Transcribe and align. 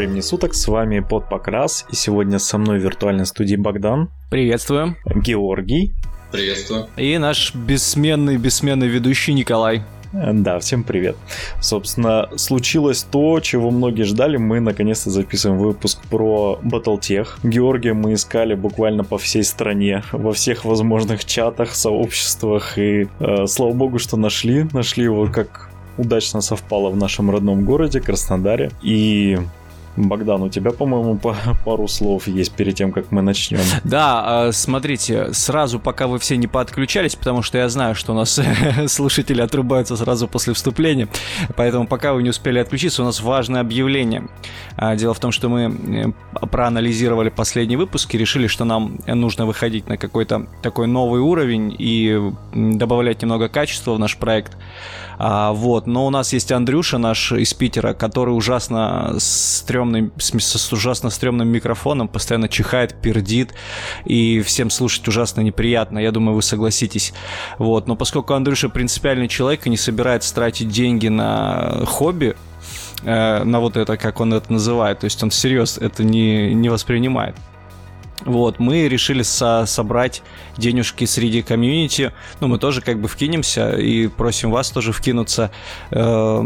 Времени 0.00 0.22
суток, 0.22 0.54
с 0.54 0.66
вами 0.66 1.00
Под 1.00 1.28
Покрас, 1.28 1.84
и 1.90 1.94
сегодня 1.94 2.38
со 2.38 2.56
мной 2.56 2.78
в 2.78 2.82
виртуальной 2.82 3.26
студии 3.26 3.56
Богдан. 3.56 4.08
Приветствую. 4.30 4.96
Георгий. 5.14 5.92
Приветствую. 6.32 6.86
И 6.96 7.18
наш 7.18 7.54
бессменный, 7.54 8.38
бессменный 8.38 8.88
ведущий 8.88 9.34
Николай. 9.34 9.82
Да, 10.14 10.58
всем 10.58 10.84
привет. 10.84 11.16
Собственно, 11.60 12.30
случилось 12.36 13.02
то, 13.02 13.40
чего 13.40 13.70
многие 13.70 14.04
ждали. 14.04 14.38
Мы 14.38 14.60
наконец-то 14.60 15.10
записываем 15.10 15.60
выпуск 15.60 16.00
про 16.08 16.58
Battletech. 16.62 17.28
Георгия 17.42 17.92
мы 17.92 18.14
искали 18.14 18.54
буквально 18.54 19.04
по 19.04 19.18
всей 19.18 19.44
стране, 19.44 20.02
во 20.12 20.32
всех 20.32 20.64
возможных 20.64 21.26
чатах, 21.26 21.74
сообществах. 21.74 22.78
И 22.78 23.06
э, 23.18 23.46
слава 23.46 23.72
богу, 23.72 23.98
что 23.98 24.16
нашли. 24.16 24.66
Нашли 24.72 25.04
его 25.04 25.26
как 25.26 25.68
удачно 25.98 26.40
совпало 26.40 26.88
в 26.88 26.96
нашем 26.96 27.30
родном 27.30 27.66
городе, 27.66 28.00
Краснодаре. 28.00 28.70
И 28.82 29.38
Богдан, 30.08 30.42
у 30.42 30.48
тебя, 30.48 30.70
по-моему, 30.70 31.18
пару 31.64 31.88
слов 31.88 32.26
есть 32.26 32.52
перед 32.52 32.74
тем, 32.74 32.92
как 32.92 33.10
мы 33.12 33.22
начнем. 33.22 33.60
Да, 33.84 34.22
а, 34.24 34.52
смотрите, 34.52 35.32
сразу, 35.32 35.78
пока 35.78 36.06
вы 36.06 36.18
все 36.18 36.36
не 36.36 36.46
подключались, 36.46 37.16
потому 37.16 37.42
что 37.42 37.58
я 37.58 37.68
знаю, 37.68 37.94
что 37.94 38.12
у 38.12 38.14
нас 38.14 38.40
слушатели 38.86 39.40
отрубаются 39.40 39.96
сразу 39.96 40.28
после 40.28 40.54
вступления, 40.54 41.08
поэтому 41.56 41.86
пока 41.86 42.12
вы 42.12 42.22
не 42.22 42.30
успели 42.30 42.58
отключиться, 42.58 43.02
у 43.02 43.04
нас 43.04 43.20
важное 43.20 43.60
объявление. 43.60 44.28
А, 44.76 44.96
дело 44.96 45.14
в 45.14 45.20
том, 45.20 45.32
что 45.32 45.48
мы 45.48 46.14
э, 46.42 46.46
проанализировали 46.46 47.28
последний 47.28 47.76
выпуск 47.76 48.14
и 48.14 48.18
решили, 48.18 48.46
что 48.46 48.64
нам 48.64 48.98
нужно 49.06 49.46
выходить 49.46 49.88
на 49.88 49.96
какой-то 49.96 50.46
такой 50.62 50.86
новый 50.86 51.20
уровень 51.20 51.74
и 51.78 52.20
добавлять 52.54 53.22
немного 53.22 53.48
качества 53.48 53.94
в 53.94 53.98
наш 53.98 54.16
проект. 54.16 54.56
А, 55.22 55.52
вот, 55.52 55.86
но 55.86 56.06
у 56.06 56.10
нас 56.10 56.32
есть 56.32 56.50
Андрюша 56.50 56.96
наш 56.96 57.32
из 57.32 57.52
Питера, 57.52 57.92
который 57.92 58.30
ужасно 58.30 59.16
стрёмный, 59.18 60.10
с 60.16 60.72
ужасно 60.72 61.10
стрёмным 61.10 61.46
микрофоном, 61.46 62.08
постоянно 62.08 62.48
чихает, 62.48 62.94
пердит, 63.02 63.52
и 64.06 64.40
всем 64.40 64.70
слушать 64.70 65.06
ужасно 65.06 65.42
неприятно. 65.42 65.98
Я 65.98 66.10
думаю, 66.10 66.36
вы 66.36 66.40
согласитесь. 66.40 67.12
Вот, 67.58 67.86
но 67.86 67.96
поскольку 67.96 68.32
Андрюша 68.32 68.70
принципиальный 68.70 69.28
человек 69.28 69.66
и 69.66 69.70
не 69.70 69.76
собирается 69.76 70.34
тратить 70.34 70.68
деньги 70.68 71.08
на 71.08 71.84
хобби, 71.84 72.34
э, 73.02 73.44
на 73.44 73.60
вот 73.60 73.76
это, 73.76 73.98
как 73.98 74.20
он 74.20 74.32
это 74.32 74.50
называет, 74.50 75.00
то 75.00 75.04
есть 75.04 75.22
он 75.22 75.28
всерьез 75.28 75.76
это 75.76 76.02
не, 76.02 76.54
не 76.54 76.70
воспринимает. 76.70 77.36
Вот, 78.24 78.58
мы 78.58 78.88
решили 78.88 79.22
со 79.22 79.64
собрать 79.66 80.22
денежки 80.56 81.04
среди 81.04 81.42
комьюнити. 81.42 82.12
Ну, 82.40 82.48
мы 82.48 82.58
тоже 82.58 82.82
как 82.82 83.00
бы 83.00 83.08
вкинемся 83.08 83.76
и 83.76 84.08
просим 84.08 84.50
вас 84.50 84.70
тоже 84.70 84.92
вкинуться. 84.92 85.50
Э, 85.90 86.42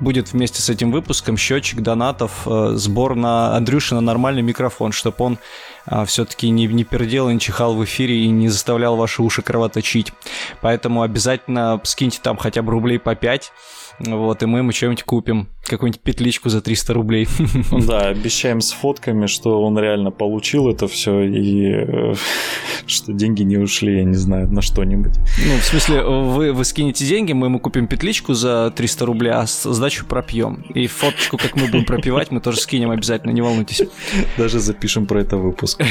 будет 0.00 0.32
вместе 0.32 0.60
с 0.60 0.68
этим 0.68 0.90
выпуском 0.90 1.36
счетчик 1.36 1.80
донатов, 1.80 2.46
э, 2.46 2.72
сбор 2.74 3.14
на 3.14 3.56
Андрюшина 3.56 4.00
нормальный 4.00 4.42
микрофон, 4.42 4.92
чтобы 4.92 5.16
он 5.18 5.38
э, 5.86 6.04
все-таки 6.06 6.50
не, 6.50 6.66
не 6.66 6.84
пердел, 6.84 7.28
не 7.28 7.38
чихал 7.38 7.74
в 7.74 7.84
эфире 7.84 8.16
и 8.24 8.28
не 8.28 8.48
заставлял 8.48 8.96
ваши 8.96 9.22
уши 9.22 9.42
кровоточить. 9.42 10.12
Поэтому 10.60 11.02
обязательно 11.02 11.80
скиньте 11.84 12.18
там 12.22 12.36
хотя 12.36 12.62
бы 12.62 12.72
рублей 12.72 12.98
по 12.98 13.14
5 13.14 13.52
вот, 13.98 14.42
и 14.42 14.46
мы 14.46 14.58
ему 14.58 14.72
что-нибудь 14.72 15.04
купим. 15.04 15.48
Какую-нибудь 15.64 16.00
петличку 16.00 16.48
за 16.48 16.60
300 16.60 16.94
рублей. 16.94 17.28
Да, 17.86 18.08
обещаем 18.08 18.60
с 18.60 18.72
фотками, 18.72 19.26
что 19.26 19.62
он 19.62 19.78
реально 19.78 20.10
получил 20.10 20.68
это 20.68 20.88
все 20.88 21.22
и 21.22 21.72
э, 21.72 22.14
что 22.86 23.12
деньги 23.12 23.42
не 23.42 23.56
ушли, 23.56 23.98
я 23.98 24.04
не 24.04 24.14
знаю, 24.14 24.48
на 24.52 24.62
что-нибудь. 24.62 25.12
Ну, 25.46 25.56
в 25.58 25.64
смысле, 25.64 26.02
вы, 26.02 26.52
вы 26.52 26.64
скинете 26.64 27.06
деньги, 27.06 27.32
мы 27.32 27.46
ему 27.46 27.58
купим 27.60 27.86
петличку 27.86 28.34
за 28.34 28.72
300 28.74 29.06
рублей, 29.06 29.32
а 29.32 29.46
сдачу 29.46 30.06
пропьем. 30.06 30.64
И 30.74 30.86
фоточку, 30.86 31.38
как 31.38 31.56
мы 31.56 31.66
будем 31.66 31.84
пропивать, 31.84 32.30
мы 32.30 32.40
тоже 32.40 32.60
скинем 32.60 32.90
обязательно, 32.90 33.30
не 33.30 33.42
волнуйтесь. 33.42 33.82
Даже 34.38 34.58
запишем 34.58 35.06
про 35.06 35.20
это 35.20 35.36
выпуск. 35.36 35.82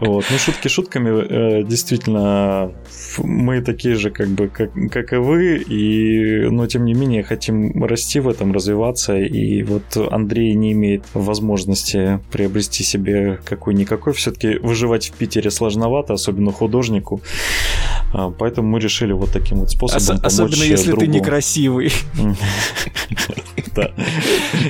Вот, 0.00 0.24
ну 0.30 0.38
шутки 0.38 0.68
шутками, 0.68 1.60
э, 1.60 1.64
действительно, 1.64 2.72
мы 3.18 3.60
такие 3.60 3.94
же, 3.94 4.10
как 4.10 4.28
бы, 4.28 4.48
как, 4.48 4.70
как 4.90 5.12
и 5.12 5.16
вы, 5.16 5.56
и, 5.56 6.48
но 6.50 6.66
тем 6.66 6.84
не 6.84 6.94
менее 6.94 7.22
хотим 7.22 7.84
расти 7.84 8.20
в 8.20 8.28
этом, 8.28 8.41
развиваться, 8.50 9.18
и 9.18 9.62
вот 9.62 9.82
Андрей 10.10 10.54
не 10.54 10.72
имеет 10.72 11.04
возможности 11.12 12.20
приобрести 12.32 12.82
себе 12.82 13.38
какой-никакой, 13.44 14.14
все-таки 14.14 14.56
выживать 14.56 15.10
в 15.10 15.12
Питере 15.12 15.50
сложновато, 15.50 16.14
особенно 16.14 16.50
художнику, 16.50 17.20
поэтому 18.12 18.68
мы 18.68 18.80
решили 18.80 19.12
вот 19.12 19.32
таким 19.32 19.58
вот 19.60 19.70
способом 19.70 20.16
Ос- 20.16 20.24
Особенно 20.24 20.62
если 20.62 20.90
другу. 20.90 21.00
ты 21.00 21.06
некрасивый. 21.06 21.92
Да, 23.74 23.90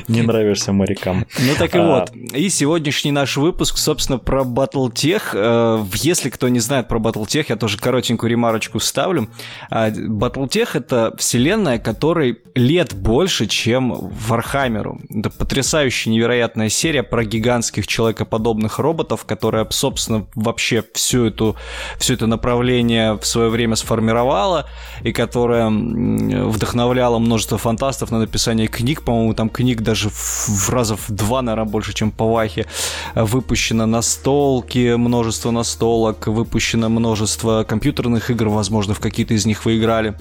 не 0.06 0.22
нравишься 0.22 0.72
морякам. 0.72 1.26
Ну 1.40 1.54
так 1.58 1.74
и 1.74 1.78
а, 1.78 1.86
вот. 1.86 2.12
И 2.34 2.48
сегодняшний 2.48 3.10
наш 3.10 3.36
выпуск, 3.36 3.76
собственно, 3.78 4.18
про 4.18 4.42
Battletech. 4.42 5.22
Э, 5.34 5.84
если 5.94 6.30
кто 6.30 6.48
не 6.48 6.60
знает 6.60 6.86
про 6.86 7.00
Battletech, 7.00 7.46
я 7.48 7.56
тоже 7.56 7.78
коротенькую 7.78 8.30
ремарочку 8.30 8.78
вставлю. 8.78 9.28
А, 9.70 9.90
Battletech— 9.90 10.70
это 10.74 11.14
вселенная, 11.18 11.78
которой 11.80 12.38
лет 12.54 12.94
больше, 12.94 13.46
чем 13.46 13.92
Вархаммеру. 14.28 15.00
Это 15.10 15.30
потрясающая, 15.30 16.12
невероятная 16.12 16.68
серия 16.68 17.02
про 17.02 17.24
гигантских 17.24 17.86
человекоподобных 17.88 18.78
роботов, 18.78 19.24
которая, 19.26 19.66
собственно, 19.70 20.26
вообще 20.36 20.84
всю 20.94 21.26
эту, 21.26 21.56
все 21.98 22.14
это 22.14 22.26
направление 22.26 23.14
в 23.14 23.24
свое 23.32 23.48
время 23.48 23.76
сформировала, 23.76 24.66
и 25.02 25.12
которая 25.12 25.68
вдохновляла 25.70 27.18
множество 27.18 27.58
фантастов 27.58 28.10
на 28.10 28.18
написание 28.18 28.68
книг, 28.68 29.02
по-моему, 29.02 29.34
там 29.34 29.48
книг 29.48 29.80
даже 29.80 30.08
в, 30.08 30.48
в 30.48 30.70
раза 30.70 30.96
в 30.96 31.10
два, 31.10 31.42
наверное, 31.42 31.70
больше, 31.70 31.92
чем 31.92 32.10
по 32.10 32.32
Вахе, 32.32 32.66
выпущено 33.14 33.86
настолки, 33.86 34.94
множество 34.96 35.50
настолок, 35.50 36.26
выпущено 36.26 36.88
множество 36.88 37.64
компьютерных 37.64 38.30
игр, 38.30 38.48
возможно, 38.48 38.94
в 38.94 39.00
какие-то 39.00 39.34
из 39.34 39.46
них 39.46 39.64
вы 39.64 39.78
играли, 39.78 40.14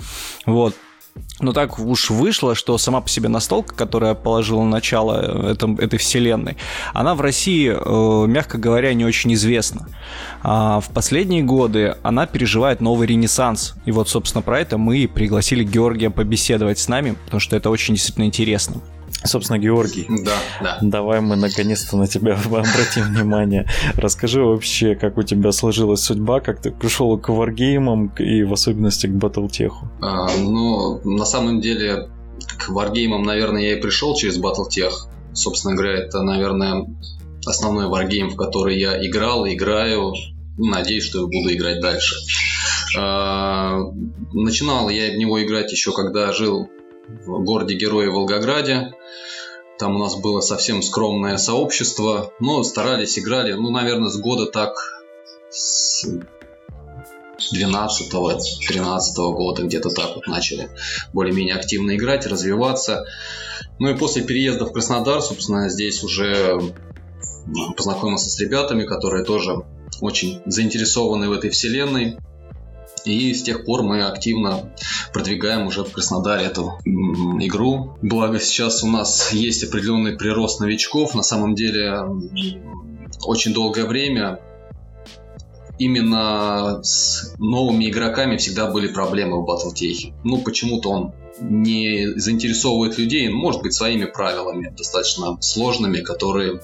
вот. 0.46 0.76
Но 1.40 1.54
так 1.54 1.80
уж 1.80 2.10
вышло, 2.10 2.54
что 2.56 2.78
сама 2.78 3.02
по 3.02 3.10
себе 3.10 3.28
настолка, 3.28 3.74
которая 3.74 4.14
положила 4.14 4.64
начало 4.64 5.50
этом, 5.50 5.76
этой 5.78 5.98
вселенной, 5.98 6.56
она 6.94 7.16
в 7.16 7.22
России, 7.22 7.74
э, 7.74 8.28
мягко 8.28 8.58
говоря, 8.58 8.94
не 8.94 9.06
очень 9.06 9.34
известна. 9.34 9.88
А 10.44 10.80
в 10.80 10.90
последние 10.90 11.42
годы 11.42 11.96
она 12.04 12.28
переживает 12.28 12.80
новый 12.80 13.08
ренессанс. 13.08 13.74
И 13.86 13.92
вот, 13.92 14.08
собственно, 14.08 14.42
про 14.42 14.60
это 14.60 14.78
мы 14.78 15.10
пригласили 15.12 15.64
Георгия 15.64 16.12
побеседовать 16.12 16.78
с 16.78 16.88
нами, 16.88 17.16
потому 17.26 17.40
что 17.40 17.56
это 17.56 17.70
очень 17.70 17.96
действительно 17.96 18.26
интересно. 18.26 18.82
Собственно, 19.24 19.60
Георгий, 19.60 20.08
да, 20.10 20.38
да. 20.62 20.78
давай 20.82 21.22
мы 21.22 21.36
наконец-то 21.36 21.96
на 21.96 22.08
тебя 22.08 22.40
обратим 22.46 23.14
внимание. 23.14 23.68
Расскажи 23.96 24.42
вообще, 24.42 24.96
как 24.96 25.18
у 25.18 25.24
тебя 25.24 25.52
сложилась 25.52 26.02
судьба, 26.02 26.40
как 26.40 26.62
ты 26.62 26.72
пришел 26.72 27.18
к 27.20 27.30
варгеймам 27.30 28.08
и 28.18 28.44
в 28.44 28.54
особенности 28.54 29.08
к 29.08 29.12
батлтеху. 29.12 29.90
А, 30.02 30.28
ну, 30.38 31.02
на 31.04 31.26
самом 31.26 31.62
деле, 31.62 32.10
к 32.58 32.70
варгеймам, 32.70 33.22
наверное, 33.24 33.62
я 33.62 33.78
и 33.78 33.82
пришел 33.82 34.16
через 34.16 34.38
батлтех. 34.38 35.08
Собственно 35.34 35.76
говоря, 35.76 36.00
это, 36.00 36.24
наверное, 36.24 36.86
основной 37.46 37.88
варгейм, 37.88 38.30
в 38.30 38.36
который 38.36 38.80
я 38.80 39.06
играл, 39.06 39.48
играю. 39.48 40.14
Надеюсь, 40.58 41.06
что 41.06 41.28
буду 41.28 41.54
играть 41.54 41.80
дальше. 41.80 42.16
А, 42.98 43.78
начинал 44.34 44.90
я 44.90 45.12
в 45.12 45.18
него 45.18 45.42
играть 45.44 45.72
еще 45.72 45.92
когда 45.94 46.34
жил 46.34 46.68
в 47.08 47.44
городе 47.44 47.76
Герои 47.76 48.08
Волгограде. 48.08 48.94
Там 49.78 49.96
у 49.96 50.00
нас 50.00 50.16
было 50.16 50.42
совсем 50.42 50.82
скромное 50.82 51.38
сообщество, 51.38 52.34
но 52.40 52.64
старались, 52.64 53.18
играли, 53.18 53.54
ну, 53.54 53.72
наверное, 53.72 54.10
с 54.10 54.18
года 54.18 54.46
так 54.46 54.76
с 55.50 56.06
12 57.52 58.10
13 58.68 59.18
года, 59.18 59.64
где-то 59.64 59.90
так 59.90 60.16
вот 60.16 60.28
начали 60.28 60.70
более-менее 61.14 61.56
активно 61.56 61.96
играть, 61.96 62.28
развиваться. 62.28 63.06
Ну 63.80 63.90
и 63.90 63.98
после 63.98 64.22
переезда 64.24 64.66
в 64.66 64.74
Краснодар, 64.74 65.22
собственно, 65.22 65.70
здесь 65.70 66.04
уже 66.04 66.60
познакомился 67.76 68.30
с 68.30 68.40
ребятами, 68.40 68.86
которые 68.86 69.26
тоже 69.26 69.64
очень 70.00 70.42
заинтересованы 70.46 71.30
в 71.30 71.32
этой 71.32 71.50
вселенной. 71.50 72.18
И 73.06 73.34
с 73.34 73.44
тех 73.44 73.66
пор 73.66 73.84
мы 73.84 74.04
активно 74.04 74.74
продвигаем 75.14 75.68
уже 75.68 75.84
в 75.84 75.92
Краснодаре 75.92 76.46
эту 76.46 76.80
игру. 76.86 77.98
Благо 78.02 78.40
сейчас 78.40 78.84
у 78.84 78.88
нас 78.88 79.34
есть 79.34 79.64
определенный 79.64 80.18
прирост 80.18 80.60
новичков. 80.60 81.16
На 81.16 81.24
самом 81.24 81.56
деле 81.56 82.02
очень 83.24 83.54
долгое 83.54 83.86
время 83.86 84.40
именно 85.80 86.80
с 86.84 87.34
новыми 87.40 87.90
игроками 87.90 88.38
всегда 88.38 88.70
были 88.70 88.88
проблемы 88.88 89.42
в 89.42 89.50
Battletech. 89.50 90.14
Ну, 90.24 90.38
почему-то 90.40 90.90
он 90.92 91.14
не 91.40 92.08
заинтересовывает 92.16 92.98
людей, 92.98 93.30
может 93.30 93.62
быть, 93.62 93.74
своими 93.74 94.06
правилами, 94.06 94.74
достаточно 94.76 95.38
сложными, 95.42 96.02
которые 96.02 96.62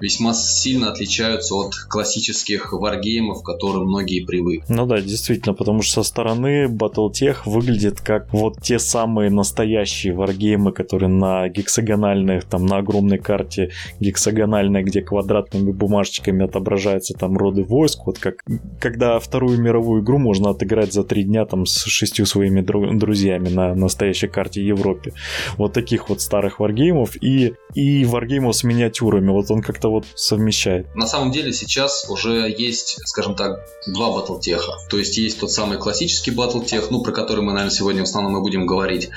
весьма 0.00 0.34
сильно 0.34 0.90
отличаются 0.90 1.54
от 1.54 1.74
классических 1.88 2.72
варгеймов, 2.72 3.42
к 3.42 3.46
которым 3.46 3.88
многие 3.88 4.24
привыкли. 4.24 4.64
Ну 4.68 4.86
да, 4.86 5.00
действительно, 5.00 5.54
потому 5.54 5.82
что 5.82 6.02
со 6.02 6.08
стороны 6.08 6.66
Battletech 6.66 7.38
выглядит 7.46 8.00
как 8.00 8.32
вот 8.32 8.60
те 8.62 8.78
самые 8.78 9.30
настоящие 9.30 10.14
варгеймы, 10.14 10.72
которые 10.72 11.08
на 11.08 11.48
гексагональных, 11.48 12.44
там 12.44 12.66
на 12.66 12.78
огромной 12.78 13.18
карте 13.18 13.70
гексагональной, 14.00 14.82
где 14.82 15.02
квадратными 15.02 15.72
бумажечками 15.72 16.44
отображаются 16.44 17.14
там 17.14 17.36
роды 17.36 17.62
войск, 17.64 18.06
вот 18.06 18.18
как 18.18 18.44
когда 18.80 19.18
вторую 19.18 19.60
мировую 19.60 20.02
игру 20.02 20.18
можно 20.18 20.50
отыграть 20.50 20.92
за 20.92 21.04
три 21.04 21.24
дня 21.24 21.44
там 21.44 21.66
с 21.66 21.84
шестью 21.84 22.26
своими 22.26 22.60
друзьями 22.60 23.48
на 23.48 23.74
настоящей 23.98 24.28
карте 24.28 24.64
Европе. 24.64 25.12
Вот 25.56 25.72
таких 25.72 26.08
вот 26.08 26.20
старых 26.20 26.60
варгеймов 26.60 27.16
и, 27.20 27.54
и 27.74 28.04
варгеймов 28.04 28.54
с 28.54 28.62
миниатюрами. 28.62 29.30
Вот 29.30 29.50
он 29.50 29.60
как-то 29.60 29.88
вот 29.88 30.04
совмещает. 30.14 30.94
На 30.94 31.06
самом 31.06 31.32
деле 31.32 31.52
сейчас 31.52 32.08
уже 32.08 32.54
есть, 32.56 33.00
скажем 33.06 33.34
так, 33.34 33.60
два 33.92 34.12
батлтеха. 34.12 34.72
То 34.88 34.98
есть 34.98 35.18
есть 35.18 35.40
тот 35.40 35.50
самый 35.50 35.78
классический 35.78 36.30
батлтех, 36.30 36.90
ну, 36.90 37.02
про 37.02 37.12
который 37.12 37.40
мы, 37.40 37.52
наверное, 37.52 37.74
сегодня 37.74 38.02
в 38.02 38.04
основном 38.04 38.36
и 38.38 38.40
будем 38.40 38.66
говорить. 38.66 39.10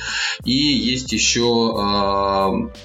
И 0.45 0.51
есть 0.51 1.11
еще 1.11 1.41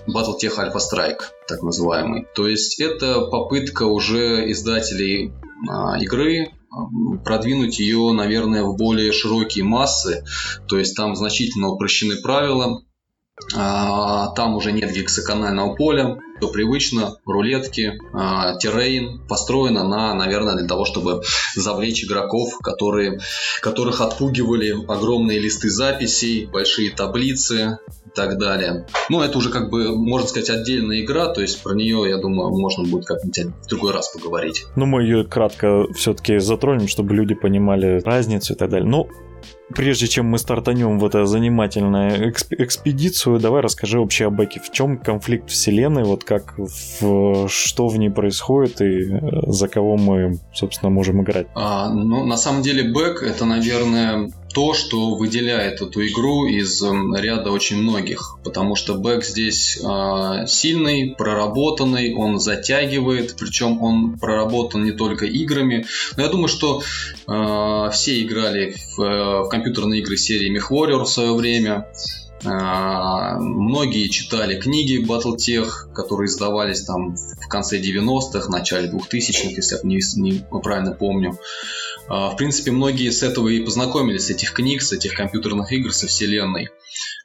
батлтех 0.06 0.58
Альфа 0.58 0.78
Страйк, 0.78 1.32
так 1.48 1.62
называемый. 1.62 2.26
То 2.34 2.46
есть 2.46 2.78
это 2.78 3.22
попытка 3.22 3.84
уже 3.84 4.50
издателей 4.50 5.30
э, 5.30 6.02
игры 6.02 6.48
продвинуть 7.24 7.78
ее, 7.78 8.12
наверное, 8.12 8.64
в 8.64 8.76
более 8.76 9.12
широкие 9.12 9.64
массы. 9.64 10.24
То 10.68 10.78
есть 10.78 10.96
там 10.96 11.16
значительно 11.16 11.68
упрощены 11.68 12.16
правила, 12.16 12.82
там 13.52 14.56
уже 14.56 14.72
нет 14.72 14.92
гексаконального 14.92 15.74
поля, 15.74 16.18
все 16.38 16.48
привычно, 16.48 17.16
рулетки, 17.24 17.92
э, 17.92 18.58
террейн 18.58 19.26
построено 19.26 19.86
на, 19.86 20.14
наверное, 20.14 20.56
для 20.56 20.66
того, 20.66 20.84
чтобы 20.84 21.22
завлечь 21.54 22.04
игроков, 22.04 22.58
которые, 22.62 23.20
которых 23.60 24.00
отпугивали 24.00 24.74
огромные 24.88 25.38
листы 25.38 25.70
записей, 25.70 26.46
большие 26.46 26.90
таблицы 26.90 27.78
и 28.06 28.10
так 28.14 28.38
далее. 28.38 28.86
Ну, 29.08 29.22
это 29.22 29.38
уже 29.38 29.50
как 29.50 29.70
бы, 29.70 29.96
можно 29.96 30.28
сказать, 30.28 30.50
отдельная 30.50 31.00
игра, 31.00 31.28
то 31.28 31.40
есть 31.40 31.62
про 31.62 31.74
нее, 31.74 32.04
я 32.08 32.18
думаю, 32.18 32.50
можно 32.50 32.84
будет 32.84 33.06
как-нибудь 33.06 33.54
в 33.64 33.68
другой 33.68 33.92
раз 33.92 34.08
поговорить. 34.08 34.66
Ну, 34.76 34.86
мы 34.86 35.02
ее 35.02 35.24
кратко 35.24 35.86
все-таки 35.94 36.38
затронем, 36.38 36.88
чтобы 36.88 37.14
люди 37.14 37.34
понимали 37.34 38.00
разницу 38.04 38.54
и 38.54 38.56
так 38.56 38.70
далее. 38.70 38.88
Ну, 38.88 39.08
прежде 39.74 40.06
чем 40.06 40.26
мы 40.26 40.38
стартанем 40.38 40.98
в 40.98 41.04
эту 41.04 41.26
занимательную 41.26 42.30
эксп- 42.30 42.54
экспедицию, 42.58 43.40
давай 43.40 43.62
расскажи 43.62 43.98
вообще 43.98 44.26
о 44.26 44.30
Беке. 44.30 44.60
В 44.60 44.70
чем 44.70 44.98
конфликт 44.98 45.50
вселенной, 45.50 46.04
вот 46.04 46.24
как, 46.24 46.54
в, 46.56 47.48
что 47.48 47.88
в 47.88 47.98
ней 47.98 48.10
происходит 48.10 48.80
и 48.80 49.12
э, 49.12 49.18
за 49.46 49.68
кого 49.68 49.96
мы, 49.96 50.38
собственно, 50.54 50.90
можем 50.90 51.22
играть? 51.22 51.46
А, 51.54 51.88
ну, 51.90 52.24
на 52.24 52.36
самом 52.36 52.62
деле, 52.62 52.92
Бэк 52.92 53.22
это, 53.22 53.44
наверное, 53.44 54.30
то, 54.56 54.72
что 54.72 55.16
выделяет 55.16 55.82
эту 55.82 56.06
игру 56.06 56.46
из 56.46 56.82
эм, 56.82 57.14
ряда 57.14 57.50
очень 57.50 57.76
многих, 57.76 58.38
потому 58.42 58.74
что 58.74 58.94
бэк 58.94 59.22
здесь 59.22 59.76
э, 59.76 60.46
сильный, 60.46 61.14
проработанный, 61.14 62.14
он 62.14 62.40
затягивает, 62.40 63.36
причем 63.38 63.82
он 63.82 64.18
проработан 64.18 64.82
не 64.82 64.92
только 64.92 65.26
играми, 65.26 65.84
но 66.16 66.22
я 66.22 66.30
думаю, 66.30 66.48
что 66.48 66.80
э, 66.80 67.90
все 67.92 68.22
играли 68.22 68.74
в, 68.96 69.02
э, 69.02 69.42
в 69.42 69.48
компьютерные 69.50 70.00
игры 70.00 70.16
серии 70.16 70.50
MechWarrior 70.50 71.04
в 71.04 71.10
свое 71.10 71.34
время, 71.34 71.86
Многие 72.44 74.08
читали 74.08 74.60
книги 74.60 75.04
Battletech, 75.04 75.92
которые 75.94 76.26
издавались 76.26 76.82
там 76.82 77.16
в 77.16 77.48
конце 77.48 77.80
90-х, 77.80 78.50
начале 78.50 78.90
2000-х, 78.90 79.50
если 79.50 79.76
я 79.76 79.80
не, 79.82 80.00
не 80.16 80.44
правильно 80.62 80.92
помню. 80.92 81.38
А, 82.08 82.30
в 82.30 82.36
принципе, 82.36 82.70
многие 82.70 83.10
с 83.10 83.22
этого 83.22 83.48
и 83.48 83.64
познакомились, 83.64 84.26
с 84.26 84.30
этих 84.30 84.52
книг, 84.52 84.82
с 84.82 84.92
этих 84.92 85.14
компьютерных 85.14 85.72
игр, 85.72 85.92
со 85.92 86.06
вселенной. 86.06 86.68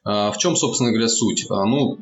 А, 0.04 0.32
в 0.32 0.38
чем, 0.38 0.56
собственно 0.56 0.92
говоря, 0.92 1.08
суть? 1.08 1.46
А, 1.50 1.66
ну, 1.66 2.00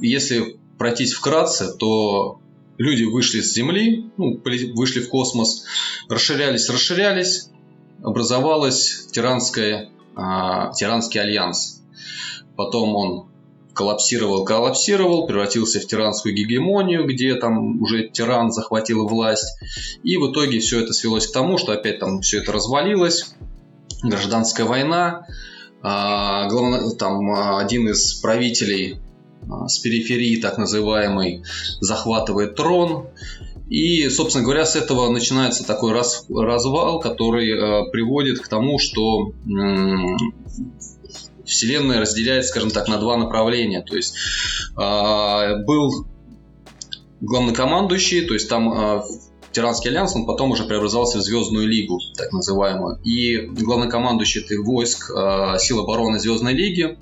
если 0.00 0.58
пройтись 0.78 1.12
вкратце, 1.12 1.72
то 1.72 2.40
люди 2.78 3.04
вышли 3.04 3.40
с 3.40 3.52
Земли, 3.52 4.10
ну, 4.16 4.40
вышли 4.74 5.00
в 5.00 5.08
космос, 5.08 5.64
расширялись, 6.08 6.68
расширялись, 6.68 7.48
образовалась 8.02 9.06
тиранская, 9.12 9.90
тиранский 10.16 11.20
альянс. 11.20 11.82
Потом 12.60 12.94
он 12.94 13.24
коллапсировал, 13.72 14.44
коллапсировал, 14.44 15.26
превратился 15.26 15.80
в 15.80 15.86
тиранскую 15.86 16.34
гегемонию, 16.34 17.06
где 17.06 17.34
там 17.36 17.80
уже 17.80 18.06
тиран 18.06 18.52
захватил 18.52 19.08
власть. 19.08 19.58
И 20.02 20.18
в 20.18 20.30
итоге 20.30 20.60
все 20.60 20.82
это 20.82 20.92
свелось 20.92 21.26
к 21.26 21.32
тому, 21.32 21.56
что 21.56 21.72
опять 21.72 22.00
там 22.00 22.20
все 22.20 22.42
это 22.42 22.52
развалилось. 22.52 23.32
Гражданская 24.02 24.66
война. 24.66 25.26
А, 25.80 26.50
главное, 26.50 26.90
там 26.90 27.30
а, 27.30 27.60
один 27.60 27.88
из 27.88 28.12
правителей 28.16 28.98
а, 29.50 29.66
с 29.66 29.78
периферии, 29.78 30.38
так 30.38 30.58
называемый, 30.58 31.44
захватывает 31.80 32.56
трон. 32.56 33.06
И, 33.70 34.06
собственно 34.10 34.44
говоря, 34.44 34.66
с 34.66 34.76
этого 34.76 35.08
начинается 35.08 35.66
такой 35.66 35.92
раз, 35.92 36.26
развал, 36.28 37.00
который 37.00 37.52
э, 37.52 37.90
приводит 37.90 38.40
к 38.40 38.48
тому, 38.48 38.78
что 38.78 39.32
Вселенная 41.50 42.00
разделяется, 42.00 42.50
скажем 42.50 42.70
так, 42.70 42.88
на 42.88 42.98
два 42.98 43.16
направления. 43.16 43.82
То 43.82 43.96
есть 43.96 44.14
э, 44.76 45.64
был 45.64 46.06
главнокомандующий, 47.20 48.24
то 48.26 48.34
есть 48.34 48.48
там 48.48 48.72
э, 48.72 49.02
Тиранский 49.52 49.90
альянс, 49.90 50.14
он 50.14 50.26
потом 50.26 50.52
уже 50.52 50.64
преобразовался 50.64 51.18
в 51.18 51.22
Звездную 51.22 51.66
лигу, 51.66 52.00
так 52.16 52.32
называемую. 52.32 53.00
И 53.02 53.38
главнокомандующий 53.38 54.42
этих 54.42 54.64
войск 54.64 55.10
э, 55.10 55.58
сил 55.58 55.80
обороны 55.80 56.20
Звездной 56.20 56.54
лиги, 56.54 56.96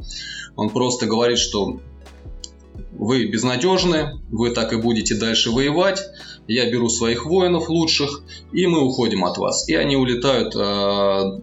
он 0.57 0.71
просто 0.71 1.07
говорит, 1.07 1.39
что 1.39 1.81
вы 2.93 3.27
безнадежны, 3.27 4.19
вы 4.31 4.51
так 4.51 4.73
и 4.73 4.77
будете 4.77 5.15
дальше 5.15 5.51
воевать, 5.51 6.03
я 6.49 6.71
беру 6.71 6.89
своих 6.89 7.27
воинов 7.27 7.69
лучших, 7.69 8.23
и 8.53 8.67
мы 8.67 8.83
уходим 8.83 9.25
от 9.25 9.37
вас. 9.37 9.69
И 9.69 9.75
они 9.75 9.97
улетают 9.97 10.57
э, 10.57 11.41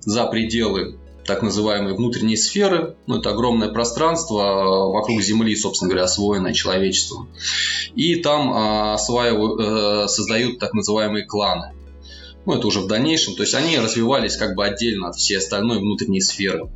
за 0.00 0.26
пределы 0.26 0.98
так 1.30 1.42
называемые 1.42 1.94
внутренние 1.94 2.36
сферы. 2.36 2.96
Ну, 3.06 3.20
это 3.20 3.30
огромное 3.30 3.68
пространство 3.68 4.42
а, 4.42 4.86
вокруг 4.88 5.22
Земли, 5.22 5.54
собственно 5.54 5.88
говоря, 5.88 6.06
освоенное 6.06 6.52
человечеством. 6.52 7.28
И 7.94 8.16
там 8.16 8.52
а, 8.52 8.94
осваивают, 8.94 9.60
э, 9.60 10.08
создают 10.08 10.58
так 10.58 10.74
называемые 10.74 11.24
кланы. 11.24 11.72
Ну, 12.46 12.54
это 12.54 12.66
уже 12.66 12.80
в 12.80 12.88
дальнейшем. 12.88 13.36
То 13.36 13.42
есть 13.44 13.54
они 13.54 13.78
развивались 13.78 14.36
как 14.36 14.56
бы 14.56 14.66
отдельно 14.66 15.10
от 15.10 15.14
всей 15.14 15.38
остальной 15.38 15.78
внутренней 15.78 16.20
сферы. 16.20 16.68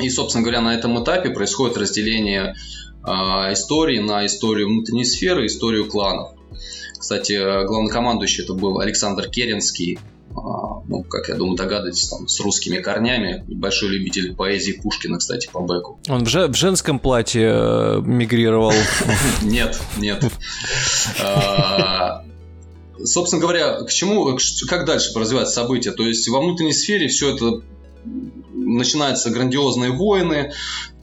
И, 0.00 0.10
собственно 0.10 0.42
говоря, 0.42 0.60
на 0.60 0.74
этом 0.74 1.00
этапе 1.00 1.30
происходит 1.30 1.76
разделение 1.76 2.56
э, 3.06 3.08
истории 3.52 4.00
на 4.00 4.26
историю 4.26 4.70
внутренней 4.70 5.04
сферы 5.04 5.44
и 5.44 5.46
историю 5.46 5.88
кланов. 5.88 6.32
Кстати, 6.98 7.64
главнокомандующий 7.64 8.42
это 8.42 8.54
был 8.54 8.80
Александр 8.80 9.28
Керенский, 9.28 10.00
а, 10.00 10.13
ну, 10.34 11.04
как 11.08 11.28
я 11.28 11.36
думаю, 11.36 11.56
догадываетесь, 11.56 12.08
там, 12.08 12.28
с 12.28 12.40
русскими 12.40 12.78
корнями. 12.78 13.44
Большой 13.48 13.90
любитель 13.90 14.34
поэзии 14.34 14.72
Пушкина, 14.72 15.18
кстати, 15.18 15.48
по 15.50 15.60
бэку. 15.60 15.98
Он 16.08 16.24
в, 16.24 16.28
же, 16.28 16.48
в 16.48 16.54
женском 16.54 16.98
платье 16.98 17.50
э, 17.52 18.00
мигрировал? 18.04 18.72
Нет, 19.42 19.78
нет. 19.98 20.24
А, 21.22 22.24
собственно 23.02 23.40
говоря, 23.40 23.82
к 23.82 23.90
чему, 23.90 24.36
как 24.68 24.86
дальше 24.86 25.16
развиваются 25.18 25.54
события? 25.54 25.92
То 25.92 26.04
есть 26.04 26.28
во 26.28 26.40
внутренней 26.40 26.72
сфере 26.72 27.08
все 27.08 27.34
это 27.34 27.62
начинаются 28.52 29.30
грандиозные 29.30 29.92
войны, 29.92 30.52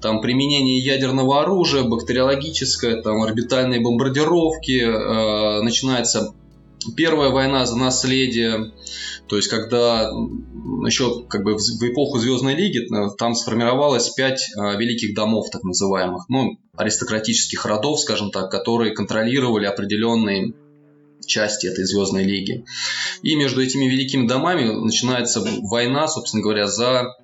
там 0.02 0.22
применение 0.22 0.80
ядерного 0.80 1.42
оружия, 1.42 1.84
бактериологическое, 1.84 3.02
там 3.02 3.22
орбитальные 3.22 3.82
бомбардировки, 3.82 4.82
э, 4.82 5.62
начинается 5.62 6.34
Первая 6.96 7.30
война 7.30 7.66
за 7.66 7.78
наследие, 7.78 8.72
то 9.28 9.36
есть 9.36 9.50
когда 9.50 10.10
еще 10.86 11.26
как 11.28 11.44
бы 11.44 11.56
в 11.56 11.84
эпоху 11.84 12.18
Звездной 12.18 12.56
Лиги 12.56 12.80
э, 12.80 13.16
там 13.18 13.36
сформировалось 13.36 14.10
пять 14.10 14.42
э, 14.56 14.78
великих 14.78 15.14
домов, 15.14 15.50
так 15.52 15.64
называемых, 15.64 16.26
ну, 16.28 16.58
аристократических 16.76 17.66
родов, 17.66 18.00
скажем 18.00 18.32
так, 18.32 18.50
которые 18.50 18.94
контролировали 18.94 19.66
определенные 19.66 20.54
части 21.26 21.68
этой 21.68 21.86
Звездной 21.86 22.24
Лиги. 22.24 22.66
И 23.22 23.36
между 23.36 23.62
этими 23.62 23.86
великими 23.86 24.28
домами 24.28 24.66
начинается 24.66 25.44
война, 25.70 26.08
собственно 26.08 26.42
говоря, 26.42 26.68
за 26.68 27.16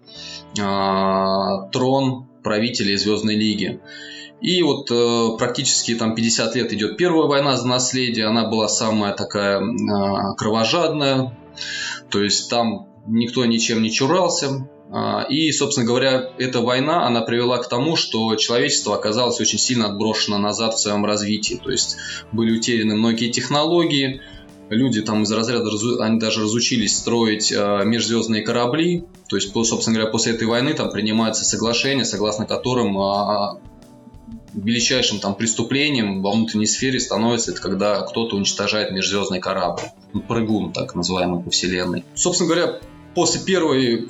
э, 0.57 1.71
трон 1.71 2.27
правителей 2.43 2.97
Звездной 2.97 3.35
Лиги. 3.35 3.81
И 4.41 4.61
вот 4.61 4.91
э, 4.91 5.37
практически 5.37 5.95
там 5.95 6.13
50 6.13 6.55
лет 6.55 6.71
идет 6.71 6.97
первая 6.97 7.27
война 7.27 7.57
за 7.57 7.67
наследие, 7.67 8.27
она 8.27 8.47
была 8.47 8.67
самая 8.67 9.13
такая 9.13 9.59
э, 9.59 10.35
кровожадная, 10.37 11.35
то 12.09 12.21
есть 12.21 12.49
там 12.49 12.87
никто 13.07 13.45
ничем 13.45 13.81
не 13.81 13.91
чурался, 13.91 14.67
А, 14.89 15.25
и, 15.27 15.51
собственно 15.51 15.85
говоря, 15.85 16.31
эта 16.37 16.61
война, 16.61 17.05
она 17.05 17.21
привела 17.21 17.57
к 17.57 17.67
тому, 17.67 17.95
что 17.95 18.35
человечество 18.35 18.95
оказалось 18.95 19.41
очень 19.41 19.59
сильно 19.59 19.87
отброшено 19.87 20.37
назад 20.37 20.75
в 20.75 20.79
своем 20.79 21.03
развитии. 21.03 21.59
То 21.61 21.71
есть 21.71 21.97
были 22.31 22.57
утеряны 22.57 22.95
многие 22.95 23.29
технологии, 23.29 24.21
люди 24.69 25.01
там 25.01 25.23
из 25.23 25.31
разряда, 25.31 25.69
они 25.99 26.19
даже 26.19 26.43
разучились 26.43 26.95
строить 26.95 27.51
э, 27.51 27.81
межзвездные 27.85 28.43
корабли. 28.43 29.03
То 29.27 29.35
есть, 29.35 29.51
собственно 29.51 29.95
говоря, 29.95 30.11
после 30.11 30.33
этой 30.33 30.47
войны 30.47 30.73
там 30.73 30.91
принимаются 30.91 31.43
соглашения, 31.43 32.05
согласно 32.05 32.45
которым 32.45 32.97
величайшим 34.63 35.19
там 35.19 35.35
преступлением 35.35 36.21
во 36.21 36.31
внутренней 36.31 36.65
сфере 36.65 36.99
становится 36.99 37.51
это 37.51 37.61
когда 37.61 38.01
кто-то 38.01 38.35
уничтожает 38.35 38.91
межзвездный 38.91 39.39
корабль. 39.39 39.83
Ну, 40.13 40.21
прыгун, 40.21 40.73
так 40.73 40.95
называемый 40.95 41.43
по 41.43 41.51
вселенной. 41.51 42.03
Собственно 42.15 42.49
говоря, 42.49 42.79
после 43.13 43.41
первой 43.41 44.09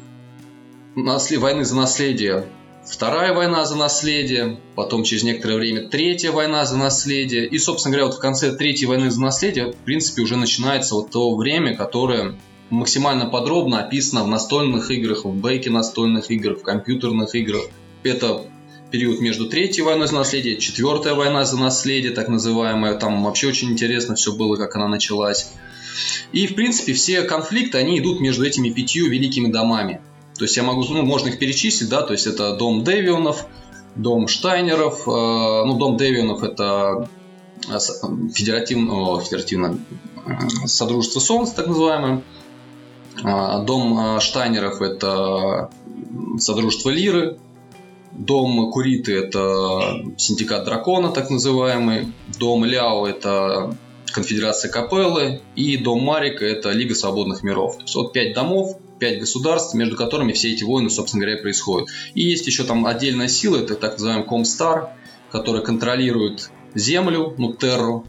войны 0.96 1.66
за 1.66 1.76
наследие, 1.76 2.48
вторая 2.86 3.34
война 3.34 3.66
за 3.66 3.76
наследие, 3.76 4.60
потом 4.76 5.04
через 5.04 5.24
некоторое 5.24 5.58
время 5.58 5.90
третья 5.90 6.32
война 6.32 6.66
за 6.66 6.78
наследие. 6.78 7.46
И, 7.46 7.58
собственно 7.58 7.94
говоря, 7.94 8.08
вот 8.08 8.16
в 8.16 8.22
конце 8.22 8.56
третьей 8.56 8.88
войны 8.88 9.12
за 9.12 9.22
наследие, 9.22 9.74
в 9.74 9.78
принципе, 9.78 10.22
уже 10.22 10.38
начинается 10.38 10.96
вот 10.96 11.12
то 11.12 11.36
время, 11.36 11.76
которое 11.76 12.38
максимально 12.70 13.26
подробно 13.26 13.80
описано 13.80 14.24
в 14.24 14.28
настольных 14.28 14.92
играх, 14.92 15.26
в 15.26 15.34
бейке 15.34 15.70
настольных 15.70 16.32
игр, 16.32 16.56
в 16.56 16.64
компьютерных 16.64 17.36
играх. 17.36 17.64
Это 18.04 18.44
период 18.92 19.20
между 19.20 19.48
третьей 19.48 19.84
войной 19.84 20.08
за 20.08 20.16
наследие, 20.16 20.58
четвертая 20.58 21.14
война 21.14 21.46
за 21.46 21.58
наследие, 21.58 22.12
так 22.12 22.28
называемая. 22.28 22.96
Там 22.96 23.24
вообще 23.24 23.48
очень 23.48 23.72
интересно 23.72 24.16
все 24.16 24.34
было, 24.34 24.56
как 24.56 24.76
она 24.76 24.88
началась. 24.88 25.52
И, 26.32 26.48
в 26.48 26.56
принципе, 26.56 26.94
все 26.94 27.24
конфликты, 27.24 27.78
они 27.78 28.00
идут 28.00 28.20
между 28.20 28.46
этими 28.46 28.70
пятью 28.70 29.10
великими 29.10 29.52
домами. 29.52 30.02
То 30.38 30.44
есть 30.44 30.56
я 30.56 30.64
могу, 30.64 30.84
ну, 30.84 31.04
можно 31.04 31.30
их 31.30 31.40
перечислить, 31.40 31.90
да, 31.90 32.02
то 32.02 32.14
есть 32.14 32.28
это 32.28 32.56
дом 32.56 32.84
Девионов, 32.84 33.46
дом 33.96 34.28
Штайнеров, 34.28 35.08
э, 35.08 35.66
ну, 35.66 35.74
дом 35.78 35.98
Девионов 35.98 36.44
это 36.44 37.10
э, 37.68 37.80
федеративно, 38.34 39.20
федеративно 39.20 39.80
э, 40.26 40.68
Содружество 40.68 41.20
Солнца, 41.20 41.56
так 41.56 41.68
называемое. 41.68 42.22
Э, 43.24 43.64
дом 43.66 44.20
Штайнеров 44.20 44.82
это 44.82 45.72
Содружество 46.38 46.92
Лиры, 46.92 47.40
Дом 48.12 48.72
Куриты– 48.72 49.14
это 49.16 50.02
синдикат 50.18 50.66
дракона, 50.66 51.10
так 51.10 51.30
называемый. 51.30 52.14
Дом 52.40 52.66
Ляо– 52.66 53.06
это 53.08 53.76
конфедерация 54.12 54.72
Капеллы. 54.72 55.42
И 55.56 55.78
дом 55.78 56.04
Марика– 56.04 56.46
это 56.46 56.72
Лига 56.72 56.96
свободных 56.96 57.44
миров. 57.44 57.76
То 57.78 57.82
есть 57.84 57.96
вот 57.96 58.14
пять 58.14 58.34
домов, 58.34 58.78
пять 59.00 59.20
государств, 59.20 59.76
между 59.76 59.96
которыми 59.96 60.34
все 60.34 60.54
эти 60.54 60.64
войны, 60.64 60.90
собственно 60.90 61.26
говоря, 61.26 61.42
происходят. 61.42 61.90
И 62.16 62.24
есть 62.24 62.48
еще 62.48 62.64
там 62.64 62.86
отдельная 62.86 63.28
сила, 63.28 63.58
это 63.58 63.76
так 63.76 63.94
называемый 63.94 64.28
Комстар, 64.28 64.90
которая 65.32 65.62
контролирует 65.62 66.50
Землю, 66.74 67.34
ну, 67.38 67.54
Терру, 67.54 68.06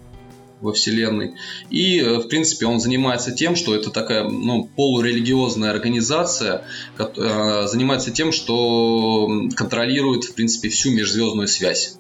во 0.61 0.73
Вселенной. 0.73 1.35
И, 1.71 1.99
э, 2.01 2.19
в 2.19 2.29
принципе, 2.29 2.67
он 2.67 2.81
занимается 2.81 3.33
тем, 3.33 3.57
что 3.57 3.75
это 3.75 3.91
такая 3.91 4.25
ну, 4.25 4.69
полурелигиозная 4.77 5.71
организация, 5.71 6.65
э, 6.99 7.67
занимается 7.67 8.11
тем, 8.11 8.33
что 8.33 9.29
контролирует, 9.57 10.25
в 10.25 10.35
принципе, 10.35 10.69
всю 10.69 10.91
межзвездную 10.91 11.49
связь 11.49 11.97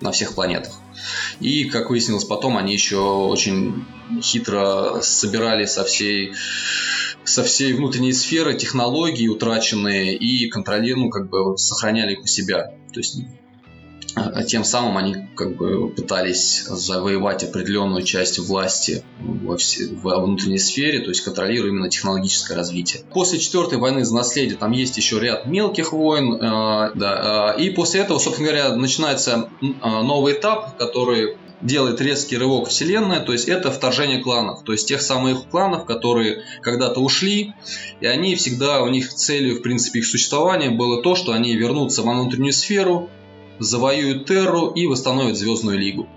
на 0.00 0.12
всех 0.12 0.34
планетах. 0.34 0.72
И, 1.40 1.64
как 1.64 1.90
выяснилось 1.90 2.24
потом, 2.24 2.56
они 2.56 2.72
еще 2.72 2.98
очень 2.98 3.84
хитро 4.20 5.00
собирали 5.02 5.64
со 5.64 5.84
всей 5.84 6.34
со 7.24 7.44
всей 7.44 7.72
внутренней 7.72 8.12
сферы 8.12 8.54
технологии 8.54 9.28
утраченные 9.28 10.16
и 10.16 10.48
контролировали, 10.48 11.04
ну, 11.04 11.10
как 11.10 11.30
бы 11.30 11.56
сохраняли 11.56 12.14
их 12.14 12.22
у 12.22 12.26
себя. 12.26 12.74
То 12.92 12.98
есть 12.98 13.18
тем 14.46 14.64
самым 14.64 14.98
они 14.98 15.16
как 15.34 15.56
бы 15.56 15.88
пытались 15.88 16.64
завоевать 16.64 17.44
определенную 17.44 18.02
часть 18.02 18.38
власти 18.38 19.04
во, 19.20 19.56
все, 19.56 19.88
во 19.88 20.20
внутренней 20.20 20.58
сфере, 20.58 21.00
то 21.00 21.08
есть 21.08 21.22
контролируя 21.22 21.70
именно 21.70 21.88
технологическое 21.88 22.56
развитие. 22.56 23.02
После 23.12 23.38
четвертой 23.38 23.78
войны 23.78 24.04
за 24.04 24.14
наследие 24.14 24.56
там 24.56 24.72
есть 24.72 24.96
еще 24.96 25.18
ряд 25.18 25.46
мелких 25.46 25.92
войн, 25.92 26.34
э, 26.34 26.38
да, 26.94 27.54
э, 27.56 27.62
и 27.62 27.70
после 27.70 28.00
этого, 28.00 28.18
собственно 28.18 28.48
говоря, 28.48 28.76
начинается 28.76 29.48
э, 29.60 29.66
новый 29.82 30.34
этап, 30.34 30.76
который 30.76 31.36
делает 31.62 32.00
резкий 32.00 32.36
рывок 32.36 32.68
вселенная, 32.68 33.20
то 33.20 33.32
есть 33.32 33.48
это 33.48 33.70
вторжение 33.70 34.20
кланов, 34.20 34.64
то 34.64 34.72
есть 34.72 34.88
тех 34.88 35.00
самых 35.00 35.48
кланов, 35.48 35.86
которые 35.86 36.42
когда-то 36.60 37.00
ушли, 37.00 37.54
и 38.00 38.06
они 38.06 38.34
всегда, 38.34 38.82
у 38.82 38.88
них 38.88 39.14
целью, 39.14 39.58
в 39.58 39.62
принципе, 39.62 40.00
их 40.00 40.06
существования 40.06 40.70
было 40.70 41.02
то, 41.02 41.14
что 41.14 41.32
они 41.32 41.54
вернутся 41.54 42.02
во 42.02 42.12
внутреннюю 42.12 42.52
сферу, 42.52 43.08
завоюют 43.62 44.26
Терру 44.26 44.68
и 44.68 44.86
восстановят 44.86 45.36
Звездную 45.36 45.78
Лигу. 45.78 46.08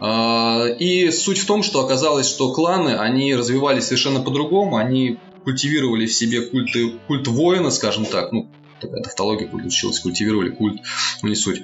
А, 0.00 0.66
и 0.66 1.10
суть 1.10 1.38
в 1.38 1.46
том, 1.46 1.62
что 1.62 1.84
оказалось, 1.84 2.28
что 2.28 2.52
кланы, 2.52 2.96
они 2.96 3.34
развивались 3.34 3.84
совершенно 3.84 4.20
по-другому, 4.20 4.76
они 4.76 5.18
культивировали 5.44 6.06
в 6.06 6.12
себе 6.12 6.42
культы, 6.42 6.92
культ 7.06 7.28
воина, 7.28 7.70
скажем 7.70 8.06
так, 8.06 8.32
ну, 8.32 8.50
такая 8.80 9.02
тавтология 9.02 9.46
получилась, 9.46 10.00
культивировали 10.00 10.50
культ, 10.50 10.80
ну 11.22 11.28
не 11.28 11.34
суть. 11.34 11.62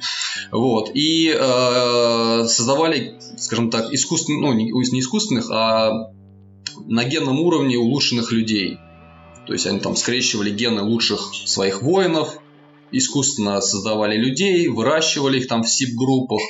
Вот. 0.52 0.90
И 0.94 1.34
э, 1.34 2.44
создавали, 2.46 3.18
скажем 3.38 3.70
так, 3.70 3.92
искусственных, 3.92 4.42
ну 4.42 4.52
не, 4.52 4.70
не 4.70 5.00
искусственных, 5.00 5.50
а 5.50 6.12
на 6.84 7.04
генном 7.04 7.40
уровне 7.40 7.78
улучшенных 7.78 8.32
людей. 8.32 8.78
То 9.46 9.52
есть 9.52 9.66
они 9.66 9.80
там 9.80 9.96
скрещивали 9.96 10.50
гены 10.50 10.82
лучших 10.82 11.32
своих 11.46 11.82
воинов, 11.82 12.38
искусственно 12.92 13.60
создавали 13.60 14.16
людей, 14.16 14.68
выращивали 14.68 15.38
их 15.38 15.48
там 15.48 15.62
в 15.62 15.68
СИП-группах, 15.68 16.40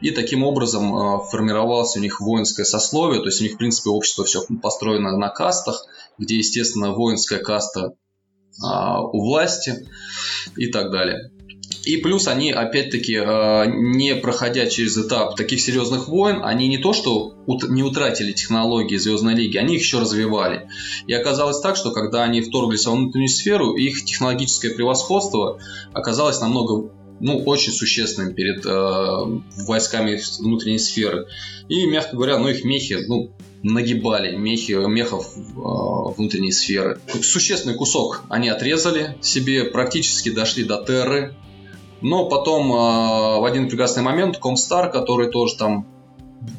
и 0.00 0.10
таким 0.10 0.42
образом 0.42 0.94
э, 0.94 1.20
формировалось 1.30 1.96
у 1.96 2.00
них 2.00 2.20
воинское 2.20 2.64
сословие, 2.64 3.20
то 3.20 3.26
есть 3.26 3.40
у 3.40 3.44
них, 3.44 3.54
в 3.54 3.58
принципе, 3.58 3.90
общество 3.90 4.24
все 4.24 4.44
построено 4.62 5.16
на 5.16 5.28
кастах, 5.28 5.86
где, 6.18 6.36
естественно, 6.36 6.92
воинская 6.92 7.38
каста 7.38 7.80
э, 7.82 7.90
у 8.62 9.24
власти 9.24 9.88
и 10.56 10.66
так 10.66 10.90
далее. 10.90 11.30
И 11.84 11.98
плюс 11.98 12.28
они, 12.28 12.50
опять-таки, 12.52 13.16
э, 13.16 13.64
не 13.66 14.14
проходя 14.14 14.66
через 14.66 14.96
этап 14.96 15.36
таких 15.36 15.60
серьезных 15.60 16.08
войн, 16.08 16.40
они 16.42 16.68
не 16.68 16.78
то 16.78 16.92
что 16.92 17.34
не 17.46 17.82
утратили 17.82 18.32
технологии 18.32 18.96
Звездной 18.96 19.34
Лиги, 19.34 19.58
они 19.58 19.76
их 19.76 19.82
еще 19.82 19.98
развивали. 19.98 20.68
И 21.06 21.12
оказалось 21.12 21.60
так, 21.60 21.76
что 21.76 21.90
когда 21.90 22.22
они 22.22 22.40
вторглись 22.40 22.86
во 22.86 22.92
внутреннюю 22.92 23.28
сферу, 23.28 23.74
их 23.74 24.04
технологическое 24.04 24.74
превосходство 24.74 25.58
оказалось 25.92 26.40
намного 26.40 26.90
ну, 27.20 27.42
очень 27.44 27.72
существенным 27.72 28.34
перед 28.34 28.64
э, 28.66 29.40
войсками 29.66 30.20
внутренней 30.40 30.78
сферы. 30.78 31.26
И, 31.68 31.86
мягко 31.86 32.16
говоря, 32.16 32.38
ну, 32.38 32.48
их 32.48 32.64
мехи, 32.64 32.98
ну, 33.06 33.30
нагибали 33.62 34.36
мехи, 34.36 34.72
мехов 34.72 35.32
э, 35.36 36.14
внутренней 36.16 36.52
сферы. 36.52 36.98
Существенный 37.22 37.76
кусок 37.76 38.22
они 38.28 38.48
отрезали 38.48 39.16
себе, 39.22 39.64
практически 39.64 40.30
дошли 40.30 40.64
до 40.64 40.82
Терры, 40.82 41.34
но 42.00 42.28
потом 42.28 42.72
э, 42.72 43.40
в 43.40 43.44
один 43.44 43.68
прекрасный 43.68 44.02
момент 44.02 44.38
Комстар, 44.38 44.90
который 44.90 45.30
тоже 45.30 45.56
там 45.56 45.86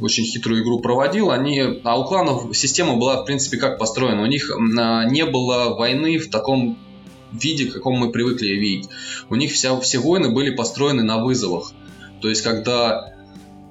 очень 0.01 0.24
хитрую 0.24 0.63
игру 0.63 0.80
проводил, 0.80 1.32
они, 1.32 1.62
а 1.84 2.00
у 2.00 2.06
кланов 2.06 2.56
система 2.56 2.96
была, 2.96 3.22
в 3.22 3.25
принципе, 3.25 3.58
как 3.58 3.77
построена. 3.77 4.24
У 4.24 4.25
них 4.25 4.50
э, 4.50 4.56
не 5.10 5.25
было 5.25 5.75
войны 5.75 6.18
в 6.18 6.30
таком 6.30 6.77
виде, 7.32 7.65
каком 7.65 7.96
мы 7.96 8.12
привыкли 8.12 8.48
видеть. 8.48 8.89
У 9.30 9.36
них 9.36 9.51
вся, 9.51 9.80
все 9.80 10.00
войны 10.00 10.34
были 10.34 10.56
построены 10.56 11.04
на 11.04 11.24
вызовах. 11.24 11.72
То 12.22 12.30
есть, 12.30 12.42
когда 12.42 13.13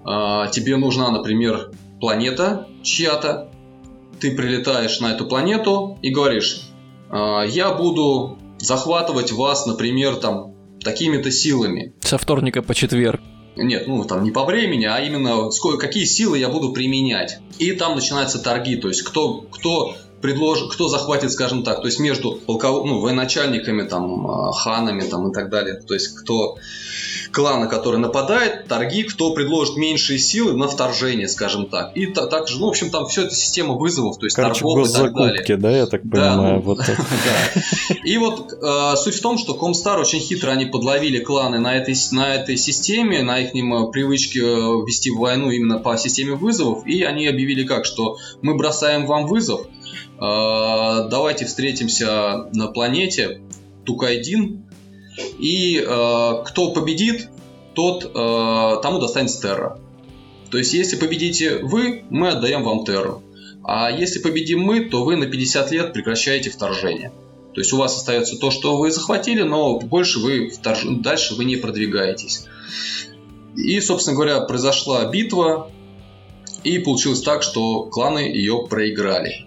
э, 0.05 0.51
тебе 0.53 0.77
нужна, 0.77 1.11
например, 1.11 1.71
планета 2.01 2.69
чья-то, 2.83 3.51
ты 4.21 4.37
прилетаешь 4.37 5.01
на 5.01 5.13
эту 5.13 5.27
планету 5.27 5.99
и 6.03 6.11
говоришь, 6.11 6.63
э, 7.11 7.45
я 7.49 7.73
буду 7.73 8.39
захватывать 8.59 9.33
вас, 9.33 9.67
например, 9.67 10.17
там 10.17 10.54
такими-то 10.85 11.31
силами. 11.31 11.95
Со 12.01 12.19
вторника 12.19 12.63
по 12.63 12.75
четверг. 12.75 13.21
Нет, 13.57 13.87
ну 13.87 14.05
там 14.05 14.25
не 14.25 14.31
по 14.31 14.45
времени, 14.45 14.85
а 14.85 14.99
именно 15.01 15.51
сколько, 15.51 15.87
какие 15.87 16.05
силы 16.05 16.39
я 16.39 16.49
буду 16.49 16.73
применять. 16.73 17.39
И 17.59 17.73
там 17.73 17.95
начинаются 17.95 18.39
торги, 18.39 18.77
то 18.77 18.89
есть 18.89 19.03
кто, 19.03 19.43
кто 19.43 19.97
предложит, 20.21 20.73
кто 20.73 20.89
захватит, 20.89 21.33
скажем 21.33 21.63
так, 21.63 21.83
то 21.83 21.87
есть 21.87 22.01
между 22.01 22.33
полков... 22.33 22.87
ну, 22.87 22.99
военачальниками, 23.01 23.83
там, 23.83 24.27
а, 24.27 24.53
ханами 24.53 25.03
там, 25.03 25.31
и 25.31 25.35
так 25.35 25.51
далее, 25.51 25.75
то 25.87 25.95
есть 25.95 26.17
кто 26.17 26.57
клана, 27.35 27.67
который 27.67 27.99
нападает, 27.99 28.69
торги, 28.69 29.03
кто 29.03 29.35
предложит 29.35 29.77
меньшие 29.77 30.19
силы 30.19 30.55
на 30.55 30.69
вторжение, 30.69 31.29
скажем 31.29 31.67
так. 31.67 31.95
И 31.97 32.07
та, 32.07 32.27
также, 32.27 32.59
ну, 32.59 32.67
в 32.67 32.69
общем, 32.71 32.91
там 32.91 33.07
все 33.07 33.25
это 33.25 33.35
система 33.35 33.75
вызовов, 33.75 34.19
то 34.19 34.27
есть 34.27 34.37
Короче, 34.37 34.61
торгов 34.61 34.89
и 34.89 34.93
так 34.93 35.13
далее. 35.13 35.57
да, 35.57 35.77
я 35.77 35.87
так 35.87 36.03
понимаю. 36.03 36.37
Да, 36.37 36.37
ну, 36.37 36.61
вот 36.61 36.79
И 38.05 38.17
вот 38.17 38.53
э, 38.53 38.97
суть 38.97 39.17
в 39.17 39.21
том, 39.21 39.37
что 39.37 39.55
Комстар 39.55 39.99
очень 39.99 40.21
хитро 40.21 40.53
они 40.53 40.67
подловили 40.67 41.19
кланы 41.19 41.59
на 41.59 41.75
этой, 41.75 41.95
на 42.13 42.35
этой 42.35 42.57
системе, 42.57 43.23
на 43.23 43.41
их 43.41 43.49
э, 43.55 43.91
привычке 43.91 44.41
э, 44.41 44.45
вести 44.87 45.11
войну 45.11 45.51
именно 45.51 45.79
по 45.79 45.97
системе 45.99 46.35
вызовов, 46.35 46.87
и 46.87 47.03
они 47.03 47.27
объявили 47.27 47.65
как, 47.65 47.85
что 47.85 48.17
мы 48.43 48.55
бросаем 48.55 49.07
вам 49.07 49.27
вызов, 49.27 49.67
давайте 50.19 51.45
встретимся 51.45 52.49
на 52.53 52.69
планете, 52.69 53.41
Тукайдин. 53.85 54.64
И 55.39 55.79
э, 55.79 56.43
кто 56.45 56.73
победит, 56.73 57.29
тот 57.75 58.05
э, 58.05 58.83
тому 58.83 58.99
достанется 58.99 59.41
Терра. 59.41 59.79
То 60.51 60.59
есть, 60.59 60.73
если 60.73 60.97
победите 60.97 61.59
вы, 61.59 62.05
мы 62.11 62.31
отдаем 62.31 62.63
вам 62.63 62.85
Терру. 62.85 63.23
А 63.63 63.91
если 63.91 64.21
победим 64.21 64.61
мы, 64.61 64.85
то 64.85 65.05
вы 65.05 65.17
на 65.17 65.27
50 65.27 65.71
лет 65.73 65.93
прекращаете 65.93 66.51
вторжение. 66.51 67.13
То 67.55 67.61
есть 67.61 67.73
у 67.73 67.77
вас 67.77 67.97
остается 67.97 68.37
то, 68.37 68.51
что 68.51 68.77
вы 68.77 68.91
захватили, 68.91 69.43
но 69.43 69.79
больше 69.79 70.19
вы 70.19 70.51
вторж... 70.51 70.83
дальше 70.85 71.35
вы 71.35 71.45
не 71.45 71.57
продвигаетесь. 71.57 72.47
И, 73.57 73.81
собственно 73.81 74.17
говоря, 74.17 74.41
произошла 74.41 75.05
битва, 75.07 75.71
и 76.65 76.79
получилось 76.79 77.23
так, 77.23 77.43
что 77.43 77.85
кланы 77.85 78.21
ее 78.21 78.67
проиграли. 78.69 79.47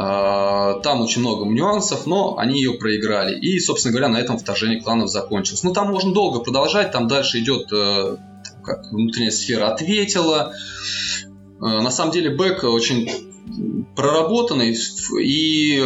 А, 0.00 0.74
там 0.74 1.00
очень 1.00 1.22
много 1.22 1.44
нюансов, 1.44 2.06
но 2.06 2.38
они 2.38 2.58
ее 2.60 2.74
проиграли. 2.74 3.36
И, 3.36 3.58
собственно 3.58 3.90
говоря, 3.90 4.08
на 4.08 4.18
этом 4.18 4.38
вторжение 4.38 4.80
кланов 4.80 5.10
закончилось. 5.10 5.64
Ну, 5.64 5.72
там 5.72 5.90
можно 5.90 6.12
долго 6.12 6.38
продолжать, 6.38 6.92
там 6.92 7.08
дальше 7.08 7.40
идет 7.40 7.72
э, 7.72 8.16
как 8.62 8.92
внутренняя 8.92 9.32
сфера 9.32 9.72
ответила. 9.72 10.52
Э, 11.60 11.64
на 11.64 11.90
самом 11.90 12.12
деле, 12.12 12.30
бэк 12.30 12.62
очень 12.62 13.10
проработанный, 13.96 14.76
и 15.20 15.82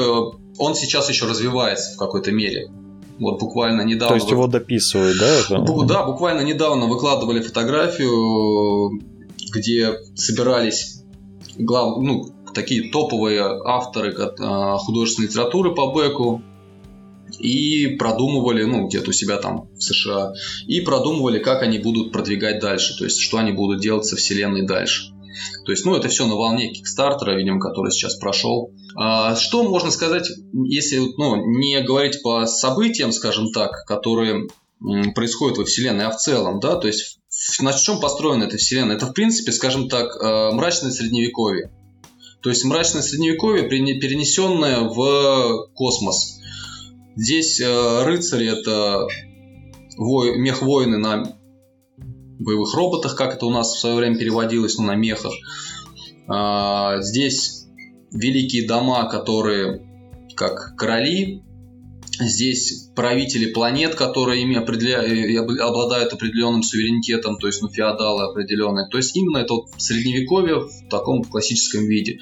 он 0.58 0.74
сейчас 0.74 1.08
еще 1.08 1.24
развивается 1.24 1.94
в 1.94 1.96
какой-то 1.96 2.32
мере. 2.32 2.70
Вот 3.18 3.40
буквально 3.40 3.80
недавно... 3.80 4.08
То 4.08 4.14
есть 4.16 4.30
его 4.30 4.46
дописывают, 4.46 5.18
да? 5.18 5.26
Это? 5.26 5.86
Да, 5.86 6.04
буквально 6.04 6.42
недавно 6.42 6.84
выкладывали 6.84 7.40
фотографию, 7.40 9.00
где 9.54 9.94
собирались 10.16 11.02
глав... 11.56 11.98
ну, 12.02 12.26
такие 12.54 12.90
топовые 12.90 13.42
авторы 13.42 14.14
а, 14.14 14.76
художественной 14.78 15.28
литературы 15.28 15.74
по 15.74 15.92
Беку 15.92 16.42
и 17.38 17.96
продумывали, 17.98 18.64
ну, 18.64 18.86
где-то 18.86 19.10
у 19.10 19.12
себя 19.12 19.38
там 19.38 19.68
в 19.74 19.80
США, 19.80 20.32
и 20.66 20.80
продумывали, 20.80 21.38
как 21.38 21.62
они 21.62 21.78
будут 21.78 22.12
продвигать 22.12 22.60
дальше, 22.60 22.96
то 22.96 23.04
есть, 23.04 23.18
что 23.18 23.38
они 23.38 23.52
будут 23.52 23.80
делать 23.80 24.04
со 24.04 24.16
вселенной 24.16 24.66
дальше. 24.66 25.12
То 25.64 25.72
есть, 25.72 25.84
ну, 25.86 25.94
это 25.94 26.08
все 26.08 26.26
на 26.26 26.36
волне 26.36 26.68
Кикстартера, 26.68 27.36
видимо, 27.36 27.58
который 27.58 27.90
сейчас 27.90 28.16
прошел. 28.16 28.70
А, 28.96 29.34
что 29.34 29.62
можно 29.62 29.90
сказать, 29.90 30.28
если 30.52 30.98
ну, 31.16 31.36
не 31.58 31.80
говорить 31.80 32.22
по 32.22 32.46
событиям, 32.46 33.12
скажем 33.12 33.50
так, 33.52 33.84
которые 33.86 34.48
происходят 35.14 35.58
во 35.58 35.64
Вселенной, 35.64 36.06
а 36.06 36.10
в 36.10 36.16
целом, 36.16 36.58
да, 36.60 36.76
то 36.76 36.88
есть 36.88 37.18
на 37.60 37.72
чем 37.72 38.00
построена 38.00 38.44
эта 38.44 38.56
Вселенная? 38.56 38.96
Это, 38.96 39.06
в 39.06 39.12
принципе, 39.12 39.52
скажем 39.52 39.88
так, 39.88 40.16
э, 40.16 40.50
мрачное 40.52 40.90
средневековье. 40.90 41.70
То 42.42 42.50
есть 42.50 42.64
мрачное 42.64 43.02
средневековье, 43.02 43.68
перенесенное 43.68 44.80
в 44.80 45.68
космос. 45.74 46.40
Здесь 47.14 47.60
э, 47.60 48.04
рыцари 48.04 48.48
это 48.48 49.06
вой, 49.96 50.38
мех-воины 50.38 50.98
на 50.98 51.36
боевых 52.38 52.74
роботах, 52.74 53.16
как 53.16 53.34
это 53.34 53.46
у 53.46 53.50
нас 53.50 53.74
в 53.74 53.78
свое 53.78 53.96
время 53.96 54.18
переводилось, 54.18 54.78
ну, 54.78 54.86
на 54.86 54.96
мехах. 54.96 55.32
А, 56.26 57.00
здесь 57.00 57.66
великие 58.10 58.66
дома, 58.66 59.08
которые 59.08 59.86
как 60.34 60.74
короли, 60.76 61.42
Здесь 62.28 62.88
правители 62.94 63.52
планет, 63.52 63.94
которые 63.94 64.42
ими 64.42 64.56
определя... 64.56 65.00
обладают 65.64 66.12
определенным 66.12 66.62
суверенитетом, 66.62 67.38
то 67.38 67.46
есть 67.46 67.62
ну, 67.62 67.68
феодалы 67.68 68.24
определенные. 68.24 68.88
То 68.88 68.98
есть 68.98 69.16
именно 69.16 69.38
это 69.38 69.54
вот 69.54 69.66
средневековье 69.78 70.60
в 70.60 70.88
таком 70.90 71.22
классическом 71.22 71.86
виде. 71.86 72.18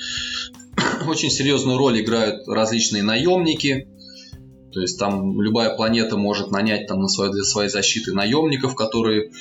Очень 1.09 1.31
серьезную 1.31 1.79
роль 1.79 2.01
играют 2.01 2.47
различные 2.47 3.03
наемники. 3.03 3.89
То 4.73 4.81
есть 4.81 4.99
там 4.99 5.41
любая 5.41 5.75
планета 5.75 6.17
может 6.17 6.51
нанять 6.53 6.87
там 6.87 7.01
на 7.01 7.09
свою, 7.09 7.33
для 7.33 7.43
своей 7.43 7.69
защиты 7.71 8.13
наемников, 8.13 8.77
которые 8.77 9.33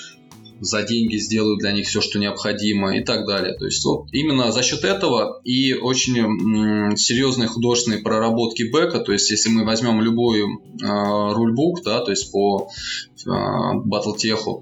за 0.60 0.84
деньги 0.84 1.18
сделают 1.18 1.60
для 1.60 1.72
них 1.72 1.88
все, 1.88 2.02
что 2.02 2.20
необходимо 2.20 2.98
и 2.98 3.04
так 3.04 3.26
далее. 3.26 3.56
То 3.58 3.66
есть 3.66 3.84
вот 3.86 4.08
именно 4.12 4.52
за 4.52 4.64
счет 4.64 4.84
этого 4.84 5.42
и 5.44 5.74
очень 5.74 6.96
серьезные 6.98 7.48
художественные 7.48 8.02
проработки 8.02 8.70
бэка, 8.70 9.00
то 9.00 9.14
есть 9.14 9.30
если 9.32 9.50
мы 9.50 9.66
возьмем 9.66 10.02
любой 10.02 10.42
э, 10.42 10.46
рульбук, 10.82 11.84
да, 11.84 12.00
то 12.02 12.12
есть 12.12 12.32
по 12.32 12.70
э, 13.26 13.30
Battletech, 13.30 14.62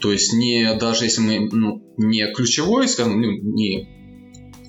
то 0.00 0.12
есть 0.12 0.32
не 0.32 0.74
даже 0.74 1.04
если 1.04 1.20
мы 1.20 1.48
ну, 1.52 1.82
не 1.96 2.32
ключевой, 2.32 2.88
скажем, 2.88 3.20
ну, 3.20 3.30
не 3.30 3.88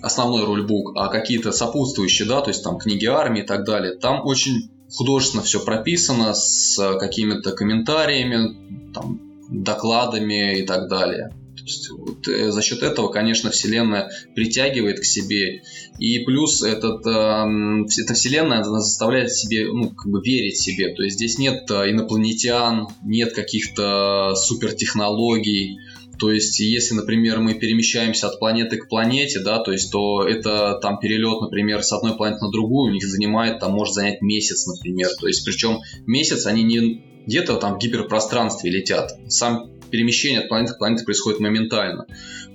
основной 0.02 0.46
рульбук, 0.46 0.94
а 0.96 1.08
какие-то 1.08 1.52
сопутствующие, 1.52 2.28
да, 2.28 2.42
то 2.42 2.50
есть 2.50 2.64
там 2.64 2.78
книги 2.78 3.06
армии 3.06 3.44
и 3.44 3.46
так 3.46 3.66
далее, 3.66 3.96
там 3.98 4.26
очень 4.26 4.70
художественно 4.94 5.44
все 5.44 5.64
прописано 5.64 6.34
с 6.34 6.78
какими-то 7.00 7.52
комментариями, 7.54 8.92
там, 8.94 9.31
докладами 9.52 10.60
и 10.60 10.66
так 10.66 10.88
далее. 10.90 11.32
То 11.56 11.64
есть, 11.64 11.90
вот, 11.92 12.28
э, 12.28 12.52
за 12.52 12.62
счет 12.62 12.82
этого, 12.82 13.10
конечно, 13.10 13.52
Вселенная 13.52 14.10
притягивает 14.34 15.00
к 15.00 15.06
себе. 15.06 15.62
И 16.00 16.20
плюс 16.20 16.64
этот, 16.64 17.06
э, 17.06 18.02
эта 18.02 18.14
Вселенная 18.14 18.62
она 18.62 18.80
заставляет 18.80 19.32
себе, 19.32 19.68
ну, 19.72 19.92
как 19.92 20.12
бы 20.12 20.22
верить 20.24 20.58
себе. 20.58 20.94
То 20.96 21.04
есть 21.04 21.18
здесь 21.18 21.38
нет 21.38 21.70
э, 21.70 21.92
инопланетян, 21.92 22.88
нет 23.04 23.34
каких-то 23.34 24.34
супертехнологий. 24.36 25.78
То 26.18 26.32
есть, 26.32 26.60
если, 26.60 26.96
например, 26.96 27.40
мы 27.40 27.56
перемещаемся 27.56 28.28
от 28.28 28.40
планеты 28.40 28.78
к 28.78 28.88
планете, 28.88 29.40
да, 29.40 29.60
то 29.60 29.72
есть, 29.72 29.92
то 29.92 30.24
это 30.24 30.78
там 30.82 31.00
перелет, 31.00 31.42
например, 31.42 31.84
с 31.84 31.92
одной 31.94 32.16
планеты 32.16 32.46
на 32.46 32.52
другую 32.52 32.92
у 32.92 32.94
них 32.94 33.04
занимает, 33.04 33.60
там 33.60 33.74
может 33.74 33.96
занять 33.96 34.22
месяц, 34.22 34.68
например. 34.68 35.10
То 35.20 35.28
есть, 35.28 35.44
причем 35.44 35.80
месяц 36.06 36.46
они 36.46 36.64
не 36.64 37.11
где-то 37.26 37.56
там 37.58 37.76
в 37.76 37.78
гиперпространстве 37.80 38.72
летят. 38.72 39.12
Сам 39.28 39.70
перемещение 39.90 40.42
от 40.42 40.50
планеты 40.50 40.74
к 40.74 40.78
планете 40.78 41.04
происходит 41.04 41.40
моментально. 41.40 42.06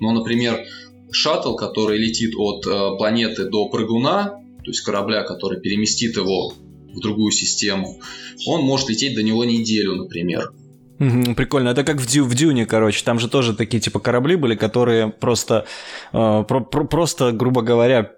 Но, 0.01 0.13
например, 0.13 0.67
шаттл, 1.11 1.55
который 1.55 1.99
летит 1.99 2.35
от 2.37 2.67
э, 2.67 2.97
планеты 2.97 3.45
до 3.49 3.69
прыгуна, 3.69 4.43
то 4.65 4.71
есть 4.71 4.81
корабля, 4.81 5.23
который 5.23 5.61
переместит 5.61 6.17
его 6.17 6.53
в 6.93 7.01
другую 7.01 7.31
систему, 7.31 8.01
он 8.47 8.63
может 8.63 8.89
лететь 8.89 9.15
до 9.15 9.23
него 9.23 9.45
неделю, 9.45 9.95
например. 9.95 10.53
Прикольно. 10.99 11.71
Это 11.71 11.85
как 11.85 12.01
в, 12.01 12.07
Дю, 12.07 12.25
в 12.25 12.35
Дюне, 12.35 12.67
короче. 12.67 13.05
Там 13.05 13.19
же 13.19 13.29
тоже 13.29 13.55
такие 13.55 13.81
типа 13.81 13.99
корабли 13.99 14.37
были, 14.37 14.55
которые 14.55 15.09
просто, 15.09 15.67
э, 16.13 16.45
про, 16.49 16.61
про, 16.61 16.85
просто, 16.85 17.33
грубо 17.33 17.63
говоря, 17.63 18.13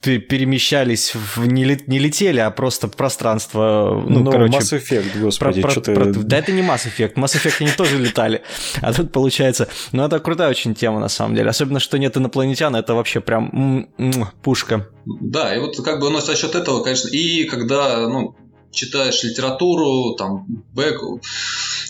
перемещались, 0.00 1.14
в, 1.14 1.46
не, 1.46 1.64
не 1.86 1.98
летели, 1.98 2.38
а 2.38 2.50
просто 2.50 2.88
в 2.88 2.96
пространство. 2.96 4.02
Ну, 4.08 4.20
ну 4.20 4.30
короче, 4.30 4.58
Mass 4.58 4.78
Effect, 4.78 5.20
господи, 5.20 5.62
про, 5.62 5.72
про, 5.72 5.94
про, 5.94 6.04
Да 6.06 6.38
это 6.38 6.52
не 6.52 6.62
Mass 6.62 6.86
Effect. 6.86 7.14
Mass 7.14 7.36
Effect 7.36 7.56
они 7.60 7.70
тоже 7.70 7.98
летали. 7.98 8.42
А 8.80 8.92
тут 8.92 9.12
получается... 9.12 9.68
Ну, 9.92 10.04
это 10.04 10.18
крутая 10.18 10.50
очень 10.50 10.74
тема, 10.74 11.00
на 11.00 11.08
самом 11.08 11.34
деле. 11.34 11.50
Особенно, 11.50 11.80
что 11.80 11.98
нет 11.98 12.16
инопланетян, 12.16 12.74
это 12.74 12.94
вообще 12.94 13.20
прям 13.20 13.88
пушка. 14.42 14.88
Да, 15.04 15.54
и 15.54 15.58
вот 15.58 15.76
как 15.84 16.00
бы 16.00 16.06
у 16.06 16.10
нас 16.10 16.26
за 16.26 16.36
счет 16.36 16.54
этого, 16.54 16.82
конечно, 16.82 17.08
и 17.08 17.44
когда, 17.44 18.08
ну, 18.08 18.36
читаешь 18.72 19.22
литературу, 19.22 20.14
там, 20.16 20.46
бэк, 20.74 21.22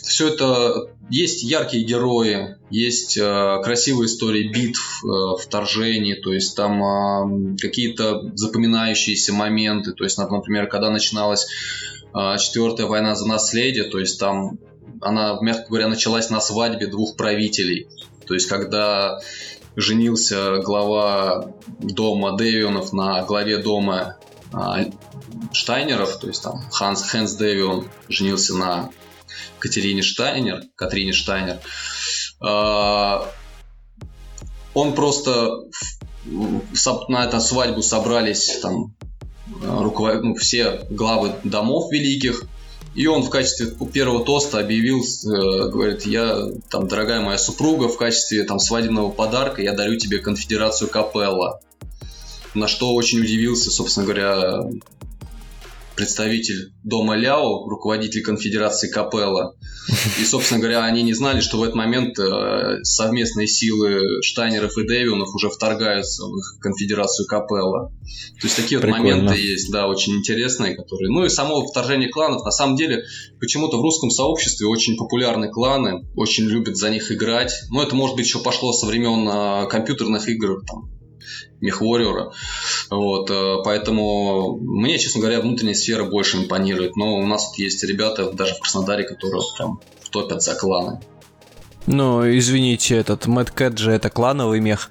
все 0.02 0.28
это 0.28 0.90
есть 1.10 1.42
яркие 1.42 1.84
герои, 1.84 2.56
есть 2.70 3.16
э, 3.16 3.60
красивые 3.62 4.06
истории 4.06 4.48
битв, 4.48 5.04
э, 5.04 5.42
вторжений, 5.42 6.14
то 6.14 6.32
есть 6.32 6.56
там 6.56 6.82
э, 6.82 7.56
какие-то 7.56 8.30
запоминающиеся 8.34 9.32
моменты, 9.32 9.92
то 9.92 10.04
есть, 10.04 10.18
например, 10.18 10.68
когда 10.68 10.90
начиналась 10.90 11.46
э, 12.14 12.36
четвертая 12.38 12.86
война 12.86 13.14
за 13.14 13.26
наследие, 13.26 13.84
то 13.84 13.98
есть 13.98 14.18
там 14.18 14.58
она, 15.00 15.38
мягко 15.40 15.68
говоря, 15.68 15.88
началась 15.88 16.30
на 16.30 16.40
свадьбе 16.40 16.86
двух 16.86 17.16
правителей, 17.16 17.88
то 18.26 18.34
есть 18.34 18.46
когда 18.48 19.20
женился 19.76 20.58
глава 20.58 21.52
дома 21.78 22.36
Дэвионов 22.36 22.92
на 22.92 23.22
главе 23.22 23.58
дома 23.58 24.18
Штайнеров, 25.52 26.18
то 26.18 26.28
есть 26.28 26.42
там 26.42 26.62
Ханс 26.70 27.02
Хэнс 27.02 27.32
Дэвион 27.34 27.88
женился 28.08 28.54
на 28.56 28.90
Катерине 29.58 30.02
Штайнер, 30.02 30.62
Катрине 30.76 31.12
Штайнер. 31.12 31.58
А, 32.40 33.30
он 34.74 34.94
просто 34.94 35.60
на 37.08 37.24
эту 37.24 37.40
свадьбу 37.40 37.82
собрались 37.82 38.58
там 38.60 38.94
руковод... 39.60 40.22
ну, 40.22 40.34
все 40.34 40.86
главы 40.90 41.34
домов 41.44 41.92
великих, 41.92 42.44
и 42.94 43.06
он 43.06 43.22
в 43.22 43.30
качестве 43.30 43.68
первого 43.92 44.24
тоста 44.24 44.58
объявил, 44.58 45.00
э, 45.00 45.68
говорит, 45.70 46.04
я, 46.04 46.38
там, 46.70 46.88
дорогая 46.88 47.20
моя 47.20 47.38
супруга, 47.38 47.88
в 47.88 47.96
качестве 47.96 48.44
там 48.44 48.58
свадебного 48.58 49.10
подарка 49.10 49.62
я 49.62 49.72
дарю 49.72 49.96
тебе 49.96 50.18
конфедерацию 50.18 50.90
Капелла. 50.90 51.60
На 52.54 52.68
что 52.68 52.94
очень 52.94 53.20
удивился, 53.20 53.70
собственно 53.70 54.06
говоря, 54.06 54.60
представитель 55.96 56.72
дома 56.82 57.16
Ляо, 57.16 57.68
руководитель 57.68 58.22
конфедерации 58.22 58.90
Капелла. 58.90 59.54
И, 60.20 60.24
собственно 60.24 60.60
говоря, 60.60 60.84
они 60.84 61.02
не 61.02 61.12
знали, 61.12 61.40
что 61.40 61.58
в 61.58 61.62
этот 61.62 61.74
момент 61.74 62.18
э, 62.18 62.82
совместные 62.82 63.48
силы 63.48 64.22
Штайнеров 64.22 64.78
и 64.78 64.86
Дэвионов 64.86 65.34
уже 65.34 65.50
вторгаются 65.50 66.24
в 66.24 66.38
их 66.38 66.58
конфедерацию 66.60 67.26
Капелла. 67.26 67.92
То 68.40 68.46
есть 68.46 68.56
такие 68.56 68.80
вот 68.80 68.88
моменты 68.88 69.34
есть, 69.34 69.72
да, 69.72 69.88
очень 69.88 70.14
интересные, 70.14 70.76
которые... 70.76 71.10
Ну 71.10 71.24
и 71.24 71.28
само 71.28 71.66
вторжение 71.66 72.08
кланов, 72.08 72.44
на 72.44 72.52
самом 72.52 72.76
деле, 72.76 73.04
почему-то 73.40 73.78
в 73.78 73.82
русском 73.82 74.10
сообществе 74.10 74.66
очень 74.66 74.96
популярны 74.96 75.50
кланы, 75.50 76.06
очень 76.14 76.44
любят 76.44 76.76
за 76.76 76.90
них 76.90 77.10
играть. 77.10 77.52
Но 77.70 77.82
это, 77.82 77.96
может 77.96 78.16
быть, 78.16 78.26
еще 78.26 78.38
пошло 78.38 78.72
со 78.72 78.86
времен 78.86 79.28
э, 79.28 79.68
компьютерных 79.68 80.28
игр, 80.28 80.64
там, 80.64 80.90
Мехвориора. 81.60 82.32
Вот, 82.90 83.30
э, 83.30 83.56
поэтому 83.64 84.58
мне, 84.60 84.98
честно 84.98 85.20
говоря, 85.20 85.40
внутренняя 85.40 85.74
сфера 85.74 86.04
больше 86.04 86.38
импонирует. 86.38 86.96
Но 86.96 87.14
у 87.14 87.26
нас 87.26 87.50
тут 87.50 87.58
есть 87.58 87.82
ребята 87.84 88.32
даже 88.32 88.54
в 88.54 88.60
Краснодаре, 88.60 89.04
которые 89.04 89.42
прям 89.56 89.80
топят 90.10 90.42
за 90.42 90.54
кланы. 90.54 91.00
Ну, 91.86 92.22
извините, 92.36 92.96
этот 92.96 93.26
Мэтт 93.26 93.50
Кэт 93.50 93.78
же 93.78 93.92
это 93.92 94.10
клановый 94.10 94.60
мех. 94.60 94.90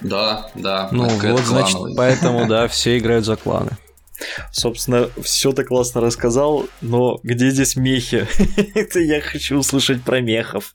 Да, 0.00 0.50
да. 0.54 0.88
Ну 0.92 1.08
вот, 1.08 1.20
клановый. 1.20 1.42
значит, 1.44 1.76
поэтому, 1.96 2.46
да, 2.46 2.68
все 2.68 2.98
играют 2.98 3.24
за 3.24 3.36
кланы. 3.36 3.70
Собственно, 4.52 5.08
все 5.22 5.52
ты 5.52 5.64
классно 5.64 6.00
рассказал, 6.00 6.66
но 6.80 7.20
где 7.22 7.50
здесь 7.50 7.76
мехи? 7.76 8.26
Это 8.74 9.00
я 9.00 9.20
хочу 9.20 9.58
услышать 9.58 10.02
про 10.02 10.20
мехов. 10.20 10.74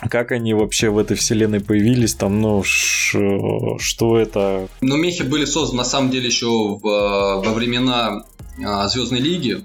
Э, 0.00 0.08
как 0.08 0.32
они 0.32 0.54
вообще 0.54 0.90
в 0.90 0.98
этой 0.98 1.16
вселенной 1.16 1.60
появились, 1.60 2.14
там, 2.14 2.40
ну, 2.40 2.62
ш, 2.64 3.18
что 3.78 4.18
это? 4.18 4.68
Ну, 4.80 4.96
мехи 4.96 5.22
были 5.22 5.44
созданы, 5.44 5.78
на 5.78 5.84
самом 5.84 6.10
деле, 6.10 6.26
еще 6.26 6.46
в, 6.46 6.80
во 6.82 7.52
времена 7.52 8.24
а, 8.64 8.88
Звездной 8.88 9.20
Лиги, 9.20 9.64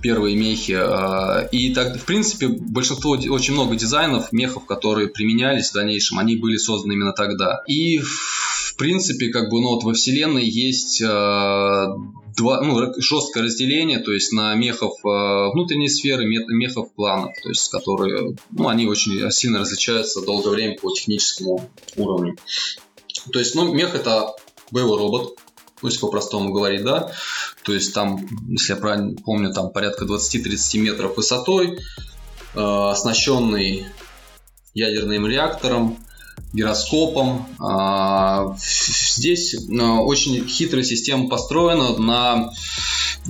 первые 0.00 0.36
мехи. 0.36 0.76
А, 0.78 1.48
и 1.50 1.74
так, 1.74 1.98
в 1.98 2.04
принципе, 2.04 2.48
большинство, 2.48 3.12
очень 3.12 3.54
много 3.54 3.76
дизайнов, 3.76 4.32
мехов, 4.32 4.66
которые 4.66 5.08
применялись 5.08 5.70
в 5.70 5.74
дальнейшем, 5.74 6.18
они 6.18 6.36
были 6.36 6.56
созданы 6.56 6.92
именно 6.92 7.12
тогда. 7.12 7.62
И, 7.66 7.98
в 7.98 8.76
принципе, 8.76 9.28
как 9.28 9.50
бы, 9.50 9.60
ну, 9.60 9.70
вот 9.70 9.84
во 9.84 9.92
вселенной 9.94 10.48
есть 10.48 11.02
два, 12.38 12.62
ну, 12.62 12.94
жесткое 12.96 13.44
разделение, 13.44 13.98
то 13.98 14.12
есть 14.12 14.32
на 14.32 14.54
мехов 14.54 14.94
э, 15.04 15.50
внутренней 15.52 15.88
сферы, 15.88 16.24
мехов 16.26 16.92
планов, 16.94 17.34
то 17.42 17.48
есть 17.48 17.68
которые, 17.70 18.36
ну, 18.50 18.68
они 18.68 18.86
очень 18.86 19.30
сильно 19.30 19.58
различаются 19.58 20.24
долгое 20.24 20.50
время 20.50 20.78
по 20.78 20.90
техническому 20.90 21.68
уровню. 21.96 22.36
То 23.32 23.38
есть, 23.38 23.54
ну, 23.54 23.72
мех 23.74 23.94
это 23.94 24.34
боевой 24.70 24.98
робот, 24.98 25.36
то 25.80 25.86
есть 25.86 26.00
по-простому 26.00 26.52
говорить, 26.52 26.84
да, 26.84 27.12
то 27.62 27.72
есть 27.74 27.92
там, 27.92 28.26
если 28.48 28.74
я 28.74 28.78
правильно 28.78 29.16
помню, 29.24 29.52
там 29.52 29.70
порядка 29.70 30.04
20-30 30.04 30.78
метров 30.78 31.16
высотой, 31.16 31.74
э, 31.74 31.78
оснащенный 32.54 33.86
ядерным 34.74 35.26
реактором, 35.26 35.98
гироскопом. 36.52 37.46
А, 37.60 38.56
здесь 38.58 39.54
а, 39.54 40.00
очень 40.00 40.46
хитрая 40.46 40.84
система 40.84 41.28
построена 41.28 41.96
на 41.98 42.50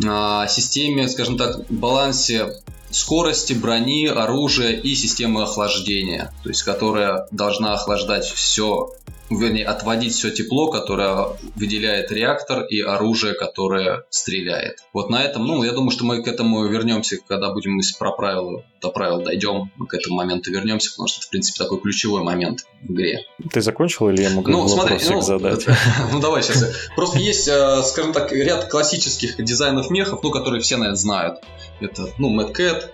а, 0.07 0.47
системе, 0.49 1.09
скажем 1.09 1.37
так, 1.37 1.67
балансе 1.71 2.53
скорости, 2.91 3.53
брони, 3.53 4.07
оружия 4.07 4.73
и 4.73 4.95
системы 4.95 5.43
охлаждения, 5.43 6.33
то 6.43 6.49
есть 6.49 6.63
которая 6.63 7.27
должна 7.31 7.75
охлаждать 7.75 8.25
все 8.25 8.93
вернее, 9.31 9.67
отводить 9.67 10.15
все 10.15 10.31
тепло, 10.31 10.71
которое 10.71 11.37
выделяет 11.57 12.11
реактор 12.11 12.65
и 12.65 12.81
оружие, 12.81 13.35
которое 13.35 14.05
стреляет. 14.11 14.79
Вот 14.93 15.11
на 15.11 15.23
этом, 15.23 15.47
ну, 15.47 15.63
я 15.63 15.73
думаю, 15.73 15.91
что 15.91 16.05
мы 16.05 16.23
к 16.23 16.29
этому 16.29 16.67
вернемся, 16.67 17.19
когда 17.27 17.53
будем 17.53 17.79
про 17.99 18.13
правила, 18.13 18.65
до 18.81 18.91
правил 18.91 19.23
дойдем, 19.23 19.71
мы 19.77 19.87
к 19.87 19.95
этому 19.95 20.17
моменту 20.17 20.51
вернемся, 20.51 20.91
потому 20.91 21.09
что 21.09 21.19
это, 21.19 21.27
в 21.27 21.31
принципе, 21.31 21.63
такой 21.63 21.81
ключевой 21.81 22.23
момент 22.23 22.67
в 22.83 22.93
игре. 22.93 23.25
Ты 23.53 23.61
закончил 23.61 24.09
или 24.09 24.23
я 24.23 24.31
могу 24.31 24.51
ну, 24.51 24.69
смотри, 24.69 24.99
ну, 25.09 25.21
задать? 25.21 25.67
Ну, 26.13 26.21
давай 26.21 26.43
сейчас. 26.43 26.65
Просто 26.97 27.19
есть, 27.19 27.49
э, 27.49 27.83
скажем 27.83 28.13
так, 28.13 28.33
ряд 28.33 28.69
классических 28.69 29.43
дизайнов 29.45 29.91
мехов, 29.91 30.23
ну, 30.23 30.31
которые 30.31 30.61
все, 30.63 30.77
наверное, 30.77 30.97
знают. 30.97 31.39
Это, 31.81 32.09
ну, 32.19 32.35
Mad 32.39 32.55
Cat, 32.55 32.91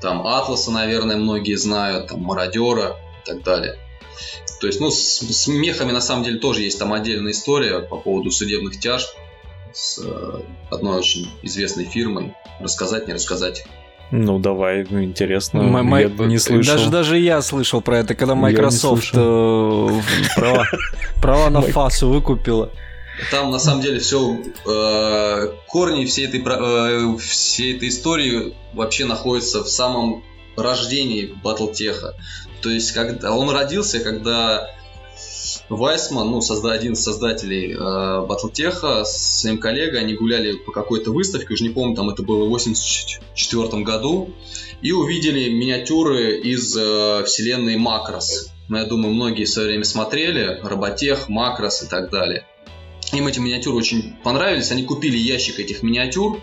там 0.00 0.26
Атласа, 0.26 0.70
наверное, 0.70 1.16
многие 1.16 1.56
знают, 1.56 2.08
там 2.08 2.20
Мародера 2.20 2.96
и 3.22 3.26
так 3.26 3.42
далее. 3.42 3.78
То 4.60 4.66
есть, 4.66 4.80
ну, 4.80 4.90
с, 4.90 5.20
с 5.20 5.46
мехами 5.48 5.92
на 5.92 6.00
самом 6.00 6.24
деле 6.24 6.38
тоже 6.38 6.62
есть 6.62 6.78
там 6.78 6.92
отдельная 6.92 7.32
история 7.32 7.80
по 7.80 7.96
поводу 7.96 8.30
судебных 8.30 8.78
тяжб 8.78 9.08
с 9.72 10.00
э, 10.02 10.40
одной 10.70 10.98
очень 10.98 11.28
известной 11.42 11.84
фирмой. 11.84 12.34
Рассказать, 12.60 13.08
не 13.08 13.14
рассказать. 13.14 13.64
Ну 14.10 14.38
давай, 14.38 14.86
ну, 14.88 15.02
интересно. 15.02 15.58
М- 15.58 15.96
я 15.96 16.08
не 16.08 16.38
слышал. 16.38 16.74
Даже 16.76 16.90
даже 16.90 17.18
я 17.18 17.42
слышал 17.42 17.80
про 17.80 17.98
это, 17.98 18.14
когда 18.14 18.34
Microsoft 18.34 19.10
э, 19.12 20.00
права, 20.36 20.66
права 21.20 21.50
на 21.50 21.62
фасу 21.62 22.08
выкупила. 22.08 22.70
Там 23.30 23.50
на 23.50 23.58
самом 23.58 23.80
деле 23.80 23.98
все 24.00 24.38
э, 24.66 25.52
корни 25.66 26.04
всей 26.04 26.26
этой 26.26 26.42
э, 26.44 27.16
всей 27.18 27.76
этой 27.76 27.88
истории 27.88 28.54
вообще 28.72 29.04
находятся 29.04 29.64
в 29.64 29.68
самом 29.68 30.22
рождении 30.62 31.34
Батлтеха. 31.42 32.14
То 32.62 32.70
есть, 32.70 32.92
когда 32.92 33.32
он 33.32 33.50
родился, 33.50 34.00
когда 34.00 34.70
Вайсман, 35.68 36.30
ну, 36.30 36.40
созда, 36.40 36.72
один 36.72 36.92
из 36.92 37.02
создателей 37.02 37.72
э, 37.72 38.26
Батлтеха, 38.26 39.04
с 39.04 39.40
своим 39.40 39.58
коллегой, 39.58 40.00
они 40.00 40.14
гуляли 40.14 40.56
по 40.56 40.72
какой-то 40.72 41.10
выставке, 41.10 41.54
уже 41.54 41.64
не 41.64 41.70
помню, 41.70 41.96
там 41.96 42.10
это 42.10 42.22
было 42.22 42.44
в 42.44 42.48
84 42.48 43.82
году, 43.82 44.30
и 44.82 44.92
увидели 44.92 45.50
миниатюры 45.50 46.38
из 46.38 46.76
э, 46.76 47.24
вселенной 47.24 47.76
Макрос. 47.76 48.50
Ну, 48.68 48.76
я 48.76 48.84
думаю, 48.84 49.14
многие 49.14 49.44
в 49.44 49.50
свое 49.50 49.68
время 49.68 49.84
смотрели, 49.84 50.60
Роботех, 50.62 51.28
Макрос 51.28 51.82
и 51.82 51.86
так 51.86 52.10
далее. 52.10 52.46
Им 53.12 53.26
эти 53.26 53.38
миниатюры 53.38 53.76
очень 53.76 54.16
понравились, 54.22 54.70
они 54.70 54.84
купили 54.84 55.16
ящик 55.16 55.58
этих 55.60 55.82
миниатюр, 55.82 56.40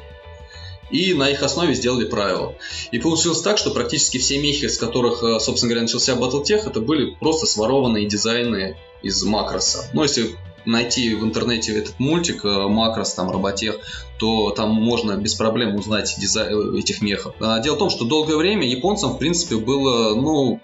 и 0.91 1.13
на 1.13 1.29
их 1.29 1.41
основе 1.43 1.73
сделали 1.73 2.05
правила. 2.05 2.55
И 2.91 2.99
получилось 2.99 3.41
так, 3.41 3.57
что 3.57 3.71
практически 3.71 4.17
все 4.17 4.39
мехи, 4.39 4.67
с 4.67 4.77
которых, 4.77 5.23
э, 5.23 5.39
собственно 5.39 5.69
говоря, 5.69 5.83
начался 5.83 6.13
Battletech, 6.13 6.67
это 6.67 6.79
были 6.81 7.15
просто 7.19 7.45
сворованные 7.45 8.07
дизайны 8.07 8.77
из 9.01 9.23
макроса. 9.23 9.89
Ну, 9.93 10.03
если 10.03 10.35
найти 10.65 11.15
в 11.15 11.23
интернете 11.23 11.75
этот 11.75 11.99
мультик 11.99 12.45
э, 12.45 12.67
Макрос, 12.67 13.13
там, 13.13 13.31
Роботех, 13.31 13.79
то 14.19 14.51
там 14.51 14.71
можно 14.71 15.17
без 15.17 15.33
проблем 15.33 15.75
узнать 15.75 16.15
дизайн 16.19 16.75
этих 16.75 17.01
мехов. 17.01 17.35
А 17.39 17.59
дело 17.59 17.75
в 17.75 17.79
том, 17.79 17.89
что 17.89 18.05
долгое 18.05 18.35
время 18.35 18.67
японцам, 18.67 19.13
в 19.13 19.17
принципе, 19.17 19.57
было, 19.57 20.15
ну, 20.15 20.61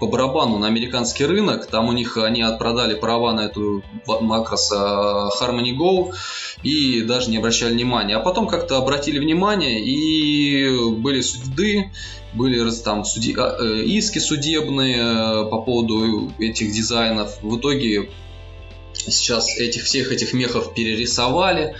по 0.00 0.06
барабану 0.06 0.58
на 0.58 0.66
американский 0.66 1.24
рынок. 1.24 1.66
Там 1.66 1.88
у 1.88 1.92
них 1.92 2.16
они 2.16 2.42
отпродали 2.42 2.94
права 2.94 3.32
на 3.32 3.46
эту 3.46 3.82
макрос 4.06 4.72
Harmony 4.72 5.76
Go 5.76 6.14
и 6.62 7.02
даже 7.02 7.30
не 7.30 7.38
обращали 7.38 7.72
внимания. 7.72 8.16
А 8.16 8.20
потом 8.20 8.46
как-то 8.46 8.76
обратили 8.78 9.18
внимание 9.18 9.80
и 9.80 10.90
были 10.90 11.20
суды, 11.20 11.90
были 12.34 12.70
там 12.82 13.04
суди... 13.04 13.34
А, 13.38 13.56
э, 13.58 13.84
иски 13.84 14.18
судебные 14.18 14.98
э, 14.98 15.50
по 15.50 15.62
поводу 15.62 16.32
этих 16.38 16.72
дизайнов. 16.72 17.38
В 17.42 17.58
итоге 17.58 18.10
сейчас 18.92 19.56
этих 19.56 19.84
всех 19.84 20.12
этих 20.12 20.32
мехов 20.32 20.74
перерисовали. 20.74 21.74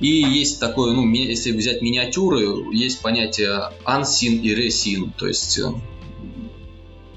И 0.00 0.08
есть 0.08 0.60
такое, 0.60 0.92
ну, 0.92 1.10
если 1.12 1.52
взять 1.52 1.82
миниатюры, 1.82 2.74
есть 2.74 3.00
понятие 3.00 3.72
unseen 3.84 4.40
и 4.40 4.54
resin. 4.54 5.10
То 5.16 5.26
есть 5.26 5.58
э, 5.58 5.72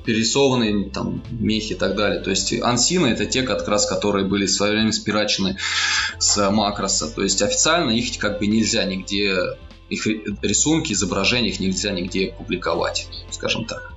перерисованные 0.10 0.90
там 0.90 1.22
мехи 1.30 1.74
и 1.74 1.76
так 1.76 1.96
далее. 1.96 2.20
То 2.20 2.32
есть 2.32 2.52
ансины 2.64 3.10
это 3.10 3.28
те, 3.28 3.44
как 3.44 3.68
раз 3.68 3.86
которые 3.86 4.26
были 4.26 4.48
в 4.48 4.52
свое 4.52 4.72
время 4.72 4.92
спирачены 4.92 5.58
с 6.18 6.50
макроса. 6.50 7.14
То 7.14 7.22
есть 7.22 7.44
официально 7.44 7.92
их 7.92 8.18
как 8.18 8.40
бы 8.40 8.48
нельзя 8.48 8.86
нигде, 8.86 9.36
их 9.88 10.08
рисунки, 10.42 10.94
изображения 10.94 11.50
их 11.50 11.60
нельзя 11.60 11.92
нигде 11.92 12.34
публиковать, 12.36 13.08
скажем 13.30 13.66
так. 13.66 13.94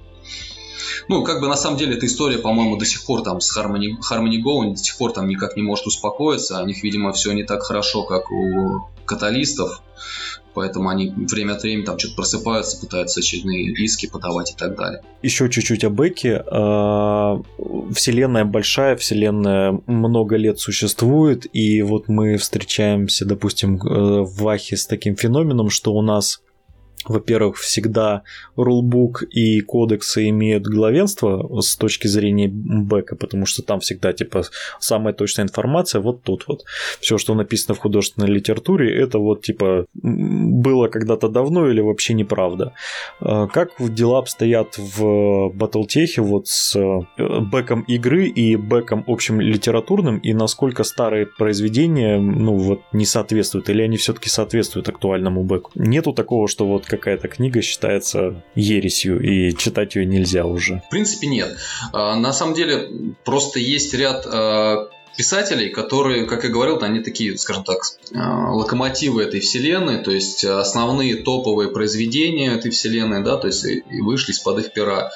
Ну, 1.08 1.24
как 1.24 1.40
бы 1.40 1.48
на 1.48 1.56
самом 1.56 1.78
деле 1.78 1.96
эта 1.96 2.04
история, 2.04 2.36
по-моему, 2.36 2.76
до 2.76 2.84
сих 2.84 3.06
пор 3.06 3.22
там 3.22 3.40
с 3.40 3.56
Harmony, 3.56 3.92
Harmony 4.10 4.42
Go 4.44 4.70
до 4.70 4.76
сих 4.76 4.98
пор 4.98 5.12
там 5.12 5.26
никак 5.28 5.56
не 5.56 5.62
может 5.62 5.86
успокоиться. 5.86 6.60
У 6.60 6.66
них, 6.66 6.82
видимо, 6.82 7.14
все 7.14 7.32
не 7.32 7.44
так 7.44 7.62
хорошо, 7.62 8.02
как 8.02 8.30
у 8.30 8.82
каталистов. 9.06 9.82
Поэтому 10.54 10.88
они 10.88 11.12
время 11.16 11.52
от 11.52 11.62
времени 11.62 11.84
там 11.84 11.98
что-то 11.98 12.16
просыпаются, 12.16 12.80
пытаются 12.80 13.20
очередные 13.20 13.72
иски 13.72 14.06
подавать 14.06 14.52
и 14.52 14.56
так 14.56 14.76
далее. 14.76 15.02
Еще 15.22 15.48
чуть-чуть 15.48 15.84
о 15.84 15.90
Беке. 15.90 16.44
А, 16.46 17.40
вселенная 17.94 18.44
большая, 18.44 18.96
вселенная 18.96 19.80
много 19.86 20.36
лет 20.36 20.58
существует, 20.58 21.46
и 21.52 21.82
вот 21.82 22.08
мы 22.08 22.36
встречаемся, 22.36 23.24
допустим, 23.24 23.76
э, 23.76 24.22
в 24.22 24.42
Вахе 24.42 24.76
с 24.76 24.86
таким 24.86 25.16
феноменом, 25.16 25.70
что 25.70 25.94
у 25.94 26.02
нас 26.02 26.42
во-первых, 27.04 27.56
всегда 27.56 28.22
рулбук 28.56 29.22
и 29.22 29.60
кодексы 29.60 30.28
имеют 30.28 30.64
главенство 30.64 31.60
с 31.60 31.76
точки 31.76 32.06
зрения 32.06 32.48
бэка, 32.48 33.16
потому 33.16 33.46
что 33.46 33.62
там 33.62 33.80
всегда, 33.80 34.12
типа, 34.12 34.44
самая 34.78 35.14
точная 35.14 35.44
информация 35.44 36.00
вот 36.00 36.22
тут 36.22 36.44
вот. 36.46 36.64
Все, 37.00 37.18
что 37.18 37.34
написано 37.34 37.74
в 37.74 37.78
художественной 37.78 38.28
литературе, 38.28 38.94
это 38.96 39.18
вот, 39.18 39.42
типа, 39.42 39.86
было 39.94 40.88
когда-то 40.88 41.28
давно 41.28 41.68
или 41.68 41.80
вообще 41.80 42.14
неправда. 42.14 42.72
А 43.20 43.46
как 43.48 43.70
дела 43.78 44.18
обстоят 44.18 44.78
в 44.78 45.50
Батлтехе 45.54 46.22
вот 46.22 46.48
с 46.48 46.76
э, 46.76 47.40
бэком 47.40 47.82
игры 47.82 48.26
и 48.26 48.56
бэком 48.56 49.04
общим 49.06 49.40
литературным, 49.40 50.18
и 50.18 50.32
насколько 50.34 50.84
старые 50.84 51.26
произведения, 51.26 52.18
ну, 52.18 52.56
вот, 52.56 52.80
не 52.92 53.06
соответствуют, 53.06 53.68
или 53.68 53.82
они 53.82 53.96
все-таки 53.96 54.28
соответствуют 54.28 54.88
актуальному 54.88 55.42
бэку? 55.42 55.70
Нету 55.74 56.12
такого, 56.12 56.48
что 56.48 56.66
вот 56.66 56.86
какая-то 56.96 57.28
книга 57.28 57.62
считается 57.62 58.42
ересью, 58.54 59.20
и 59.20 59.56
читать 59.56 59.94
ее 59.96 60.04
нельзя 60.04 60.44
уже. 60.44 60.82
В 60.86 60.90
принципе, 60.90 61.26
нет. 61.26 61.56
А, 61.92 62.16
на 62.16 62.32
самом 62.32 62.54
деле, 62.54 63.14
просто 63.24 63.58
есть 63.58 63.94
ряд 63.94 64.26
а, 64.26 64.88
писателей, 65.16 65.70
которые, 65.70 66.26
как 66.26 66.44
я 66.44 66.50
говорил, 66.50 66.78
они 66.82 67.00
такие, 67.00 67.38
скажем 67.38 67.64
так, 67.64 67.78
а, 68.14 68.52
локомотивы 68.52 69.22
этой 69.22 69.40
вселенной, 69.40 70.02
то 70.04 70.10
есть 70.10 70.44
основные 70.44 71.16
топовые 71.16 71.70
произведения 71.70 72.52
этой 72.52 72.70
вселенной, 72.70 73.22
да, 73.24 73.36
то 73.36 73.46
есть 73.46 73.64
и 73.64 74.00
вышли 74.00 74.32
из-под 74.32 74.58
их 74.58 74.72
пера. 74.72 75.10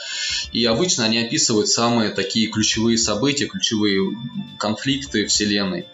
И 0.52 0.64
обычно 0.64 1.04
они 1.04 1.18
описывают 1.18 1.68
самые 1.68 2.10
такие 2.10 2.48
ключевые 2.48 2.96
события, 2.96 3.46
ключевые 3.46 4.16
конфликты 4.58 5.26
вселенной. 5.26 5.86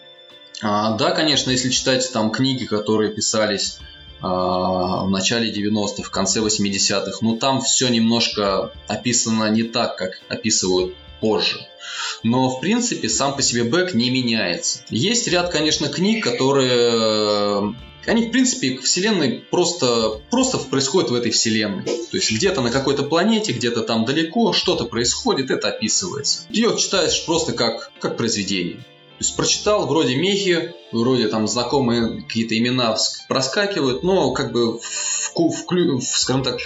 Да, 0.61 1.11
конечно, 1.13 1.51
если 1.51 1.69
читать 1.69 2.09
там 2.13 2.31
книги, 2.31 2.63
которые 2.63 3.11
писались 3.11 3.79
а, 3.79 3.92
в 4.23 5.09
начале 5.09 5.51
90-х, 5.51 6.03
в 6.03 6.09
конце 6.09 6.39
80-х. 6.39 7.17
Но 7.21 7.35
там 7.35 7.61
все 7.61 7.89
немножко 7.89 8.71
описано 8.87 9.49
не 9.51 9.63
так, 9.63 9.97
как 9.97 10.21
описывают 10.29 10.95
позже. 11.19 11.59
Но, 12.23 12.49
в 12.49 12.61
принципе, 12.61 13.09
сам 13.09 13.35
по 13.35 13.41
себе 13.41 13.63
бэк 13.63 13.93
не 13.93 14.09
меняется. 14.09 14.79
Есть 14.89 15.27
ряд, 15.27 15.51
конечно, 15.51 15.89
книг, 15.89 16.23
которые 16.23 17.75
они, 18.05 18.27
в 18.27 18.31
принципе, 18.31 18.71
к 18.71 18.83
Вселенной 18.83 19.45
просто, 19.49 20.21
просто 20.29 20.57
происходят 20.57 21.09
в 21.11 21.13
этой 21.13 21.31
Вселенной. 21.31 21.83
То 21.83 22.17
есть 22.17 22.31
где-то 22.31 22.61
на 22.61 22.69
какой-то 22.69 23.03
планете, 23.03 23.53
где-то 23.53 23.81
там 23.81 24.05
далеко 24.05 24.53
что-то 24.53 24.85
происходит, 24.85 25.51
это 25.51 25.69
описывается. 25.69 26.43
Ее 26.49 26.75
читаешь 26.77 27.25
просто 27.25 27.53
как, 27.53 27.91
как 27.99 28.17
произведение. 28.17 28.83
То 29.19 29.25
есть 29.25 29.35
прочитал, 29.35 29.87
вроде 29.87 30.15
мехи, 30.15 30.73
вроде 30.91 31.27
там 31.27 31.47
знакомые 31.47 32.23
какие-то 32.23 32.57
имена 32.57 32.95
проскакивают, 33.29 34.03
но 34.03 34.31
как 34.31 34.51
бы 34.51 34.79
в, 34.79 34.81
в, 34.81 35.33
в 35.35 36.17
скажем 36.17 36.43
так, 36.43 36.59
э, 36.59 36.61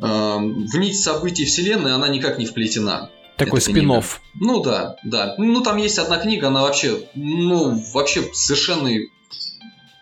в 0.00 0.78
нить 0.78 1.00
событий 1.00 1.44
вселенной 1.44 1.94
она 1.94 2.08
никак 2.08 2.38
не 2.38 2.46
вплетена. 2.46 3.10
Такой 3.36 3.60
спин 3.60 3.90
-офф. 3.90 4.04
Ну 4.34 4.62
да, 4.62 4.96
да. 5.04 5.34
Ну 5.38 5.62
там 5.62 5.76
есть 5.76 5.98
одна 5.98 6.18
книга, 6.18 6.48
она 6.48 6.62
вообще, 6.62 7.08
ну 7.14 7.80
вообще 7.92 8.28
совершенный 8.32 9.10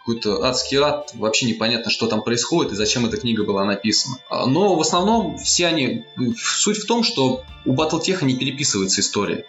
какой-то 0.01 0.45
адский 0.45 0.79
ад, 0.79 1.11
вообще 1.15 1.47
непонятно, 1.47 1.91
что 1.91 2.07
там 2.07 2.23
происходит 2.23 2.73
и 2.73 2.77
зачем 2.77 3.07
эта 3.07 3.17
книга 3.19 3.45
была 3.45 3.65
написана. 3.65 4.17
А, 4.29 4.47
но 4.47 4.75
в 4.75 4.81
основном 4.81 5.39
все 5.39 5.67
они... 5.67 6.05
Суть 6.37 6.79
в 6.79 6.87
том, 6.87 7.05
что 7.05 7.45
у 7.65 7.75
Battletech 7.75 8.25
не 8.25 8.37
переписывается 8.37 9.03
история. 9.03 9.45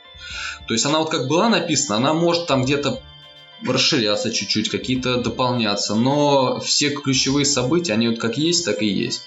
То 0.72 0.76
есть 0.76 0.86
она 0.86 1.00
вот 1.00 1.10
как 1.10 1.28
была 1.28 1.50
написана, 1.50 1.98
она 1.98 2.14
может 2.14 2.48
там 2.48 2.64
где-то 2.64 3.02
расширяться 3.62 4.32
чуть-чуть, 4.32 4.70
какие-то 4.70 5.18
дополняться, 5.18 5.96
но 5.96 6.62
все 6.62 6.92
ключевые 6.92 7.44
события, 7.44 7.92
они 7.92 8.08
вот 8.08 8.20
как 8.20 8.38
есть, 8.38 8.64
так 8.64 8.82
и 8.82 8.86
есть. 8.86 9.24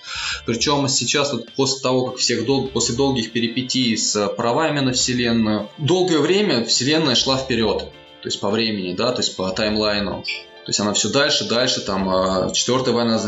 Причем 0.47 0.89
сейчас 0.89 1.35
вот 1.35 1.53
после 1.53 1.83
того, 1.83 2.07
как 2.07 2.17
всех 2.17 2.47
дол... 2.47 2.69
после 2.69 2.95
долгих 2.95 3.31
перипетий 3.33 3.95
с 3.95 4.27
правами 4.29 4.81
на 4.81 4.95
Вселенную, 4.95 5.69
долгое 5.77 6.21
время 6.21 6.65
Вселенная 6.65 7.15
шла 7.15 7.37
вперед, 7.37 7.91
то 8.23 8.27
есть 8.27 8.41
по 8.41 8.49
времени, 8.49 8.95
да, 8.95 9.13
то 9.13 9.21
есть 9.21 9.37
по 9.37 9.51
таймлайну. 9.51 10.25
То 10.65 10.71
есть 10.71 10.81
она 10.81 10.95
все 10.95 11.11
дальше, 11.11 11.47
дальше, 11.47 11.83
там 11.83 12.09
а, 12.09 12.51
четвертая 12.53 12.95
война, 12.95 13.21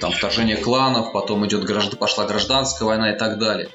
там 0.00 0.12
вторжение 0.12 0.56
кланов, 0.56 1.12
потом 1.12 1.46
идет 1.46 1.66
пошла 1.98 2.24
гражданская 2.24 2.88
война 2.88 3.12
и 3.12 3.18
так 3.18 3.38
далее. 3.38 3.68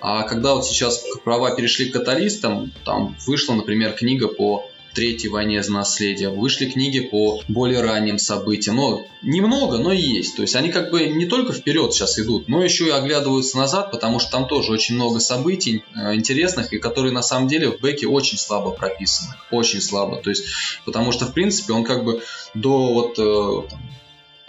А 0.00 0.22
когда 0.22 0.54
вот 0.54 0.64
сейчас 0.64 1.04
права 1.24 1.54
перешли 1.54 1.90
к 1.90 1.92
каталистам, 1.92 2.72
там 2.84 3.16
вышла, 3.26 3.54
например, 3.54 3.92
книга 3.92 4.28
по 4.28 4.64
Третьей 4.94 5.28
войне 5.28 5.62
за 5.62 5.72
наследие, 5.72 6.30
вышли 6.30 6.66
книги 6.66 7.00
по 7.00 7.40
более 7.46 7.82
ранним 7.82 8.18
событиям. 8.18 8.76
Но 8.76 9.04
немного, 9.22 9.78
но 9.78 9.92
есть. 9.92 10.34
То 10.34 10.42
есть 10.42 10.56
они 10.56 10.70
как 10.70 10.90
бы 10.90 11.06
не 11.06 11.26
только 11.26 11.52
вперед 11.52 11.92
сейчас 11.92 12.18
идут, 12.18 12.48
но 12.48 12.64
еще 12.64 12.86
и 12.86 12.90
оглядываются 12.90 13.58
назад, 13.58 13.92
потому 13.92 14.18
что 14.18 14.32
там 14.32 14.48
тоже 14.48 14.72
очень 14.72 14.96
много 14.96 15.20
событий 15.20 15.84
э, 15.94 16.14
интересных, 16.14 16.72
и 16.72 16.78
которые 16.78 17.12
на 17.12 17.22
самом 17.22 17.48
деле 17.48 17.70
в 17.70 17.80
Беке 17.80 18.08
очень 18.08 18.38
слабо 18.38 18.70
прописаны. 18.70 19.34
Очень 19.52 19.82
слабо. 19.82 20.16
То 20.16 20.30
есть, 20.30 20.46
потому 20.84 21.12
что, 21.12 21.26
в 21.26 21.32
принципе, 21.32 21.74
он 21.74 21.84
как 21.84 22.02
бы 22.02 22.22
до 22.54 22.92
вот 22.92 23.18
э, 23.18 23.76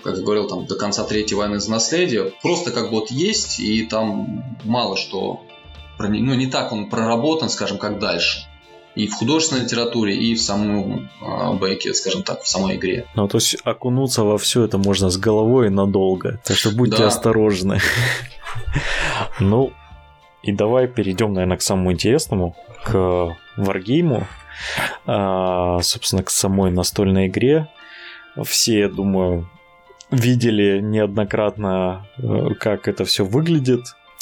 как 0.03 0.17
я 0.17 0.23
говорил, 0.23 0.47
там, 0.47 0.65
до 0.65 0.75
конца 0.75 1.03
Третьей 1.03 1.37
войны 1.37 1.59
за 1.59 1.71
наследие, 1.71 2.33
просто 2.41 2.71
как 2.71 2.85
бы 2.85 2.99
вот 2.99 3.11
есть, 3.11 3.59
и 3.59 3.85
там 3.85 4.43
мало 4.63 4.97
что, 4.97 5.41
ну, 5.97 6.33
не 6.33 6.47
так 6.47 6.71
он 6.71 6.89
проработан, 6.89 7.49
скажем, 7.49 7.77
как 7.77 7.99
дальше. 7.99 8.45
И 8.95 9.07
в 9.07 9.13
художественной 9.13 9.63
литературе, 9.63 10.15
и 10.15 10.35
в 10.35 10.41
самом 10.41 11.09
э, 11.21 11.53
бэке, 11.53 11.93
скажем 11.93 12.23
так, 12.23 12.41
в 12.41 12.47
самой 12.47 12.75
игре. 12.75 13.05
Ну, 13.15 13.27
то 13.27 13.37
есть 13.37 13.57
окунуться 13.63 14.23
во 14.23 14.37
все 14.37 14.63
это 14.63 14.77
можно 14.77 15.09
с 15.09 15.17
головой 15.17 15.69
надолго. 15.69 16.41
Так 16.43 16.57
что 16.57 16.71
будьте 16.71 16.97
да. 16.97 17.07
осторожны. 17.07 17.79
Ну, 19.39 19.71
и 20.43 20.51
давай 20.51 20.87
перейдем, 20.87 21.33
наверное, 21.33 21.57
к 21.57 21.61
самому 21.61 21.91
интересному, 21.91 22.55
к 22.83 23.37
варгейму. 23.57 24.27
А, 25.05 25.81
собственно, 25.81 26.23
к 26.23 26.29
самой 26.29 26.71
настольной 26.71 27.27
игре. 27.27 27.67
Все, 28.43 28.79
я 28.79 28.89
думаю, 28.89 29.49
видели 30.11 30.79
неоднократно, 30.81 32.07
э, 32.17 32.53
как 32.59 32.87
это 32.87 33.05
все 33.05 33.25
выглядит. 33.25 33.81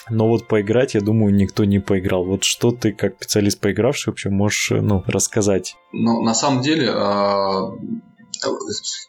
Но 0.09 0.27
вот 0.27 0.47
поиграть, 0.47 0.93
я 0.93 1.01
думаю, 1.01 1.33
никто 1.33 1.65
не 1.65 1.79
поиграл. 1.79 2.23
Вот 2.23 2.43
что 2.43 2.71
ты, 2.71 2.93
как 2.93 3.15
специалист 3.15 3.59
поигравший, 3.59 4.11
вообще 4.11 4.29
можешь 4.29 4.71
э, 4.71 4.81
ну, 4.81 5.03
рассказать? 5.05 5.75
Ну, 5.91 6.21
на 6.23 6.33
самом 6.33 6.61
деле, 6.61 6.89
а, 6.91 7.71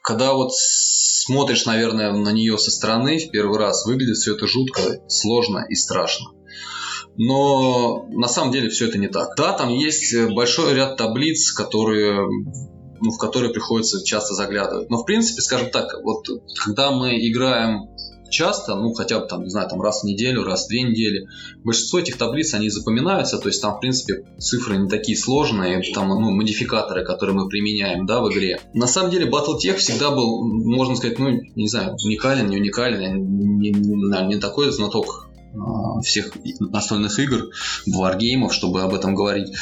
когда 0.02 0.32
вот 0.32 0.50
смотришь, 0.54 1.66
наверное, 1.66 2.12
на 2.12 2.32
нее 2.32 2.58
со 2.58 2.70
стороны 2.70 3.18
в 3.18 3.30
первый 3.30 3.58
раз, 3.58 3.86
выглядит 3.86 4.16
все 4.16 4.34
это 4.34 4.46
жутко, 4.46 4.80
сложно 5.08 5.64
и 5.68 5.74
страшно. 5.74 6.26
Но 7.16 8.06
на 8.10 8.28
самом 8.28 8.52
деле 8.52 8.68
все 8.68 8.88
это 8.88 8.98
не 8.98 9.08
так. 9.08 9.30
Да, 9.36 9.52
там 9.52 9.70
есть 9.70 10.14
большой 10.30 10.74
ряд 10.74 10.96
таблиц, 10.96 11.50
которые 11.52 12.24
ну, 13.00 13.10
в 13.10 13.18
которые 13.18 13.52
приходится 13.52 14.04
часто 14.04 14.34
заглядывать. 14.34 14.90
Но, 14.90 14.98
в 14.98 15.04
принципе, 15.04 15.42
скажем 15.42 15.70
так, 15.70 15.94
вот 16.02 16.26
когда 16.64 16.90
мы 16.90 17.16
играем 17.28 17.88
часто, 18.30 18.74
ну, 18.74 18.92
хотя 18.92 19.20
бы 19.20 19.26
там, 19.26 19.42
не 19.44 19.50
знаю, 19.50 19.68
там 19.68 19.80
раз 19.80 20.02
в 20.02 20.04
неделю, 20.04 20.44
раз 20.44 20.66
в 20.66 20.68
две 20.68 20.82
недели, 20.82 21.28
большинство 21.64 21.98
этих 21.98 22.16
таблиц, 22.16 22.54
они 22.54 22.68
запоминаются, 22.68 23.38
то 23.38 23.48
есть 23.48 23.60
там, 23.60 23.76
в 23.76 23.80
принципе, 23.80 24.24
цифры 24.38 24.76
не 24.76 24.88
такие 24.88 25.16
сложные, 25.16 25.82
там, 25.94 26.08
ну, 26.08 26.30
модификаторы, 26.30 27.04
которые 27.04 27.36
мы 27.36 27.48
применяем, 27.48 28.06
да, 28.06 28.20
в 28.20 28.30
игре. 28.30 28.60
На 28.74 28.86
самом 28.86 29.10
деле, 29.10 29.30
Battletech 29.30 29.76
всегда 29.76 30.10
был, 30.10 30.44
можно 30.44 30.96
сказать, 30.96 31.18
ну, 31.18 31.40
не 31.54 31.68
знаю, 31.68 31.96
уникален, 32.04 32.48
не 32.48 32.58
уникален, 32.58 33.58
не, 33.58 33.70
не, 33.70 34.26
не 34.26 34.36
такой 34.36 34.70
знаток 34.70 35.27
всех 36.02 36.32
настольных 36.60 37.18
игр, 37.18 37.50
варгеймов, 37.86 38.52
чтобы 38.52 38.82
об 38.82 38.94
этом 38.94 39.14
говорить, 39.14 39.54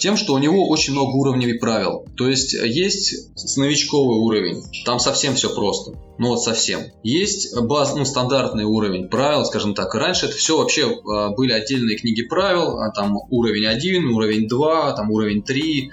тем, 0.00 0.16
что 0.16 0.34
у 0.34 0.38
него 0.38 0.68
очень 0.68 0.92
много 0.92 1.10
уровней 1.10 1.52
правил. 1.54 2.06
То 2.16 2.28
есть 2.28 2.54
есть 2.54 3.30
новичковый 3.56 4.18
уровень, 4.18 4.62
там 4.84 4.98
совсем 4.98 5.34
все 5.34 5.54
просто. 5.54 5.92
Ну 6.18 6.28
вот 6.28 6.42
совсем. 6.42 6.80
Есть 7.02 7.58
баз, 7.58 7.94
ну, 7.94 8.04
стандартный 8.04 8.64
уровень 8.64 9.08
правил, 9.08 9.44
скажем 9.44 9.74
так. 9.74 9.94
Раньше 9.94 10.26
это 10.26 10.36
все 10.36 10.56
вообще 10.56 10.86
а, 10.86 11.30
были 11.30 11.52
отдельные 11.52 11.96
книги 11.96 12.22
правил, 12.22 12.78
а 12.78 12.90
там 12.90 13.16
уровень 13.30 13.66
1, 13.66 14.06
уровень 14.06 14.46
2, 14.46 14.92
там 14.92 15.10
уровень 15.10 15.42
3. 15.42 15.90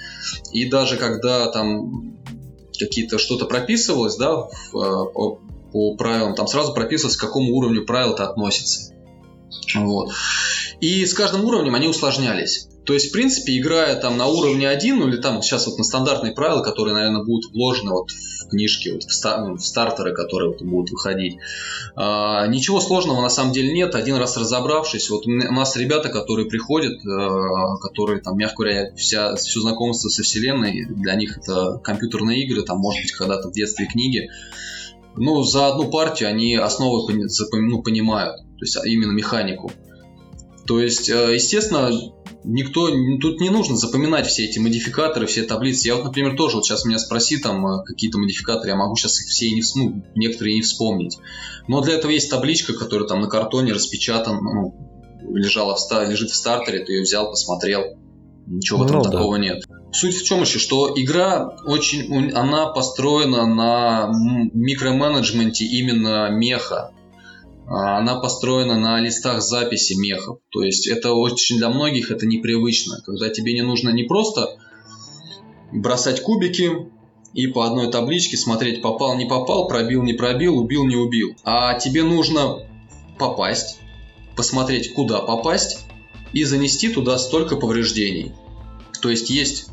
И 0.53 0.65
даже 0.69 0.97
когда 0.97 1.49
там 1.51 2.15
какие-то 2.77 3.17
что-то 3.17 3.45
прописывалось, 3.45 4.17
да, 4.17 4.47
по, 4.71 5.39
по 5.71 5.95
правилам, 5.95 6.35
там 6.35 6.47
сразу 6.47 6.73
прописывалось, 6.73 7.17
к 7.17 7.21
какому 7.21 7.55
уровню 7.55 7.85
правил 7.85 8.13
это 8.13 8.29
относится. 8.29 8.93
Вот. 9.75 10.11
И 10.81 11.05
с 11.05 11.13
каждым 11.13 11.45
уровнем 11.45 11.75
они 11.75 11.87
усложнялись. 11.87 12.67
То 12.89 12.93
есть, 12.93 13.09
в 13.09 13.11
принципе, 13.11 13.55
играя 13.59 13.95
там 13.97 14.17
на 14.17 14.25
уровне 14.25 14.67
1, 14.67 14.97
ну 14.97 15.07
или 15.07 15.17
там 15.17 15.43
сейчас 15.43 15.67
вот 15.67 15.77
на 15.77 15.83
стандартные 15.83 16.33
правила, 16.33 16.63
которые, 16.63 16.95
наверное, 16.95 17.23
будут 17.23 17.51
вложены 17.53 17.91
вот 17.91 18.09
в 18.09 18.47
книжки, 18.49 18.89
вот 18.89 19.03
в, 19.03 19.13
стар, 19.13 19.41
ну, 19.41 19.57
в 19.57 19.61
стартеры, 19.61 20.15
которые 20.15 20.49
вот 20.49 20.61
будут 20.63 20.89
выходить, 20.89 21.37
а, 21.95 22.47
ничего 22.47 22.81
сложного 22.81 23.21
на 23.21 23.29
самом 23.29 23.53
деле 23.53 23.71
нет. 23.73 23.93
Один 23.93 24.15
раз 24.15 24.37
разобравшись, 24.37 25.11
вот 25.11 25.27
у 25.27 25.31
нас 25.31 25.75
ребята, 25.75 26.09
которые 26.09 26.47
приходят, 26.47 26.99
а, 27.05 27.77
которые 27.77 28.21
там, 28.21 28.37
мягко 28.37 28.63
говоря, 28.63 28.91
вся, 28.95 29.35
все 29.35 29.59
знакомство 29.59 30.09
со 30.09 30.23
вселенной, 30.23 30.87
для 30.89 31.13
них 31.13 31.37
это 31.37 31.79
компьютерные 31.83 32.43
игры, 32.43 32.63
там, 32.63 32.79
может 32.79 33.03
быть, 33.03 33.11
когда-то 33.11 33.49
в 33.49 33.53
детстве 33.53 33.85
книги, 33.85 34.29
ну, 35.15 35.43
за 35.43 35.67
одну 35.67 35.89
партию 35.89 36.29
они 36.29 36.55
основы 36.55 37.11
ну, 37.53 37.81
понимают, 37.81 38.37
то 38.37 38.65
есть 38.65 38.77
именно 38.85 39.11
механику. 39.11 39.71
То 40.65 40.79
есть, 40.79 41.09
э, 41.09 41.33
естественно, 41.33 41.89
никто, 42.43 42.89
тут 43.19 43.41
не 43.41 43.49
нужно 43.49 43.75
запоминать 43.75 44.27
все 44.27 44.45
эти 44.45 44.59
модификаторы, 44.59 45.25
все 45.25 45.43
таблицы. 45.43 45.87
Я 45.87 45.95
вот, 45.95 46.05
например, 46.05 46.35
тоже, 46.35 46.57
вот 46.57 46.65
сейчас 46.65 46.85
меня 46.85 46.99
спроси 46.99 47.37
там 47.37 47.65
э, 47.65 47.83
какие-то 47.83 48.19
модификаторы, 48.19 48.69
я 48.69 48.75
могу 48.75 48.95
сейчас 48.95 49.19
их 49.19 49.27
все 49.27 49.47
и 49.47 49.53
не, 49.53 49.63
ну, 49.75 50.03
некоторые 50.15 50.55
не 50.55 50.61
вспомнить. 50.61 51.17
Но 51.67 51.81
для 51.81 51.95
этого 51.95 52.11
есть 52.11 52.29
табличка, 52.29 52.73
которая 52.73 53.07
там 53.07 53.21
на 53.21 53.27
картоне 53.27 53.73
распечатана, 53.73 54.39
ну, 54.39 54.75
лежала 55.33 55.75
в, 55.75 56.09
лежит 56.09 56.29
в 56.29 56.35
стартере, 56.35 56.85
ты 56.85 56.93
ее 56.93 57.01
взял, 57.01 57.29
посмотрел. 57.29 57.97
Ничего 58.45 58.79
в 58.79 58.83
этом 58.83 58.97
ну, 58.97 59.03
такого 59.03 59.37
да. 59.37 59.43
нет. 59.43 59.63
Суть 59.91 60.15
в 60.15 60.23
чем 60.23 60.41
еще, 60.41 60.59
что 60.59 60.91
игра 60.95 61.55
очень, 61.65 62.31
она 62.33 62.67
построена 62.67 63.45
на 63.47 64.11
микроменеджменте 64.53 65.65
именно 65.65 66.29
меха. 66.29 66.91
А, 67.65 67.97
она 67.97 68.19
построена 68.19 68.79
на 68.79 68.99
листах 68.99 69.41
записи 69.41 69.93
мехов. 69.93 70.39
То 70.49 70.63
есть 70.63 70.87
это 70.87 71.13
очень 71.13 71.57
для 71.57 71.69
многих 71.69 72.11
это 72.11 72.27
непривычно, 72.27 73.01
когда 73.03 73.29
тебе 73.29 73.53
не 73.53 73.61
нужно 73.61 73.89
не 73.89 74.03
просто 74.03 74.57
бросать 75.71 76.21
кубики 76.21 76.71
и 77.33 77.47
по 77.47 77.65
одной 77.65 77.91
табличке 77.91 78.37
смотреть 78.37 78.81
попал, 78.81 79.15
не 79.15 79.25
попал, 79.25 79.67
пробил, 79.67 80.03
не 80.03 80.13
пробил, 80.13 80.57
убил, 80.57 80.85
не 80.85 80.95
убил. 80.95 81.35
А 81.43 81.75
тебе 81.75 82.03
нужно 82.03 82.65
попасть, 83.17 83.79
посмотреть, 84.35 84.93
куда 84.93 85.19
попасть 85.19 85.85
и 86.33 86.43
занести 86.43 86.89
туда 86.89 87.17
столько 87.17 87.55
повреждений. 87.55 88.33
То 89.01 89.09
есть 89.09 89.29
есть 89.29 89.67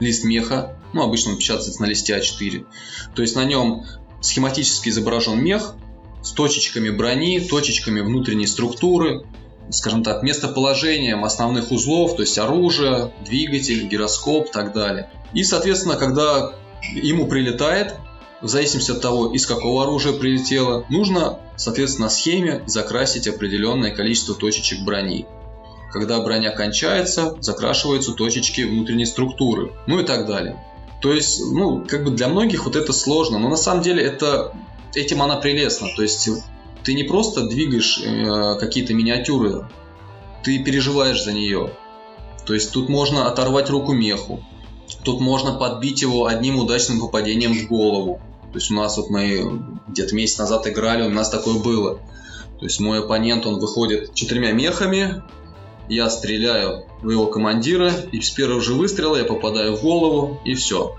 лист 0.00 0.24
меха, 0.24 0.76
ну 0.92 1.02
обычно 1.02 1.32
он 1.32 1.38
печатается 1.38 1.80
на 1.80 1.86
листе 1.86 2.18
А4. 2.18 2.66
То 3.14 3.22
есть 3.22 3.36
на 3.36 3.44
нем 3.44 3.84
схематически 4.20 4.88
изображен 4.88 5.42
мех, 5.42 5.74
с 6.22 6.32
точечками 6.32 6.90
брони, 6.90 7.40
точечками 7.40 8.00
внутренней 8.00 8.46
структуры, 8.46 9.26
скажем 9.70 10.02
так, 10.02 10.22
местоположением 10.22 11.24
основных 11.24 11.70
узлов, 11.70 12.16
то 12.16 12.22
есть 12.22 12.38
оружие, 12.38 13.12
двигатель, 13.24 13.86
гироскоп 13.86 14.48
и 14.48 14.52
так 14.52 14.72
далее. 14.72 15.10
И, 15.32 15.44
соответственно, 15.44 15.96
когда 15.96 16.52
ему 16.94 17.26
прилетает, 17.26 17.94
в 18.42 18.48
зависимости 18.48 18.90
от 18.90 19.00
того, 19.00 19.32
из 19.32 19.46
какого 19.46 19.82
оружия 19.84 20.12
прилетело, 20.12 20.86
нужно, 20.88 21.38
соответственно, 21.56 22.06
на 22.06 22.10
схеме 22.10 22.62
закрасить 22.66 23.28
определенное 23.28 23.94
количество 23.94 24.34
точечек 24.34 24.80
брони. 24.80 25.26
Когда 25.92 26.20
броня 26.20 26.50
кончается, 26.50 27.36
закрашиваются 27.40 28.12
точечки 28.12 28.62
внутренней 28.62 29.06
структуры, 29.06 29.72
ну 29.86 29.98
и 29.98 30.04
так 30.04 30.26
далее. 30.26 30.62
То 31.00 31.12
есть, 31.12 31.40
ну, 31.40 31.84
как 31.86 32.04
бы 32.04 32.10
для 32.10 32.28
многих 32.28 32.64
вот 32.66 32.76
это 32.76 32.92
сложно, 32.92 33.38
но 33.38 33.48
на 33.48 33.56
самом 33.56 33.82
деле 33.82 34.02
это 34.02 34.52
этим 34.94 35.22
она 35.22 35.36
прелестна. 35.36 35.88
То 35.96 36.02
есть 36.02 36.28
ты 36.84 36.94
не 36.94 37.04
просто 37.04 37.46
двигаешь 37.46 38.00
э, 38.04 38.58
какие-то 38.58 38.94
миниатюры, 38.94 39.66
ты 40.42 40.62
переживаешь 40.62 41.22
за 41.22 41.32
нее. 41.32 41.72
То 42.46 42.54
есть 42.54 42.72
тут 42.72 42.88
можно 42.88 43.26
оторвать 43.26 43.70
руку 43.70 43.92
меху, 43.92 44.44
тут 45.04 45.20
можно 45.20 45.52
подбить 45.52 46.02
его 46.02 46.26
одним 46.26 46.58
удачным 46.58 47.00
попадением 47.00 47.54
в 47.54 47.68
голову. 47.68 48.20
То 48.52 48.58
есть 48.58 48.70
у 48.70 48.74
нас 48.74 48.96
вот 48.96 49.10
мы 49.10 49.62
где-то 49.88 50.14
месяц 50.14 50.38
назад 50.38 50.66
играли, 50.66 51.06
у 51.06 51.10
нас 51.10 51.30
такое 51.30 51.54
было. 51.54 51.98
То 52.58 52.66
есть 52.66 52.80
мой 52.80 52.98
оппонент, 52.98 53.46
он 53.46 53.58
выходит 53.58 54.12
четырьмя 54.14 54.52
мехами, 54.52 55.22
я 55.90 56.08
стреляю 56.08 56.84
в 57.02 57.10
его 57.10 57.26
командира, 57.26 57.92
и 58.12 58.20
с 58.20 58.30
первого 58.30 58.60
же 58.60 58.74
выстрела 58.74 59.16
я 59.16 59.24
попадаю 59.24 59.76
в 59.76 59.82
голову, 59.82 60.40
и 60.44 60.54
все. 60.54 60.94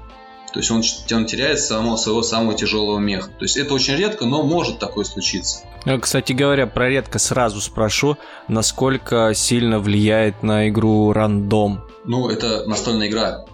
То 0.54 0.60
есть 0.60 0.69
он, 0.69 0.84
он 1.17 1.25
теряет 1.25 1.62
самого 1.62 1.95
своего 1.95 2.23
самого 2.23 2.54
тяжелого 2.56 2.99
меха. 2.99 3.30
То 3.30 3.45
есть 3.45 3.56
это 3.56 3.73
очень 3.73 3.95
редко, 3.95 4.25
но 4.25 4.43
может 4.43 4.80
такое 4.80 5.06
случиться. 5.06 5.63
Э, 5.86 5.97
кстати 5.97 6.34
говоря, 6.34 6.67
про 6.67 6.89
редко 6.89 7.19
сразу 7.19 7.62
спрошу, 7.62 8.17
насколько 8.49 9.32
сильно 9.34 9.80
влияет 9.80 10.43
на 10.43 10.67
игру 10.67 11.13
рандом? 11.13 11.82
Ну, 12.04 12.27
это 12.27 12.65
настольная 12.67 13.08
игра 13.08 13.45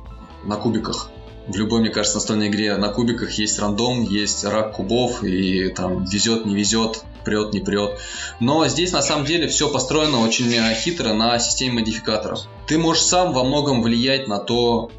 на 0.43 0.56
кубиках. 0.56 1.12
В 1.48 1.56
любой, 1.56 1.80
мне 1.80 1.90
кажется, 1.90 2.18
настольной 2.18 2.50
игре 2.50 2.76
на 2.76 2.90
кубиках 2.90 3.32
есть 3.34 3.58
рандом, 3.60 4.02
есть 4.04 4.44
рак 4.44 4.74
кубов, 4.74 5.24
и 5.24 5.70
там 5.70 6.04
везет, 6.04 6.46
не 6.46 6.56
везет, 6.56 7.04
прет, 7.24 7.54
не 7.54 7.62
прет. 7.62 8.00
Но 8.42 8.68
здесь 8.68 8.92
на 8.92 9.02
самом 9.02 9.26
деле 9.26 9.48
все 9.48 9.70
построено 9.70 10.20
очень 10.20 10.52
хитро 10.76 11.14
на 11.14 11.40
системе 11.40 11.76
модификаторов. 11.76 12.42
Ты 12.68 12.78
можешь 12.78 13.04
сам 13.04 13.32
во 13.32 13.46
многом 13.46 13.82
влиять 13.82 14.28
на 14.28 14.40
то, 14.40 14.92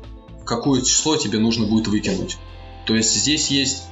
какое 0.47 0.81
число 0.81 1.17
тебе 1.17 1.39
нужно 1.39 1.67
будет 1.67 1.87
выкинуть. 1.89 2.39
То 2.87 2.95
есть 2.95 3.15
здесь 3.15 3.49
есть 3.49 3.85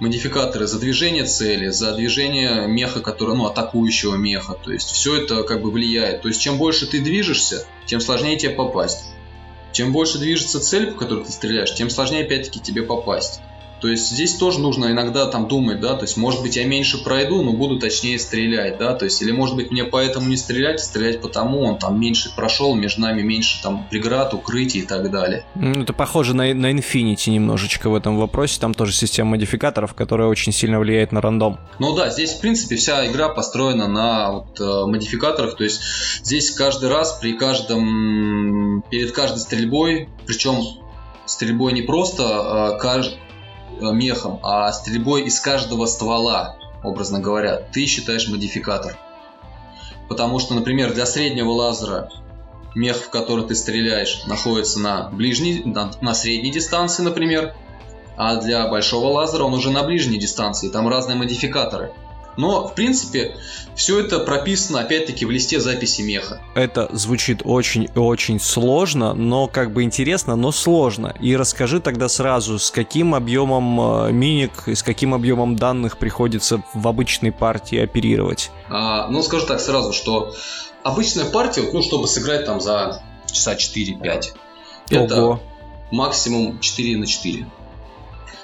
модификаторы 0.00 0.66
за 0.66 0.80
движение 0.80 1.24
цели, 1.24 1.68
за 1.68 1.94
движение 1.94 2.66
меха, 2.66 3.00
который, 3.00 3.36
ну, 3.36 3.46
атакующего 3.46 4.16
меха. 4.16 4.54
То 4.54 4.72
есть 4.72 4.90
все 4.90 5.22
это 5.22 5.44
как 5.44 5.62
бы 5.62 5.70
влияет. 5.70 6.22
То 6.22 6.28
есть 6.28 6.40
чем 6.40 6.58
больше 6.58 6.86
ты 6.86 7.00
движешься, 7.00 7.66
тем 7.86 8.00
сложнее 8.00 8.36
тебе 8.36 8.50
попасть. 8.50 9.04
Чем 9.72 9.92
больше 9.92 10.18
движется 10.18 10.60
цель, 10.60 10.92
по 10.92 10.98
которой 10.98 11.24
ты 11.24 11.32
стреляешь, 11.32 11.74
тем 11.74 11.90
сложнее 11.90 12.24
опять-таки 12.24 12.60
тебе 12.60 12.82
попасть. 12.82 13.42
То 13.80 13.88
есть 13.88 14.10
здесь 14.10 14.34
тоже 14.34 14.60
нужно 14.60 14.90
иногда 14.92 15.26
там 15.26 15.48
думать, 15.48 15.80
да, 15.80 15.94
то 15.94 16.02
есть 16.02 16.16
может 16.16 16.42
быть 16.42 16.56
я 16.56 16.66
меньше 16.66 17.02
пройду, 17.02 17.42
но 17.42 17.52
буду 17.52 17.78
точнее 17.78 18.18
стрелять, 18.18 18.78
да, 18.78 18.94
то 18.94 19.06
есть 19.06 19.22
или 19.22 19.32
может 19.32 19.56
быть 19.56 19.70
мне 19.70 19.84
поэтому 19.84 20.28
не 20.28 20.36
стрелять, 20.36 20.80
а 20.80 20.84
стрелять 20.84 21.20
потому, 21.20 21.62
он 21.62 21.78
там 21.78 21.98
меньше 21.98 22.34
прошел, 22.34 22.74
между 22.74 23.00
нами 23.00 23.22
меньше 23.22 23.62
там 23.62 23.86
преград, 23.88 24.34
укрытий 24.34 24.80
и 24.80 24.86
так 24.86 25.10
далее. 25.10 25.44
Ну, 25.54 25.82
это 25.82 25.92
похоже 25.92 26.34
на, 26.34 26.52
на 26.54 26.72
Infinity 26.72 27.30
немножечко 27.30 27.88
в 27.88 27.94
этом 27.94 28.18
вопросе, 28.18 28.60
там 28.60 28.74
тоже 28.74 28.92
система 28.92 29.30
модификаторов, 29.30 29.94
которая 29.94 30.28
очень 30.28 30.52
сильно 30.52 30.78
влияет 30.78 31.12
на 31.12 31.20
рандом. 31.20 31.58
Ну 31.78 31.94
да, 31.94 32.10
здесь 32.10 32.32
в 32.32 32.40
принципе 32.40 32.76
вся 32.76 33.06
игра 33.06 33.28
построена 33.30 33.88
на 33.88 34.32
вот, 34.32 34.60
э, 34.60 34.86
модификаторах, 34.86 35.56
то 35.56 35.64
есть 35.64 35.80
здесь 36.22 36.50
каждый 36.50 36.90
раз 36.90 37.18
при 37.20 37.32
каждом, 37.32 38.82
перед 38.90 39.12
каждой 39.12 39.38
стрельбой, 39.38 40.08
причем 40.26 40.62
стрельбой 41.26 41.72
не 41.72 41.82
просто, 41.82 42.24
а 42.26 42.78
каждый 42.78 43.18
мехом, 43.80 44.40
а 44.42 44.70
стрельбой 44.72 45.22
из 45.22 45.40
каждого 45.40 45.86
ствола, 45.86 46.56
образно 46.82 47.20
говоря, 47.20 47.56
ты 47.56 47.86
считаешь 47.86 48.28
модификатор. 48.28 48.96
Потому 50.08 50.38
что, 50.38 50.54
например, 50.54 50.92
для 50.92 51.06
среднего 51.06 51.50
лазера 51.50 52.10
мех, 52.74 52.96
в 52.98 53.10
который 53.10 53.46
ты 53.46 53.54
стреляешь, 53.54 54.24
находится 54.26 54.80
на 54.80 55.08
ближней, 55.10 55.62
на, 55.64 55.92
на 56.00 56.14
средней 56.14 56.50
дистанции, 56.50 57.02
например, 57.02 57.54
а 58.16 58.36
для 58.36 58.68
большого 58.68 59.06
лазера 59.08 59.44
он 59.44 59.54
уже 59.54 59.70
на 59.70 59.82
ближней 59.82 60.18
дистанции, 60.18 60.68
там 60.68 60.88
разные 60.88 61.16
модификаторы. 61.16 61.92
Но, 62.36 62.68
в 62.68 62.74
принципе, 62.74 63.36
все 63.74 64.00
это 64.00 64.20
прописано, 64.20 64.80
опять-таки, 64.80 65.24
в 65.24 65.30
листе 65.30 65.60
записи 65.60 66.02
меха. 66.02 66.40
Это 66.54 66.88
звучит 66.92 67.42
очень-очень 67.44 68.40
сложно, 68.40 69.14
но 69.14 69.46
как 69.46 69.72
бы 69.72 69.82
интересно, 69.82 70.36
но 70.36 70.52
сложно. 70.52 71.14
И 71.20 71.36
расскажи 71.36 71.80
тогда 71.80 72.08
сразу, 72.08 72.58
с 72.58 72.70
каким 72.70 73.14
объемом 73.14 74.06
э, 74.06 74.12
миник, 74.12 74.64
с 74.66 74.82
каким 74.82 75.14
объемом 75.14 75.56
данных 75.56 75.98
приходится 75.98 76.62
в 76.74 76.88
обычной 76.88 77.32
партии 77.32 77.78
оперировать? 77.78 78.50
А, 78.68 79.08
ну, 79.08 79.22
скажу 79.22 79.46
так 79.46 79.60
сразу, 79.60 79.92
что 79.92 80.34
обычная 80.82 81.24
партия, 81.26 81.62
ну, 81.72 81.82
чтобы 81.82 82.06
сыграть 82.06 82.46
там 82.46 82.60
за 82.60 83.02
часа 83.30 83.54
4-5, 83.54 84.34
это 84.90 85.40
максимум 85.90 86.58
4 86.60 86.96
на 86.96 87.06
4. 87.06 87.46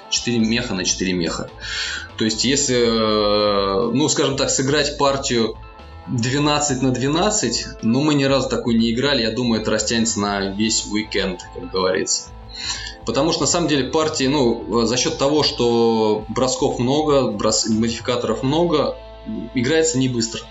4 0.09 0.39
меха 0.39 0.73
на 0.73 0.85
4 0.85 1.13
меха. 1.13 1.49
То 2.17 2.25
есть, 2.25 2.43
если, 2.43 2.77
э, 2.77 3.91
ну, 3.93 4.09
скажем 4.09 4.37
так, 4.37 4.49
сыграть 4.49 4.97
партию 4.97 5.57
12 6.07 6.81
на 6.81 6.91
12, 6.91 7.67
ну, 7.81 8.01
мы 8.03 8.13
ни 8.13 8.23
разу 8.23 8.49
такую 8.49 8.77
не 8.77 8.91
играли, 8.91 9.21
я 9.21 9.31
думаю, 9.31 9.61
это 9.61 9.71
растянется 9.71 10.19
на 10.19 10.49
весь 10.49 10.85
уикенд, 10.85 11.41
как 11.53 11.71
говорится. 11.71 12.29
Потому 13.05 13.31
что 13.31 13.41
на 13.41 13.47
самом 13.47 13.67
деле 13.67 13.89
партии, 13.89 14.25
ну, 14.25 14.85
за 14.85 14.97
счет 14.97 15.17
того, 15.17 15.43
что 15.43 16.25
бросков 16.29 16.79
много, 16.79 17.31
брос... 17.31 17.67
модификаторов 17.67 18.43
много, 18.43 18.97
играется 19.53 19.97
не 19.97 20.09
быстро. 20.09 20.41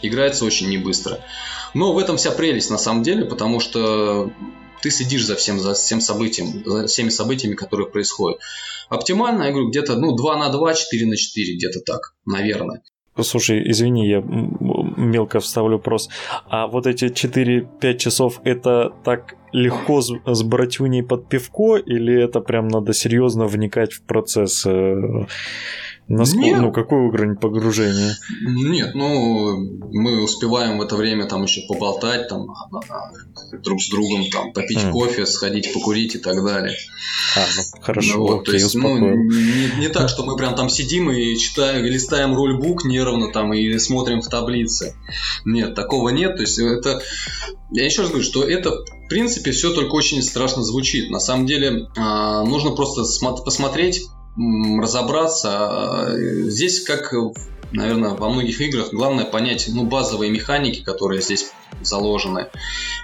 Играется 0.00 0.44
очень 0.44 0.68
не 0.68 0.78
быстро. 0.78 1.20
Но 1.74 1.92
в 1.92 1.98
этом 1.98 2.16
вся 2.16 2.30
прелесть 2.32 2.70
на 2.70 2.78
самом 2.78 3.02
деле, 3.02 3.24
потому 3.24 3.60
что 3.60 4.30
ты 4.82 4.90
следишь 4.90 5.24
за 5.24 5.36
всем, 5.36 5.60
за 5.60 5.74
всем 5.74 6.00
событием, 6.00 6.62
за 6.64 6.86
всеми 6.86 7.08
событиями, 7.08 7.54
которые 7.54 7.88
происходят. 7.88 8.40
Оптимально, 8.88 9.44
я 9.44 9.50
говорю, 9.50 9.70
где-то 9.70 9.96
ну, 9.96 10.14
2 10.14 10.36
на 10.36 10.50
2, 10.50 10.74
4 10.74 11.06
на 11.06 11.16
4, 11.16 11.56
где-то 11.56 11.80
так, 11.80 12.14
наверное. 12.26 12.82
Слушай, 13.20 13.70
извини, 13.70 14.08
я 14.08 14.22
мелко 14.96 15.40
вставлю 15.40 15.76
вопрос. 15.76 16.08
А 16.48 16.66
вот 16.66 16.86
эти 16.86 17.04
4-5 17.04 17.96
часов, 17.98 18.40
это 18.44 18.90
так 19.04 19.34
легко 19.52 20.00
с, 20.00 20.10
с 20.26 20.42
братюней 20.42 21.02
под 21.02 21.28
пивко, 21.28 21.76
или 21.76 22.22
это 22.22 22.40
прям 22.40 22.68
надо 22.68 22.94
серьезно 22.94 23.46
вникать 23.46 23.92
в 23.92 24.02
процесс? 24.02 24.66
Насколько, 26.08 26.46
Нет. 26.46 26.60
ну, 26.60 26.72
какой 26.72 26.98
уровень 26.98 27.36
погружения? 27.36 28.16
Нет, 28.44 28.94
ну, 28.94 29.56
мы 29.92 30.22
успеваем 30.22 30.78
в 30.78 30.82
это 30.82 30.96
время 30.96 31.26
там 31.26 31.44
еще 31.44 31.62
поболтать, 31.68 32.28
там, 32.28 32.48
друг 33.62 33.80
с 33.80 33.88
другом, 33.88 34.28
там, 34.30 34.52
попить 34.52 34.78
mm. 34.78 34.90
кофе, 34.90 35.26
сходить 35.26 35.72
покурить 35.72 36.16
и 36.16 36.18
так 36.18 36.44
далее. 36.44 36.76
А, 37.36 37.40
ну, 37.56 37.80
хорошо, 37.80 38.14
ну, 38.14 38.20
вот, 38.22 38.40
окей, 38.42 38.52
то 38.52 38.56
есть, 38.58 38.74
ну, 38.74 38.98
не, 38.98 39.80
не 39.80 39.88
так, 39.88 40.08
что 40.08 40.24
мы 40.24 40.36
прям 40.36 40.56
там 40.56 40.68
сидим 40.68 41.10
и 41.10 41.36
читаем, 41.38 41.84
листаем 41.84 42.34
рульбук 42.34 42.84
нервно 42.84 43.32
там 43.32 43.54
и 43.54 43.78
смотрим 43.78 44.22
в 44.22 44.28
таблице. 44.28 44.94
Нет, 45.44 45.74
такого 45.74 46.08
нет, 46.10 46.36
то 46.36 46.42
есть 46.42 46.58
это... 46.58 47.00
Я 47.70 47.86
еще 47.86 48.02
раз 48.02 48.10
говорю, 48.10 48.24
что 48.24 48.44
это, 48.44 48.70
в 48.70 49.08
принципе, 49.08 49.52
все 49.52 49.72
только 49.72 49.94
очень 49.94 50.22
страшно 50.22 50.62
звучит. 50.62 51.10
На 51.10 51.20
самом 51.20 51.46
деле, 51.46 51.88
а, 51.96 52.44
нужно 52.44 52.72
просто 52.72 53.02
посмотреть 53.44 54.02
разобраться. 54.36 56.14
Здесь, 56.46 56.84
как, 56.84 57.12
наверное, 57.72 58.10
во 58.10 58.28
многих 58.30 58.60
играх, 58.60 58.92
главное 58.92 59.24
понять 59.24 59.68
ну, 59.68 59.84
базовые 59.84 60.30
механики, 60.30 60.82
которые 60.82 61.20
здесь 61.20 61.52
заложены. 61.80 62.48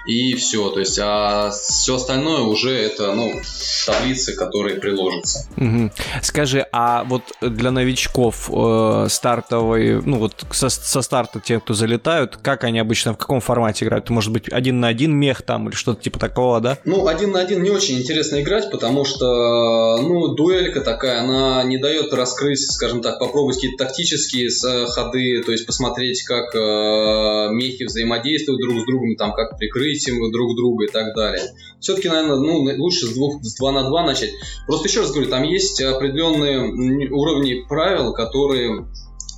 И 0.05 0.33
все. 0.35 0.69
То 0.69 0.79
есть, 0.79 0.97
а 1.01 1.51
все 1.51 1.95
остальное 1.95 2.41
уже 2.41 2.71
это, 2.75 3.13
ну, 3.13 3.41
таблицы, 3.85 4.33
которые 4.35 4.79
приложатся. 4.79 5.47
Угу. 5.57 5.91
Скажи, 6.21 6.65
а 6.71 7.03
вот 7.03 7.23
для 7.41 7.71
новичков 7.71 8.49
э, 8.51 9.07
стартовые, 9.09 10.01
ну 10.03 10.17
вот 10.19 10.45
со, 10.51 10.69
со 10.69 11.01
старта 11.01 11.39
те, 11.39 11.59
кто 11.59 11.73
залетают, 11.73 12.37
как 12.37 12.63
они 12.63 12.79
обычно, 12.79 13.13
в 13.13 13.17
каком 13.17 13.41
формате 13.41 13.85
играют? 13.85 14.09
Может 14.09 14.31
быть, 14.31 14.51
один 14.51 14.79
на 14.79 14.87
один 14.87 15.13
мех 15.15 15.41
там 15.41 15.69
или 15.69 15.75
что-то 15.75 16.01
типа 16.01 16.19
такого, 16.19 16.61
да? 16.61 16.77
Ну, 16.85 17.07
один 17.07 17.31
на 17.31 17.39
один 17.39 17.63
не 17.63 17.69
очень 17.69 17.99
интересно 17.99 18.41
играть, 18.41 18.71
потому 18.71 19.05
что, 19.05 19.97
ну, 20.01 20.29
дуэлька 20.29 20.81
такая, 20.81 21.21
она 21.21 21.63
не 21.63 21.77
дает 21.77 22.13
раскрыть, 22.13 22.71
скажем 22.71 23.01
так, 23.01 23.19
попробовать 23.19 23.55
какие-то 23.57 23.85
тактические 23.85 24.49
э, 24.63 24.85
ходы, 24.87 25.41
то 25.43 25.51
есть 25.51 25.65
посмотреть, 25.65 26.23
как 26.23 26.55
э, 26.55 27.49
мехи 27.51 27.83
взаимодействуют 27.83 28.61
друг 28.61 28.81
с 28.81 28.85
другом, 28.85 29.15
там, 29.15 29.33
как 29.33 29.57
прикрыть 29.57 30.07
им 30.07 30.31
друг 30.31 30.55
друга 30.55 30.85
и 30.85 30.91
так 30.91 31.15
далее. 31.15 31.43
Все-таки, 31.79 32.09
наверное, 32.09 32.37
ну, 32.37 32.83
лучше 32.83 33.07
с 33.07 33.13
двух, 33.13 33.43
с 33.43 33.57
2 33.57 33.71
на 33.71 33.87
2 33.87 34.05
начать. 34.05 34.31
Просто 34.67 34.87
еще 34.87 35.01
раз 35.01 35.11
говорю, 35.11 35.29
там 35.29 35.43
есть 35.43 35.81
определенные 35.81 37.09
уровни 37.11 37.65
правил, 37.67 38.13
которые 38.13 38.87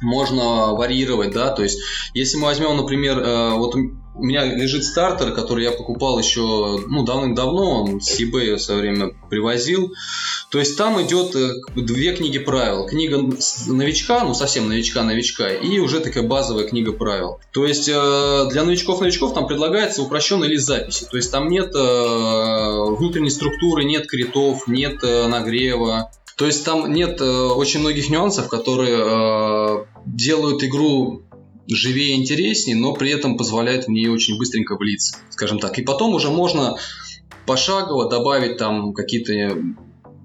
можно 0.01 0.73
варьировать, 0.73 1.31
да, 1.31 1.51
то 1.51 1.61
есть 1.63 1.79
если 2.13 2.37
мы 2.37 2.45
возьмем, 2.45 2.75
например, 2.75 3.19
э, 3.19 3.53
вот 3.55 3.75
у 4.15 4.23
меня 4.23 4.43
лежит 4.43 4.83
стартер, 4.83 5.31
который 5.31 5.63
я 5.63 5.71
покупал 5.71 6.19
еще 6.19 6.79
ну, 6.87 7.03
давным-давно, 7.03 7.83
он 7.83 8.01
с 8.01 8.19
eBay 8.19 8.55
в 8.55 8.61
свое 8.61 8.81
время 8.81 9.11
привозил. 9.29 9.93
То 10.49 10.59
есть 10.59 10.77
там 10.77 11.01
идет 11.01 11.35
э, 11.35 11.53
две 11.75 12.13
книги 12.13 12.37
правил. 12.37 12.85
Книга 12.85 13.17
новичка, 13.67 14.23
ну 14.23 14.33
совсем 14.33 14.67
новичка-новичка, 14.67 15.49
и 15.49 15.79
уже 15.79 16.01
такая 16.01 16.23
базовая 16.23 16.65
книга 16.67 16.91
правил. 16.91 17.39
То 17.51 17.65
есть 17.65 17.87
э, 17.87 18.47
для 18.51 18.63
новичков-новичков 18.63 19.33
там 19.33 19.47
предлагается 19.47 20.01
упрощенный 20.01 20.47
лист 20.47 20.67
записи. 20.67 21.07
То 21.09 21.17
есть 21.17 21.31
там 21.31 21.47
нет 21.47 21.73
внутренней 21.73 23.29
структуры, 23.29 23.85
нет 23.85 24.07
критов, 24.07 24.67
нет 24.67 25.01
нагрева, 25.01 26.11
то 26.41 26.47
есть 26.47 26.65
там 26.65 26.91
нет 26.91 27.21
э, 27.21 27.23
очень 27.23 27.81
многих 27.81 28.09
нюансов, 28.09 28.47
которые 28.47 28.97
э, 28.97 29.85
делают 30.07 30.63
игру 30.63 31.21
живее 31.67 32.15
интереснее, 32.15 32.75
но 32.75 32.93
при 32.93 33.11
этом 33.11 33.37
позволяют 33.37 33.85
в 33.85 33.89
нее 33.89 34.11
очень 34.11 34.37
быстренько 34.37 34.75
влиться, 34.75 35.17
скажем 35.29 35.59
так. 35.59 35.77
И 35.79 35.83
потом 35.83 36.13
уже 36.13 36.29
можно 36.29 36.77
пошагово 37.45 38.09
добавить 38.09 38.57
там 38.57 38.93
какие-то 38.93 39.57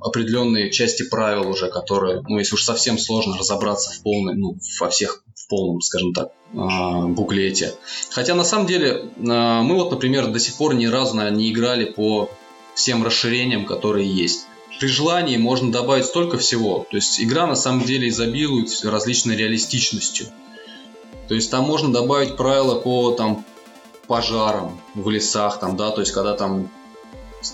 определенные 0.01 0.71
части 0.71 1.09
правил 1.09 1.49
уже, 1.49 1.69
которые, 1.69 2.23
ну, 2.29 2.39
если 2.39 2.55
уж 2.55 2.63
совсем 2.63 2.99
сложно 2.99 3.37
разобраться 3.37 3.91
в 3.91 4.03
полной, 4.03 4.35
ну, 4.35 4.57
во 4.81 4.89
всех, 4.89 5.23
в 5.35 5.49
полном, 5.49 5.81
скажем 5.81 6.13
так, 6.13 6.29
э, 6.53 7.07
буклете. 7.09 7.75
Хотя 8.11 8.35
на 8.35 8.45
самом 8.45 8.67
деле 8.67 8.89
э, 8.89 9.23
мы 9.23 9.75
вот, 9.75 9.91
например, 9.91 10.29
до 10.29 10.39
сих 10.39 10.55
пор 10.57 10.75
ни 10.75 10.87
разу, 10.87 11.17
не 11.31 11.51
играли 11.51 11.87
по 11.87 12.31
всем 12.75 13.05
расширениям, 13.05 13.65
которые 13.65 14.09
есть 14.09 14.47
при 14.79 14.89
желании 14.89 15.37
можно 15.37 15.73
добавить 15.73 16.05
столько 16.05 16.39
всего. 16.39 16.87
То 16.91 16.97
есть 16.97 17.21
игра 17.21 17.47
на 17.47 17.57
самом 17.57 17.85
деле 17.85 18.09
изобилует 18.09 18.69
различной 18.85 19.37
реалистичностью. 19.37 20.27
То 21.29 21.35
есть 21.35 21.51
там 21.51 21.65
можно 21.65 21.93
добавить 21.93 22.37
правила 22.37 22.77
по 22.77 23.13
там 23.13 23.45
пожарам 24.07 24.81
в 24.95 25.11
лесах, 25.11 25.59
там, 25.59 25.77
да, 25.77 25.91
то 25.91 26.01
есть 26.01 26.13
когда 26.13 26.35
там 26.35 26.71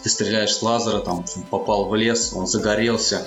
ты 0.03 0.09
стреляешь 0.09 0.55
с 0.55 0.63
лазера, 0.63 1.01
там 1.01 1.25
попал 1.51 1.87
в 1.87 1.95
лес, 1.95 2.33
он 2.35 2.47
загорелся, 2.47 3.27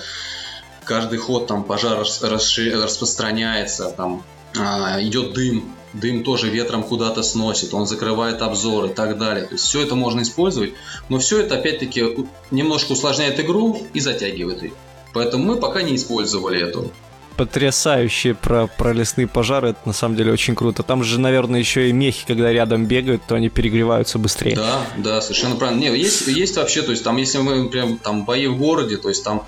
каждый 0.84 1.20
ход 1.20 1.48
там 1.48 1.64
пожар 1.64 2.00
распространяется, 2.00 3.90
там 3.92 4.24
а, 4.58 5.02
идет 5.02 5.34
дым, 5.34 5.76
дым 5.94 6.24
тоже 6.24 6.50
ветром 6.50 6.84
куда-то 6.84 7.24
сносит, 7.24 7.74
он 7.74 7.86
закрывает 7.88 8.42
обзор 8.42 8.86
и 8.86 8.94
так 8.94 9.18
далее. 9.18 9.46
То 9.46 9.54
есть 9.54 9.66
все 9.66 9.82
это 9.82 9.96
можно 9.96 10.22
использовать, 10.22 10.74
но 11.10 11.20
все 11.20 11.40
это 11.40 11.56
опять-таки 11.56 12.28
немножко 12.52 12.94
усложняет 12.94 13.40
игру 13.40 13.86
и 13.94 14.00
затягивает 14.00 14.64
ее. 14.64 14.74
Поэтому 15.14 15.46
мы 15.46 15.56
пока 15.58 15.82
не 15.82 15.96
использовали 15.96 16.62
эту 16.62 16.92
потрясающие 17.36 18.36
про, 18.36 18.68
про 18.68 18.94
лесные 18.94 19.28
пожары, 19.28 19.70
это 19.70 19.80
на 19.86 19.94
самом 19.94 20.16
деле 20.16 20.32
очень 20.32 20.56
круто. 20.56 20.84
Там 20.84 21.04
же, 21.04 21.20
наверное, 21.20 21.60
еще 21.60 21.90
и 21.90 21.94
мехи, 21.94 22.26
когда 22.26 22.52
рядом 22.52 22.86
бегают, 22.86 23.24
то 23.28 23.36
они 23.36 23.50
перегреваются 23.50 24.20
быстрее. 24.20 24.56
Да, 24.56 24.86
да, 24.98 25.22
совершенно 25.22 25.56
правильно. 25.56 25.80
Не, 25.80 25.98
есть, 25.98 26.28
есть 26.28 26.58
вообще, 26.58 26.82
то 26.82 26.92
есть 26.92 27.04
там, 27.04 27.18
если 27.18 27.40
мы 27.40 27.70
прям 27.70 27.98
там 27.98 28.26
бои 28.26 28.48
в 28.48 28.58
городе, 28.58 28.98
то 28.98 29.10
есть 29.10 29.24
там 29.24 29.46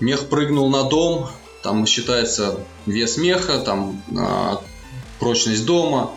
мех 0.00 0.28
прыгнул 0.28 0.68
на 0.70 0.84
дом, 0.84 1.28
там 1.62 1.86
считается 1.86 2.58
вес 2.86 3.16
меха, 3.16 3.58
там 3.58 4.02
а, 4.16 4.60
прочность 5.18 5.64
дома 5.64 6.12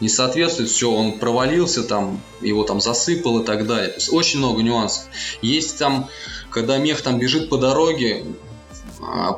не 0.00 0.08
соответствует, 0.08 0.68
все, 0.68 0.90
он 0.90 1.18
провалился, 1.18 1.84
там, 1.84 2.20
его 2.40 2.64
там 2.64 2.80
засыпал 2.80 3.40
и 3.40 3.44
так 3.44 3.66
далее. 3.68 3.88
То 3.88 3.96
есть 3.96 4.12
очень 4.12 4.40
много 4.40 4.60
нюансов. 4.60 5.04
Есть 5.42 5.78
там, 5.78 6.08
когда 6.50 6.76
мех 6.78 7.02
там 7.02 7.20
бежит 7.20 7.48
по 7.48 7.56
дороге, 7.56 8.24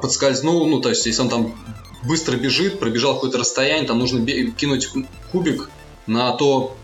подскользнул, 0.00 0.66
ну, 0.66 0.80
то 0.80 0.90
есть, 0.90 1.06
если 1.06 1.22
он 1.22 1.28
там 1.28 1.54
быстро 2.02 2.36
бежит, 2.36 2.78
пробежал 2.78 3.14
какое-то 3.14 3.38
расстояние, 3.38 3.86
там 3.86 3.98
нужно 3.98 4.24
кинуть 4.24 4.90
кубик 5.32 5.70
на 6.06 6.32
то, 6.32 6.76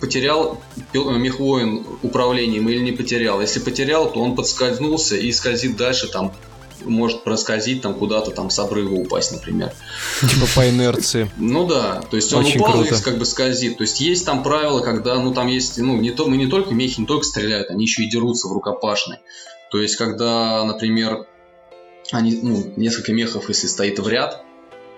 потерял 0.00 0.60
мехвоин 0.92 1.86
управлением 2.02 2.68
или 2.68 2.80
не 2.80 2.92
потерял. 2.92 3.40
Если 3.40 3.60
потерял, 3.60 4.10
то 4.10 4.20
он 4.20 4.34
подскользнулся 4.34 5.16
и 5.16 5.30
скользит 5.32 5.76
дальше 5.76 6.08
там 6.08 6.32
может 6.82 7.24
проскользить 7.24 7.80
там 7.82 7.94
куда-то 7.94 8.30
там 8.30 8.50
с 8.50 8.58
обрыва 8.58 8.94
упасть, 8.94 9.32
например. 9.32 9.72
Типа 10.20 10.46
по 10.54 10.68
инерции. 10.68 11.30
Ну 11.36 11.66
да, 11.66 12.02
то 12.10 12.16
есть 12.16 12.32
он 12.32 12.44
Очень 12.44 12.60
упал 12.60 12.72
круто. 12.72 12.94
и 12.94 13.02
как 13.02 13.18
бы 13.18 13.24
скользит. 13.24 13.78
То 13.78 13.84
есть 13.84 14.00
есть 14.00 14.26
там 14.26 14.42
правила, 14.42 14.80
когда, 14.80 15.18
ну 15.18 15.32
там 15.32 15.46
есть, 15.46 15.78
ну 15.78 15.96
не 15.96 16.10
то, 16.10 16.26
мы 16.26 16.36
не 16.36 16.46
только 16.46 16.74
мехи 16.74 17.00
не 17.00 17.06
только 17.06 17.24
стреляют, 17.24 17.70
они 17.70 17.84
еще 17.84 18.02
и 18.02 18.10
дерутся 18.10 18.48
в 18.48 18.52
рукопашной. 18.52 19.18
То 19.70 19.80
есть 19.80 19.96
когда, 19.96 20.64
например, 20.64 21.26
они, 22.12 22.38
ну, 22.42 22.72
несколько 22.76 23.12
мехов, 23.12 23.48
если 23.48 23.66
стоит 23.66 23.98
в 23.98 24.08
ряд, 24.08 24.44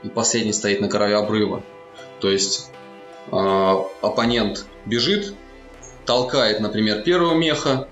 и 0.02 0.08
последний 0.08 0.52
стоит 0.52 0.80
на 0.80 0.88
краю 0.88 1.18
обрыва, 1.18 1.62
то 2.20 2.30
есть 2.30 2.70
э, 3.30 3.76
оппонент 4.02 4.66
бежит, 4.84 5.34
толкает, 6.04 6.60
например, 6.60 7.02
первого 7.02 7.34
меха, 7.34 7.88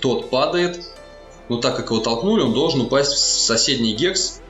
тот 0.00 0.30
падает, 0.30 0.80
но 1.48 1.58
так 1.58 1.76
как 1.76 1.90
его 1.90 2.00
толкнули, 2.00 2.42
он 2.42 2.52
должен 2.52 2.82
упасть 2.82 3.12
в 3.12 3.18
соседний 3.18 3.94
гекс, 3.94 4.40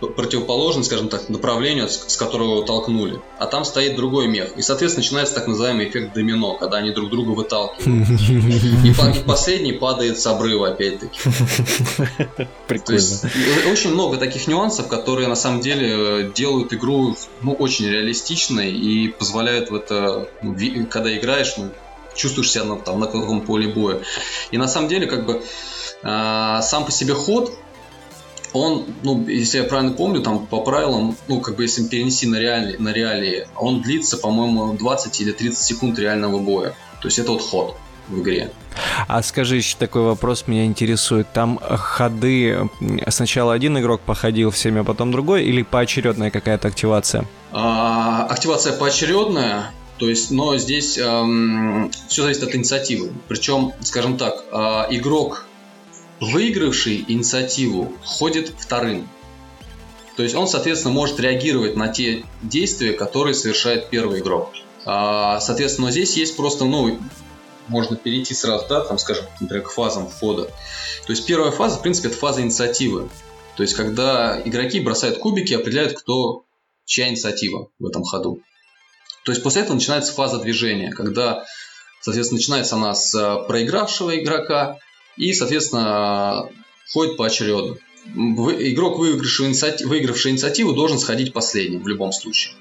противоположный, 0.00 0.84
скажем 0.84 1.08
так, 1.08 1.28
направлению, 1.28 1.88
с 1.88 2.16
которого 2.16 2.56
его 2.56 2.62
толкнули. 2.62 3.20
А 3.38 3.46
там 3.46 3.64
стоит 3.64 3.96
другой 3.96 4.26
мех. 4.28 4.56
И, 4.56 4.62
соответственно, 4.62 5.02
начинается 5.02 5.34
так 5.34 5.46
называемый 5.46 5.88
эффект 5.88 6.14
домино, 6.14 6.56
когда 6.56 6.78
они 6.78 6.90
друг 6.90 7.10
друга 7.10 7.30
выталкивают. 7.30 8.08
И, 9.16 9.22
последний 9.22 9.72
падает 9.72 10.18
с 10.18 10.26
обрыва, 10.26 10.68
опять-таки. 10.68 11.18
Прикольно. 12.66 13.00
очень 13.70 13.90
много 13.90 14.16
таких 14.16 14.46
нюансов, 14.46 14.88
которые 14.88 15.28
на 15.28 15.36
самом 15.36 15.60
деле 15.60 15.88
э, 15.88 16.32
делают 16.34 16.72
игру 16.72 17.16
ну, 17.42 17.52
очень 17.52 17.86
реалистичной 17.86 18.72
и 18.72 19.08
позволяют 19.08 19.70
в 19.70 19.74
это, 19.74 20.28
ну, 20.42 20.56
когда 20.90 21.16
играешь, 21.16 21.54
ну, 21.56 21.70
чувствуешь 22.14 22.50
себя 22.50 22.64
на, 22.64 22.76
там, 22.76 23.00
на 23.00 23.06
каком 23.06 23.40
поле 23.42 23.68
боя. 23.68 24.00
И 24.50 24.58
на 24.58 24.68
самом 24.68 24.88
деле, 24.88 25.06
как 25.06 25.26
бы, 25.26 25.42
а, 26.02 26.62
сам 26.62 26.84
по 26.84 26.92
себе 26.92 27.14
ход, 27.14 27.52
он, 28.54 28.86
ну, 29.02 29.26
если 29.26 29.58
я 29.58 29.64
правильно 29.64 29.92
помню, 29.92 30.22
там 30.22 30.46
по 30.46 30.60
правилам, 30.60 31.16
ну, 31.28 31.40
как 31.40 31.56
бы 31.56 31.64
если 31.64 31.86
перенести 31.86 32.26
на 32.26 32.36
реалии, 32.36 32.76
на 32.78 32.92
реалии 32.92 33.46
он 33.56 33.82
длится, 33.82 34.16
по-моему, 34.16 34.72
20 34.74 35.20
или 35.20 35.32
30 35.32 35.58
секунд 35.58 35.98
реального 35.98 36.38
боя. 36.38 36.74
То 37.02 37.08
есть 37.08 37.18
это 37.18 37.32
вот 37.32 37.42
ход 37.42 37.76
в 38.08 38.20
игре. 38.20 38.52
А 39.08 39.22
скажи 39.22 39.56
еще 39.56 39.76
такой 39.76 40.02
вопрос, 40.02 40.44
меня 40.46 40.66
интересует. 40.66 41.26
Там 41.32 41.58
ходы 41.58 42.68
сначала 43.08 43.52
один 43.52 43.78
игрок 43.78 44.00
походил 44.00 44.50
всеми, 44.50 44.80
а 44.80 44.84
потом 44.84 45.10
другой, 45.10 45.44
или 45.44 45.62
поочередная 45.62 46.30
какая-то 46.30 46.68
активация? 46.68 47.26
А, 47.52 48.26
активация 48.30 48.72
поочередная, 48.72 49.72
то 49.98 50.08
есть, 50.08 50.30
но 50.30 50.56
здесь 50.58 50.98
эм, 50.98 51.90
все 52.08 52.22
зависит 52.22 52.42
от 52.42 52.54
инициативы. 52.54 53.12
Причем, 53.28 53.72
скажем 53.82 54.16
так, 54.16 54.44
э, 54.50 54.56
игрок 54.90 55.46
выигравший 56.20 57.04
инициативу 57.08 57.92
ходит 58.04 58.52
вторым. 58.58 59.08
То 60.16 60.22
есть 60.22 60.34
он, 60.34 60.46
соответственно, 60.46 60.94
может 60.94 61.18
реагировать 61.18 61.76
на 61.76 61.88
те 61.88 62.24
действия, 62.42 62.92
которые 62.92 63.34
совершает 63.34 63.90
первый 63.90 64.20
игрок. 64.20 64.50
А, 64.84 65.40
соответственно, 65.40 65.90
здесь 65.90 66.16
есть 66.16 66.36
просто, 66.36 66.64
ну, 66.64 66.98
можно 67.68 67.96
перейти 67.96 68.34
сразу, 68.34 68.66
да, 68.68 68.80
там, 68.82 68.98
скажем, 68.98 69.24
например, 69.40 69.64
к 69.64 69.70
фазам 69.70 70.08
входа. 70.08 70.44
То 71.06 71.10
есть 71.10 71.26
первая 71.26 71.50
фаза, 71.50 71.78
в 71.78 71.82
принципе, 71.82 72.08
это 72.08 72.16
фаза 72.16 72.42
инициативы. 72.42 73.08
То 73.56 73.62
есть 73.62 73.74
когда 73.74 74.40
игроки 74.44 74.80
бросают 74.80 75.18
кубики 75.18 75.52
и 75.52 75.56
определяют, 75.56 75.98
кто 75.98 76.44
чья 76.84 77.08
инициатива 77.08 77.68
в 77.78 77.86
этом 77.86 78.02
ходу. 78.02 78.40
То 79.24 79.32
есть 79.32 79.42
после 79.42 79.62
этого 79.62 79.74
начинается 79.74 80.12
фаза 80.12 80.38
движения, 80.38 80.90
когда, 80.90 81.44
соответственно, 82.00 82.38
начинается 82.38 82.74
она 82.76 82.94
с 82.94 83.14
э, 83.14 83.46
проигравшего 83.46 84.18
игрока 84.18 84.78
и, 85.16 85.32
соответственно, 85.32 86.48
ходит 86.92 87.16
поочередно. 87.16 87.76
Игрок, 88.14 88.98
выигравший 88.98 89.48
инициативу, 89.48 89.90
выигравший 89.90 90.32
инициативу, 90.32 90.72
должен 90.72 90.98
сходить 90.98 91.32
последним 91.32 91.82
в 91.82 91.88
любом 91.88 92.12
случае. 92.12 92.54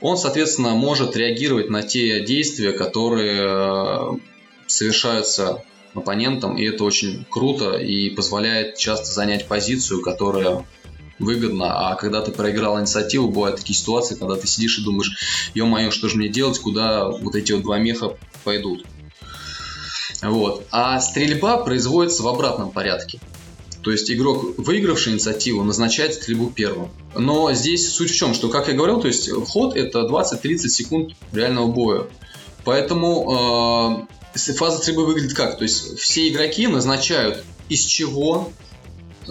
Он, 0.00 0.16
соответственно, 0.16 0.70
может 0.70 1.16
реагировать 1.16 1.70
на 1.70 1.82
те 1.82 2.20
действия, 2.24 2.72
которые 2.72 3.42
э, 3.46 4.18
совершаются 4.66 5.62
оппонентом, 5.94 6.58
и 6.58 6.64
это 6.64 6.84
очень 6.84 7.24
круто 7.30 7.76
и 7.76 8.10
позволяет 8.10 8.76
часто 8.76 9.06
занять 9.06 9.46
позицию, 9.46 10.02
которая 10.02 10.66
выгодно, 11.18 11.90
а 11.90 11.94
когда 11.94 12.20
ты 12.20 12.32
проиграл 12.32 12.80
инициативу, 12.80 13.28
бывают 13.28 13.58
такие 13.58 13.78
ситуации, 13.78 14.16
когда 14.16 14.34
ты 14.34 14.46
сидишь 14.46 14.78
и 14.78 14.84
думаешь, 14.84 15.50
ё-моё, 15.54 15.90
что 15.90 16.08
же 16.08 16.16
мне 16.16 16.28
делать, 16.28 16.58
куда 16.58 17.08
вот 17.08 17.36
эти 17.36 17.52
вот 17.52 17.62
два 17.62 17.78
меха 17.78 18.16
пойдут. 18.42 18.84
Вот. 20.22 20.66
А 20.70 21.00
стрельба 21.00 21.58
производится 21.58 22.22
в 22.22 22.28
обратном 22.28 22.70
порядке. 22.70 23.20
То 23.82 23.90
есть 23.90 24.10
игрок, 24.10 24.56
выигравший 24.56 25.12
инициативу, 25.12 25.62
назначает 25.62 26.14
стрельбу 26.14 26.50
первым. 26.50 26.90
Но 27.14 27.52
здесь 27.52 27.92
суть 27.92 28.10
в 28.10 28.14
чем, 28.16 28.32
что, 28.32 28.48
как 28.48 28.68
я 28.68 28.74
говорил, 28.74 29.00
то 29.00 29.08
есть 29.08 29.30
ход 29.30 29.76
это 29.76 30.00
20-30 30.00 30.68
секунд 30.68 31.12
реального 31.32 31.66
боя. 31.66 32.06
Поэтому 32.64 34.06
э, 34.34 34.54
фаза 34.54 34.78
стрельбы 34.78 35.04
выглядит 35.04 35.34
как? 35.34 35.58
То 35.58 35.64
есть 35.64 35.98
все 35.98 36.28
игроки 36.28 36.66
назначают 36.66 37.44
из 37.68 37.84
чего 37.84 38.50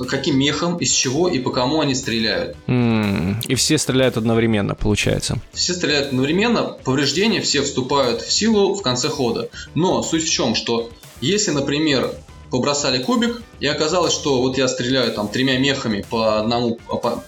каким 0.08 0.38
мехом, 0.38 0.78
из 0.78 0.92
чего 0.92 1.28
и 1.28 1.40
по 1.40 1.52
кому 1.52 1.82
они 1.82 1.96
стреляют. 1.96 2.56
Mm, 2.68 3.46
и 3.48 3.56
все 3.56 3.78
стреляют 3.78 4.18
одновременно, 4.18 4.76
получается. 4.76 5.38
Все 5.54 5.74
стреляют 5.74 6.08
одновременно, 6.08 6.64
повреждения 6.64 7.42
все 7.42 7.62
вступают 7.62 8.22
в 8.22 8.32
силу 8.32 8.74
в 8.74 8.82
конце 8.82 9.10
хода. 9.10 9.50
Но 9.76 10.02
суть 10.04 10.24
в 10.24 10.30
чем, 10.30 10.56
что 10.56 10.90
если, 11.22 11.52
например, 11.52 12.12
побросали 12.50 13.02
кубик, 13.02 13.42
и 13.60 13.66
оказалось, 13.66 14.14
что 14.14 14.42
вот 14.42 14.58
я 14.58 14.68
стреляю 14.68 15.12
там 15.14 15.28
тремя 15.28 15.58
мехами 15.58 16.06
по 16.08 16.40
одному 16.40 16.78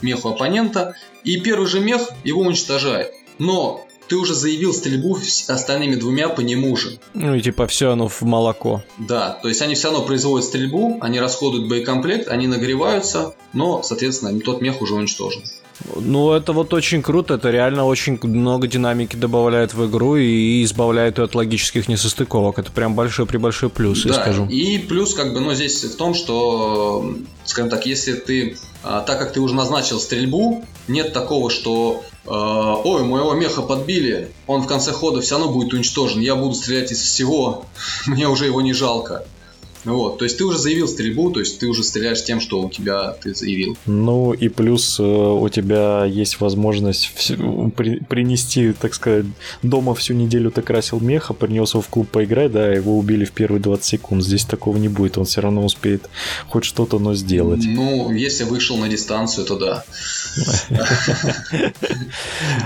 меху 0.02 0.30
оппонента, 0.30 0.96
и 1.24 1.40
первый 1.40 1.68
же 1.68 1.80
мех 1.80 2.10
его 2.24 2.42
уничтожает. 2.42 3.12
Но 3.40 3.85
ты 4.08 4.16
уже 4.16 4.34
заявил 4.34 4.74
стрельбу 4.74 5.18
остальными 5.48 5.96
двумя 5.96 6.30
по 6.30 6.42
нему 6.42 6.76
же. 6.76 7.00
Ну 7.14 7.36
и 7.36 7.42
типа 7.42 7.68
все 7.68 7.92
оно 7.92 8.08
в 8.08 8.22
молоко. 8.22 8.84
Да, 8.98 9.32
то 9.42 9.50
есть 9.50 9.62
они 9.62 9.76
все 9.76 9.90
равно 9.90 10.06
производят 10.06 10.48
стрельбу, 10.48 10.98
они 11.02 11.20
расходуют 11.20 11.68
боекомплект, 11.68 12.28
они 12.28 12.48
нагреваются, 12.48 13.36
но, 13.54 13.84
соответственно, 13.84 14.40
тот 14.40 14.62
мех 14.62 14.82
уже 14.82 14.96
уничтожен. 14.96 15.44
Ну, 15.96 16.32
это 16.32 16.54
вот 16.54 16.74
очень 16.74 17.02
круто, 17.02 17.34
это 17.34 17.52
реально 17.52 17.86
очень 17.86 18.18
много 18.24 18.68
динамики 18.68 19.16
добавляет 19.16 19.74
в 19.74 19.90
игру 19.90 20.16
и 20.16 20.64
избавляет 20.64 21.18
ее 21.18 21.26
от 21.26 21.36
логических 21.36 21.88
несостыковок. 21.88 22.60
Это 22.60 22.72
прям 22.72 22.96
большой 22.96 23.26
при 23.26 23.38
большой 23.38 23.70
плюс, 23.70 24.04
да, 24.04 24.10
я 24.10 24.22
скажу. 24.22 24.46
И 24.48 24.78
плюс, 24.78 25.14
как 25.14 25.34
бы, 25.34 25.42
ну, 25.42 25.54
здесь 25.54 25.84
в 25.84 25.98
том, 25.98 26.14
что, 26.14 27.16
скажем 27.44 27.70
так, 27.70 27.86
если 27.86 28.14
ты, 28.14 28.58
а, 28.84 29.02
так 29.02 29.20
как 29.20 29.34
ты 29.34 29.42
уже 29.42 29.54
назначил 29.54 30.00
стрельбу, 30.00 30.64
нет 30.88 31.14
такого, 31.14 31.50
что 31.50 32.04
а, 32.26 32.76
ой, 32.76 33.04
моего 33.04 33.34
меха 33.34 33.62
подбили, 33.62 34.32
он 34.48 34.62
в 34.62 34.68
конце 34.68 34.92
хода 34.92 35.22
все 35.22 35.38
равно 35.38 35.52
будет 35.52 35.74
уничтожен, 35.74 36.22
я 36.22 36.36
буду 36.36 36.56
стрелять 36.56 36.92
из 36.92 37.02
всего, 37.02 37.66
мне 38.08 38.28
уже 38.28 38.46
его 38.46 38.62
не 38.62 38.74
жалко. 38.74 39.26
Вот, 39.86 40.18
то 40.18 40.26
есть 40.26 40.38
ты 40.38 40.46
уже 40.46 40.58
заявил 40.58 40.88
стрельбу, 40.88 41.32
то 41.32 41.40
есть 41.40 41.60
ты 41.60 41.68
уже 41.68 41.84
стреляешь 41.84 42.24
тем, 42.24 42.40
что 42.40 42.62
у 42.62 42.70
тебя 42.70 43.12
ты 43.12 43.36
заявил. 43.36 43.78
Ну 43.86 44.34
и 44.34 44.50
плюс 44.50 45.00
э, 45.00 45.04
у 45.04 45.48
тебя 45.50 46.06
есть 46.06 46.40
возможность 46.40 47.12
при, 47.76 48.00
принести, 48.00 48.74
так 48.74 48.96
сказать, 48.96 49.26
дома 49.62 49.94
всю 49.94 50.14
неделю 50.16 50.50
ты 50.50 50.64
красил 50.64 51.00
меха, 51.00 51.34
принес 51.34 51.74
его 51.74 51.82
в 51.82 51.88
клуб 51.90 52.10
поиграть, 52.10 52.52
да, 52.52 52.72
его 52.72 52.98
убили 52.98 53.26
в 53.26 53.32
первые 53.32 53.62
20 53.62 53.86
секунд. 53.86 54.24
Здесь 54.24 54.46
такого 54.46 54.78
не 54.78 54.88
будет, 54.88 55.18
он 55.18 55.26
все 55.26 55.42
равно 55.42 55.64
успеет 55.64 56.10
хоть 56.48 56.64
что-то, 56.64 56.98
но 56.98 57.14
сделать. 57.14 57.62
Ну, 57.64 58.12
если 58.12 58.44
вышел 58.44 58.78
на 58.78 58.90
дистанцию, 58.90 59.46
то 59.46 59.58
да. 59.58 59.86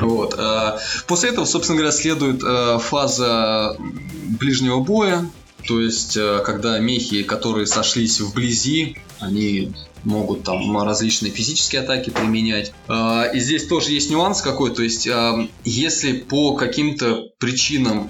Вот. 0.01 0.35
А, 0.37 0.79
после 1.07 1.29
этого, 1.29 1.45
собственно 1.45 1.77
говоря, 1.77 1.91
следует 1.91 2.41
э, 2.43 2.79
фаза 2.79 3.75
ближнего 4.39 4.79
боя, 4.79 5.25
то 5.67 5.81
есть, 5.81 6.17
э, 6.17 6.41
когда 6.45 6.79
мехи, 6.79 7.23
которые 7.23 7.67
сошлись 7.67 8.19
вблизи, 8.19 8.97
они 9.19 9.73
могут 10.03 10.43
там 10.43 10.77
различные 10.81 11.31
физические 11.31 11.81
атаки 11.81 12.09
применять. 12.09 12.71
А, 12.87 13.25
и 13.25 13.39
здесь 13.39 13.67
тоже 13.67 13.91
есть 13.91 14.09
нюанс 14.09 14.41
какой, 14.41 14.73
то 14.73 14.81
есть 14.81 15.07
а, 15.07 15.47
если 15.65 16.13
по 16.13 16.55
каким-то 16.55 17.29
причинам 17.37 18.09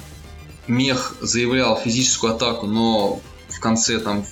мех 0.67 1.15
заявлял 1.21 1.77
физическую 1.77 2.35
атаку, 2.35 2.67
но 2.67 3.21
в 3.47 3.59
конце 3.59 3.99
там 3.99 4.25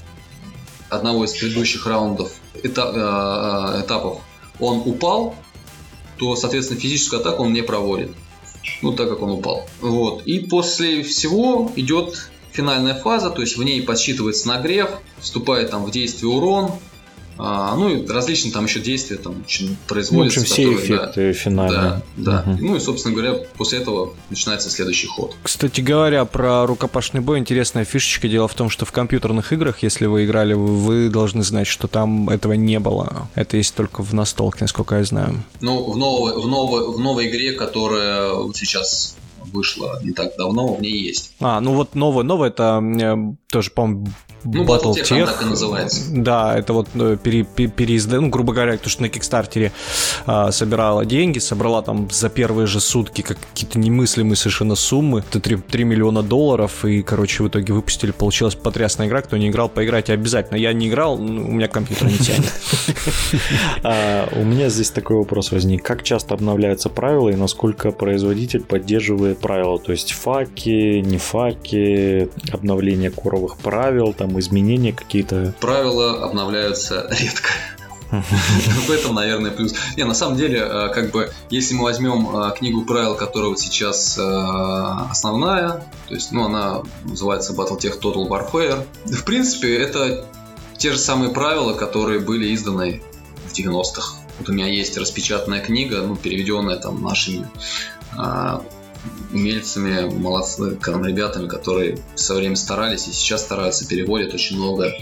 одного 0.89 1.25
из 1.25 1.33
предыдущих 1.33 1.85
раундов 1.85 2.31
этап, 2.63 2.93
а, 2.95 3.81
этапов 3.83 4.21
он 4.59 4.81
упал, 4.85 5.35
то, 6.17 6.35
соответственно, 6.35 6.79
физическую 6.79 7.21
атаку 7.21 7.43
он 7.43 7.53
не 7.53 7.61
проводит. 7.61 8.11
Ну, 8.81 8.93
так 8.93 9.09
как 9.09 9.21
он 9.21 9.31
упал. 9.31 9.67
Вот. 9.81 10.23
И 10.25 10.39
после 10.39 11.03
всего 11.03 11.71
идет 11.75 12.31
финальная 12.57 12.95
фаза, 12.95 13.29
то 13.29 13.41
есть 13.41 13.55
в 13.55 13.63
ней 13.63 13.81
подсчитывается 13.83 14.47
нагрев, 14.47 14.89
вступает 15.19 15.69
там 15.69 15.85
в 15.85 15.91
действие 15.91 16.29
урон, 16.29 16.71
а, 17.39 17.75
ну 17.75 17.89
и 17.89 18.07
различные 18.07 18.51
там 18.51 18.65
еще 18.65 18.79
действия 18.79 19.17
там 19.17 19.43
производятся. 19.87 20.13
Ну, 20.13 20.23
в 20.23 20.25
общем, 20.25 20.43
все 20.43 20.73
эффекты 20.73 21.27
да, 21.27 21.33
финальные. 21.33 22.01
Да, 22.15 22.43
да. 22.43 22.51
Угу. 22.51 22.65
Ну 22.65 22.75
и, 22.75 22.79
собственно 22.79 23.13
говоря, 23.13 23.35
после 23.55 23.79
этого 23.79 24.15
начинается 24.31 24.71
следующий 24.71 25.05
ход. 25.05 25.35
Кстати 25.43 25.81
говоря, 25.81 26.25
про 26.25 26.65
рукопашный 26.65 27.21
бой 27.21 27.37
интересная 27.37 27.85
фишечка. 27.85 28.27
Дело 28.27 28.47
в 28.47 28.55
том, 28.55 28.71
что 28.71 28.85
в 28.85 28.91
компьютерных 28.91 29.53
играх, 29.53 29.83
если 29.83 30.07
вы 30.07 30.25
играли, 30.25 30.53
вы 30.53 31.09
должны 31.09 31.43
знать, 31.43 31.67
что 31.67 31.87
там 31.87 32.27
этого 32.29 32.53
не 32.53 32.79
было. 32.79 33.29
Это 33.35 33.57
есть 33.57 33.75
только 33.75 34.01
в 34.01 34.15
настолке, 34.15 34.59
насколько 34.61 34.95
я 34.95 35.03
знаю. 35.03 35.43
Ну, 35.61 35.91
в 35.91 35.95
новой, 35.95 36.41
в 36.41 36.47
новой, 36.47 36.91
в 36.91 36.99
новой 36.99 37.29
игре, 37.29 37.51
которая 37.51 38.33
вот 38.33 38.57
сейчас 38.57 39.15
вышла 39.51 39.99
не 40.03 40.11
так 40.11 40.35
давно, 40.37 40.73
в 40.73 40.81
ней 40.81 40.97
есть. 40.97 41.33
А, 41.39 41.59
ну 41.61 41.73
вот 41.73 41.95
новое, 41.95 42.23
новое 42.23 42.49
это 42.49 42.81
э, 42.81 43.15
тоже, 43.49 43.71
по-моему, 43.71 44.07
ну, 44.43 44.63
Battletech, 44.65 45.25
так 45.25 45.41
и 45.41 45.45
называется. 45.45 46.03
Да, 46.11 46.57
это 46.57 46.73
вот 46.73 46.87
э, 46.95 47.17
пере, 47.21 47.43
пере, 47.43 47.69
переизда... 47.69 48.21
ну, 48.21 48.29
грубо 48.29 48.53
говоря, 48.53 48.77
то, 48.77 48.87
что 48.87 49.01
на 49.01 49.09
Кикстартере 49.09 49.71
а, 50.25 50.51
собирала 50.51 51.05
деньги, 51.05 51.39
собрала 51.39 51.81
там 51.81 52.09
за 52.11 52.29
первые 52.29 52.67
же 52.67 52.79
сутки 52.79 53.21
какие-то 53.21 53.79
немыслимые 53.79 54.35
совершенно 54.35 54.75
суммы, 54.75 55.19
это 55.19 55.39
3, 55.39 55.57
3 55.57 55.83
миллиона 55.83 56.23
долларов, 56.23 56.85
и, 56.85 57.01
короче, 57.01 57.43
в 57.43 57.49
итоге 57.49 57.73
выпустили, 57.73 58.11
получилась 58.11 58.55
потрясная 58.55 59.07
игра, 59.07 59.21
кто 59.21 59.37
не 59.37 59.49
играл, 59.49 59.69
поиграйте 59.69 60.13
обязательно. 60.13 60.57
Я 60.57 60.71
не 60.73 60.87
играл, 60.87 61.17
ну, 61.17 61.49
у 61.49 61.51
меня 61.51 61.67
компьютер 61.67 62.07
не 62.07 62.17
тянет. 62.17 62.51
А, 63.83 64.27
у 64.35 64.43
меня 64.43 64.69
здесь 64.69 64.89
такой 64.89 65.17
вопрос 65.17 65.51
возник. 65.51 65.83
Как 65.83 66.03
часто 66.03 66.33
обновляются 66.33 66.89
правила 66.89 67.29
и 67.29 67.35
насколько 67.35 67.91
производитель 67.91 68.61
поддерживает 68.61 69.36
правила? 69.37 69.79
То 69.79 69.91
есть 69.91 70.13
факи, 70.13 71.01
не 71.01 71.17
факи, 71.17 72.29
обновление 72.51 73.09
коровых 73.11 73.57
правил, 73.57 74.13
там 74.13 74.27
там 74.27 74.39
изменения 74.39 74.93
какие-то? 74.93 75.53
Правила 75.59 76.23
обновляются 76.23 77.07
редко. 77.09 77.49
В 78.11 78.89
этом, 78.89 79.15
наверное, 79.15 79.51
плюс. 79.51 79.73
Не, 79.97 80.05
на 80.05 80.13
самом 80.13 80.37
деле, 80.37 80.59
э, 80.59 80.89
как 80.93 81.11
бы, 81.11 81.29
если 81.49 81.73
мы 81.73 81.83
возьмем 81.83 82.35
э, 82.35 82.53
книгу 82.57 82.85
правил, 82.85 83.15
которая 83.15 83.49
вот 83.49 83.59
сейчас 83.59 84.17
э, 84.17 84.21
основная, 85.11 85.85
то 86.07 86.13
есть, 86.13 86.31
ну, 86.31 86.45
она 86.45 86.83
называется 87.03 87.53
Battletech 87.53 87.99
Total 87.99 88.27
Warfare, 88.29 88.85
в 89.05 89.23
принципе, 89.25 89.75
это 89.77 90.25
те 90.77 90.93
же 90.93 90.97
самые 90.97 91.31
правила, 91.31 91.73
которые 91.73 92.21
были 92.21 92.53
изданы 92.55 93.01
в 93.45 93.53
90-х. 93.53 94.19
Вот 94.39 94.47
у 94.47 94.53
меня 94.53 94.67
есть 94.67 94.97
распечатанная 94.97 95.59
книга, 95.59 96.01
ну, 96.01 96.15
переведенная 96.15 96.77
там 96.77 97.01
нашими 97.01 97.45
умельцами, 99.31 100.09
молодцы, 100.13 100.77
ребятами, 101.07 101.47
которые 101.47 101.99
со 102.15 102.35
временем 102.35 102.55
старались 102.55 103.07
и 103.07 103.11
сейчас 103.11 103.41
стараются, 103.41 103.87
переводят 103.87 104.33
очень 104.33 104.57
много. 104.57 104.93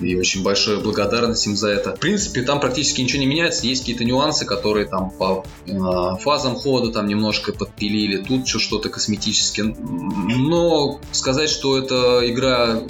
И 0.00 0.16
очень 0.16 0.42
большая 0.42 0.78
благодарность 0.78 1.46
им 1.46 1.56
за 1.56 1.68
это. 1.68 1.96
В 1.96 2.00
принципе, 2.00 2.42
там 2.42 2.60
практически 2.60 3.00
ничего 3.00 3.20
не 3.20 3.26
меняется. 3.26 3.66
Есть 3.66 3.82
какие-то 3.82 4.04
нюансы, 4.04 4.44
которые 4.44 4.86
там 4.86 5.10
по 5.10 5.44
э, 5.66 5.72
фазам 6.20 6.56
хода 6.56 6.92
там 6.92 7.06
немножко 7.06 7.52
подпилили. 7.52 8.22
Тут 8.22 8.48
что-то 8.48 8.88
косметическое. 8.88 9.74
Но 9.76 11.00
сказать, 11.12 11.50
что 11.50 11.78
эта 11.78 12.20
игра 12.30 12.82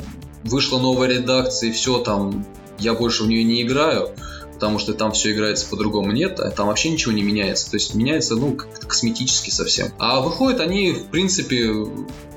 вышла 0.44 0.78
новая 0.78 1.08
редакция 1.08 1.70
и 1.70 1.72
все 1.72 1.98
там, 1.98 2.46
я 2.78 2.94
больше 2.94 3.24
в 3.24 3.28
нее 3.28 3.44
не 3.44 3.62
играю. 3.62 4.10
Потому 4.58 4.80
что 4.80 4.92
там 4.92 5.12
все 5.12 5.30
играется 5.30 5.68
по-другому. 5.68 6.10
Нет, 6.10 6.40
а 6.40 6.50
там 6.50 6.66
вообще 6.66 6.90
ничего 6.90 7.12
не 7.12 7.22
меняется. 7.22 7.70
То 7.70 7.76
есть 7.76 7.94
меняется, 7.94 8.34
ну, 8.34 8.56
косметически 8.56 9.50
совсем. 9.50 9.92
А 10.00 10.20
выходят 10.20 10.60
они, 10.60 10.90
в 10.90 11.04
принципе, 11.10 11.70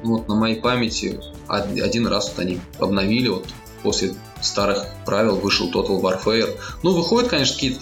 вот 0.04 0.28
на 0.28 0.36
моей 0.36 0.62
памяти 0.62 1.20
один 1.48 2.06
раз 2.06 2.30
вот 2.30 2.38
они 2.38 2.60
обновили 2.78 3.30
вот 3.30 3.48
после 3.82 4.14
старых 4.40 4.86
правил 5.04 5.38
вышел 5.38 5.72
Total 5.72 6.00
Warfare. 6.00 6.56
Ну, 6.84 6.94
выходит, 6.94 7.32
конечно, 7.32 7.56
какие-то... 7.56 7.82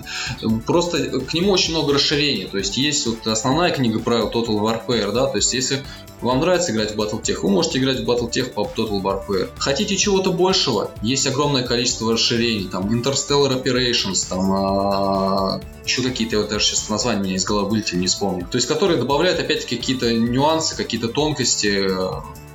Просто 0.65 1.19
к 1.19 1.33
нему 1.33 1.51
очень 1.51 1.71
много 1.71 1.93
расширений. 1.93 2.47
То 2.47 2.57
есть, 2.57 2.77
есть 2.77 3.05
вот 3.07 3.27
основная 3.27 3.71
книга 3.71 3.99
правил 3.99 4.29
Total 4.29 4.57
Warfare, 4.57 5.11
да, 5.11 5.27
то 5.27 5.35
есть, 5.35 5.53
если 5.53 5.83
вам 6.21 6.39
нравится 6.39 6.71
играть 6.71 6.95
в 6.95 6.99
Battletech, 6.99 7.39
вы 7.41 7.49
можете 7.49 7.79
играть 7.79 8.01
в 8.01 8.09
Battletech 8.09 8.51
по 8.51 8.61
Total 8.61 9.01
Warfare. 9.01 9.49
Хотите 9.57 9.95
чего-то 9.95 10.31
большего? 10.31 10.91
Есть 11.01 11.27
огромное 11.27 11.63
количество 11.63 12.11
расширений. 12.11 12.67
Там 12.67 12.89
Interstellar 12.89 13.61
Operations, 13.61 14.27
там 14.27 14.51
а, 14.51 15.61
еще 15.85 16.01
какие-то, 16.01 16.35
я 16.35 16.41
вот 16.41 16.49
даже 16.49 16.65
сейчас 16.65 16.89
названия 16.89 17.35
из 17.35 17.45
головы 17.45 17.69
вылетели, 17.69 17.99
не 17.99 18.07
вспомню. 18.07 18.47
То 18.49 18.57
есть, 18.57 18.67
которые 18.67 18.97
добавляют 18.97 19.39
опять-таки 19.39 19.77
какие-то 19.77 20.13
нюансы, 20.13 20.75
какие-то 20.75 21.07
тонкости, 21.07 21.87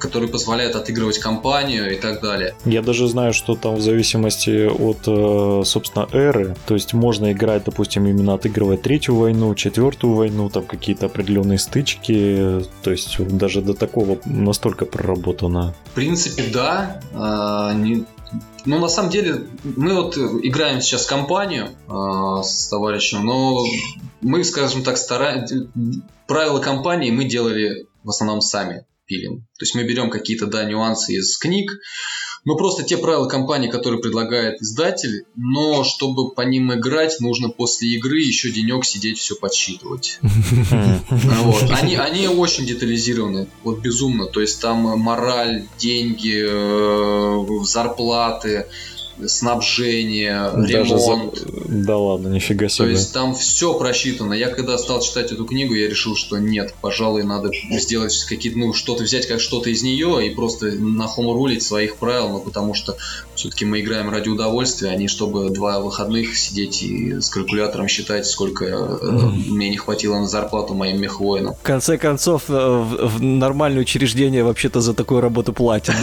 которые 0.05 0.29
позволяют 0.29 0.77
отыгрывать 0.77 1.19
кампанию 1.19 1.97
и 1.97 1.99
так 1.99 2.21
далее. 2.21 2.55
Я 2.67 2.83
даже 2.83 3.09
знаю, 3.09 3.33
что 3.33 3.55
там 3.55 3.77
в 3.77 3.81
зависимости 3.81 4.67
от, 4.67 4.99
э, 5.07 5.63
собственно, 5.65 6.07
эры, 6.13 6.55
то 6.67 6.75
есть 6.75 6.93
можно 6.93 7.33
играть, 7.33 7.65
допустим, 7.65 8.07
именно 8.07 8.35
отыгрывая 8.35 8.77
третью 8.77 9.17
войну, 9.17 9.55
четвертую 9.55 10.15
войну, 10.15 10.51
там 10.51 10.67
какие-то 10.67 11.07
определенные 11.07 11.59
стычки, 11.59 12.61
то 12.83 12.91
есть 12.91 13.19
даже 13.19 13.63
до 13.63 13.73
такого 13.73 14.19
настолько 14.27 14.85
проработано. 14.85 15.75
В 15.87 15.95
принципе, 15.95 16.45
да. 16.53 17.01
А, 17.15 17.73
не, 17.73 18.05
ну, 18.67 18.79
на 18.79 18.89
самом 18.89 19.11
деле, 19.11 19.47
мы 19.65 19.95
вот 19.95 20.19
играем 20.19 20.83
сейчас 20.83 21.07
компанию 21.07 21.71
э, 21.89 22.43
с 22.43 22.69
товарищем, 22.69 23.25
но 23.25 23.65
мы, 24.21 24.45
скажем 24.45 24.83
так, 24.83 24.99
стараемся... 24.99 25.67
Правила 26.27 26.59
компании 26.59 27.11
мы 27.11 27.25
делали 27.25 27.87
в 28.03 28.11
основном 28.11 28.41
сами 28.41 28.85
пилим. 29.07 29.41
То 29.59 29.63
есть 29.63 29.75
мы 29.75 29.85
берем 29.85 30.11
какие-то, 30.11 30.47
да, 30.47 30.65
нюансы 30.65 31.15
из 31.15 31.37
книг, 31.39 31.71
но 32.45 32.57
просто 32.57 32.83
те 32.83 32.99
правила 32.99 33.27
компании, 33.27 33.71
которые 33.71 34.01
предлагает 34.01 34.61
издатель, 34.61 35.25
но 35.35 35.83
чтобы 35.83 36.35
по 36.35 36.43
ним 36.43 36.75
играть, 36.75 37.19
нужно 37.21 37.49
после 37.49 37.89
игры 37.95 38.21
еще 38.21 38.51
денек 38.51 38.85
сидеть 38.85 39.19
все 39.19 39.35
подсчитывать. 39.35 40.19
Вот. 41.45 41.71
Они, 41.71 41.97
они 41.97 42.29
очень 42.29 42.67
детализированы, 42.67 43.49
вот 43.63 43.81
безумно. 43.81 44.27
То 44.27 44.41
есть 44.41 44.61
там 44.61 44.79
мораль, 44.99 45.67
деньги, 45.79 46.45
э, 46.47 47.65
зарплаты, 47.65 48.67
снабжение, 49.27 50.51
Даже 50.53 50.95
ремонт. 50.95 51.39
За... 51.39 51.47
Да 51.67 51.97
ладно, 51.97 52.29
нифига 52.29 52.69
себе. 52.69 52.87
То 52.87 52.91
есть 52.91 53.13
там 53.13 53.35
все 53.35 53.75
просчитано. 53.75 54.35
Я 54.35 54.49
когда 54.49 54.79
стал 54.79 55.01
читать 55.01 55.33
эту 55.33 55.45
книгу, 55.45 55.75
я 55.75 55.89
решил, 55.89 56.17
что 56.17 56.39
нет, 56.39 56.75
пожалуй, 56.81 57.23
надо 57.25 57.51
сделать 57.71 58.25
какие-то, 58.25 58.59
ну, 58.59 58.73
что-то 58.73 59.05
взять 59.05 59.27
как 59.27 59.41
что-то 59.41 59.71
из 59.71 59.83
нее 59.83 60.27
и 60.27 60.35
просто 60.35 60.67
на 60.73 61.07
рулить 61.17 61.63
своих 61.63 61.97
правил, 61.97 62.29
ну, 62.31 62.41
потому 62.41 62.75
что 62.75 62.97
все-таки 63.35 63.65
мы 63.65 63.81
играем 63.81 64.11
ради 64.11 64.29
удовольствия, 64.29 64.91
а 64.91 64.97
не 64.97 65.09
чтобы 65.09 65.51
два 65.51 65.81
выходных 65.81 66.37
сидеть 66.37 66.83
и 66.83 67.21
с 67.21 67.29
калькулятором 67.29 67.89
считать, 67.89 68.27
сколько 68.27 68.65
mm-hmm. 68.65 69.51
мне 69.51 69.71
не 69.71 69.77
хватило 69.77 70.19
на 70.19 70.27
зарплату 70.27 70.75
моим 70.75 71.01
мехвоинам. 71.01 71.55
В 71.55 71.63
конце 71.63 71.99
концов, 71.99 72.45
э, 72.49 72.53
в, 72.53 73.17
в 73.17 73.23
нормальное 73.23 73.83
учреждение 73.83 74.45
вообще-то 74.45 74.81
за 74.81 74.95
такую 74.95 75.21
работу 75.21 75.53
платят. 75.53 75.95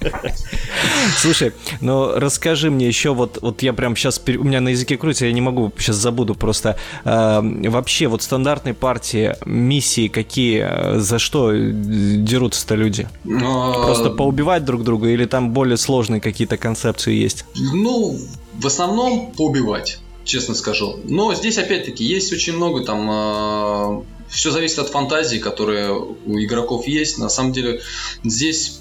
Слушай, 1.16 1.52
но 1.90 2.12
расскажи 2.14 2.70
мне 2.70 2.86
еще, 2.86 3.14
вот, 3.14 3.38
вот 3.42 3.64
я 3.64 3.72
прям 3.72 3.96
сейчас, 3.96 4.22
у 4.24 4.44
меня 4.44 4.60
на 4.60 4.68
языке 4.68 4.96
крутится, 4.96 5.26
я 5.26 5.32
не 5.32 5.40
могу, 5.40 5.72
сейчас 5.76 5.96
забуду 5.96 6.36
просто. 6.36 6.76
Э, 7.04 7.40
вообще, 7.42 8.06
вот 8.06 8.22
стандартные 8.22 8.74
партии, 8.74 9.34
миссии 9.44 10.06
какие, 10.06 11.00
за 11.00 11.18
что 11.18 11.50
дерутся-то 11.52 12.76
люди? 12.76 13.08
Но... 13.24 13.82
Просто 13.84 14.10
поубивать 14.10 14.64
друг 14.64 14.84
друга 14.84 15.08
или 15.08 15.24
там 15.24 15.50
более 15.50 15.76
сложные 15.76 16.20
какие-то 16.20 16.56
концепции 16.56 17.12
есть? 17.12 17.44
Ну, 17.56 18.16
в 18.54 18.66
основном 18.66 19.32
поубивать 19.32 19.98
честно 20.24 20.54
скажу. 20.54 21.00
Но 21.02 21.34
здесь 21.34 21.58
опять-таки 21.58 22.04
есть 22.04 22.32
очень 22.32 22.52
много 22.52 22.84
там 22.84 23.10
э, 23.10 24.02
все 24.28 24.52
зависит 24.52 24.78
от 24.78 24.90
фантазии, 24.90 25.38
которая 25.38 25.92
у 25.92 26.38
игроков 26.38 26.86
есть. 26.86 27.18
На 27.18 27.28
самом 27.28 27.52
деле 27.52 27.80
здесь 28.22 28.80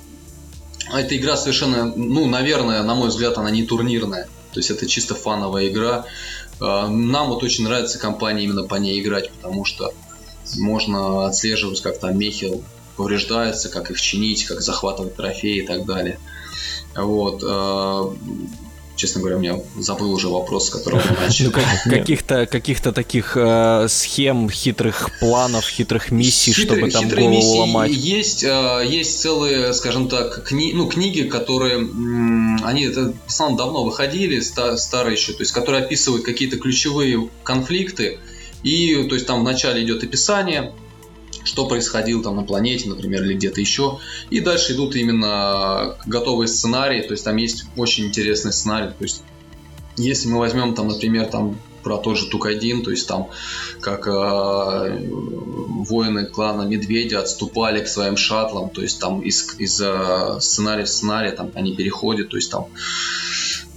эта 0.94 1.16
игра 1.18 1.38
совершенно, 1.38 1.86
ну, 1.86 2.28
наверное, 2.28 2.84
на 2.84 2.96
мой 2.96 3.10
взгляд, 3.10 3.38
она 3.38 3.52
не 3.52 3.64
турнирная. 3.64 4.28
То 4.52 4.60
есть 4.60 4.72
это 4.72 4.88
чисто 4.88 5.16
фановая 5.16 5.68
игра. 5.68 6.06
А, 6.60 6.88
нам 6.88 7.30
вот 7.30 7.44
очень 7.44 7.64
нравится 7.66 8.00
компания 8.00 8.44
именно 8.44 8.64
по 8.64 8.76
ней 8.76 9.00
играть, 9.00 9.32
потому 9.32 9.66
что 9.66 9.94
можно 10.58 11.28
отслеживать, 11.28 11.82
как 11.82 12.00
там 12.00 12.18
мехи 12.18 12.64
повреждаются, 12.98 13.70
как 13.70 13.92
их 13.92 14.02
чинить, 14.02 14.46
как 14.46 14.62
захватывать 14.62 15.16
трофеи 15.16 15.64
и 15.64 15.66
так 15.66 15.86
далее. 15.86 16.20
Вот. 16.96 17.44
Честно 19.00 19.22
говоря, 19.22 19.38
у 19.38 19.40
меня 19.40 19.56
забыл 19.78 20.12
уже 20.12 20.28
вопрос, 20.28 20.68
с 20.68 20.70
которого 20.72 21.02
мы 21.10 21.26
начали. 21.26 21.48
Ну, 21.48 21.54
каких-то 21.90 22.46
каких 22.46 22.82
таких 22.82 23.38
э, 23.38 23.86
схем, 23.88 24.50
хитрых 24.50 25.10
планов, 25.22 25.66
хитрых 25.66 26.12
миссий, 26.12 26.52
Хитрые, 26.52 26.92
чтобы 26.92 27.10
там 27.10 27.18
голову 27.18 27.60
ломать. 27.60 27.92
Есть, 27.92 28.44
э, 28.44 28.84
есть 28.86 29.22
целые, 29.22 29.74
скажем 29.74 30.10
так, 30.10 30.44
кни, 30.44 30.74
ну, 30.74 30.90
книги, 30.90 31.22
которые, 31.22 31.78
м, 31.78 32.60
они 32.66 32.88
это, 32.88 33.14
в 33.26 33.30
основном 33.30 33.58
давно 33.58 33.84
выходили, 33.86 34.42
ста, 34.42 34.76
старые 34.76 35.16
еще, 35.16 35.32
то 35.32 35.44
есть, 35.44 35.54
которые 35.54 35.86
описывают 35.86 36.26
какие-то 36.26 36.58
ключевые 36.58 37.30
конфликты, 37.44 38.20
и, 38.64 39.06
то 39.08 39.16
есть, 39.16 39.28
там 39.28 39.40
вначале 39.40 39.82
идет 39.82 40.04
описание, 40.04 40.74
что 41.50 41.66
происходило 41.66 42.22
там 42.24 42.36
на 42.36 42.44
планете, 42.44 42.88
например, 42.88 43.24
или 43.24 43.34
где-то 43.34 43.60
еще. 43.60 44.00
И 44.30 44.40
дальше 44.40 44.74
идут 44.74 44.96
именно 44.96 45.96
готовые 46.06 46.48
сценарии, 46.48 47.02
то 47.02 47.12
есть 47.12 47.26
там 47.26 47.38
есть 47.38 47.66
очень 47.76 48.06
интересный 48.06 48.54
сценарий. 48.54 48.90
То 48.90 49.04
есть 49.04 49.24
если 49.98 50.30
мы 50.30 50.38
возьмем 50.38 50.76
там, 50.76 50.88
например, 50.88 51.26
там 51.26 51.58
про 51.84 51.98
тот 51.98 52.18
же 52.18 52.28
Тук-1, 52.28 52.84
то 52.84 52.92
есть 52.92 53.08
там 53.08 53.30
как 53.82 54.08
э, 54.08 54.12
воины 55.90 56.26
клана 56.26 56.64
Медведя 56.64 57.20
отступали 57.22 57.84
к 57.84 57.88
своим 57.88 58.16
шаттлам, 58.16 58.70
то 58.70 58.82
есть 58.82 59.00
там 59.00 59.22
из, 59.22 59.56
из 59.58 59.82
э, 59.82 60.38
сценария 60.40 60.84
в 60.84 60.90
сценарий 60.90 61.32
там 61.32 61.52
они 61.56 61.76
переходят, 61.76 62.30
то 62.30 62.38
есть 62.38 62.52
там 62.52 62.68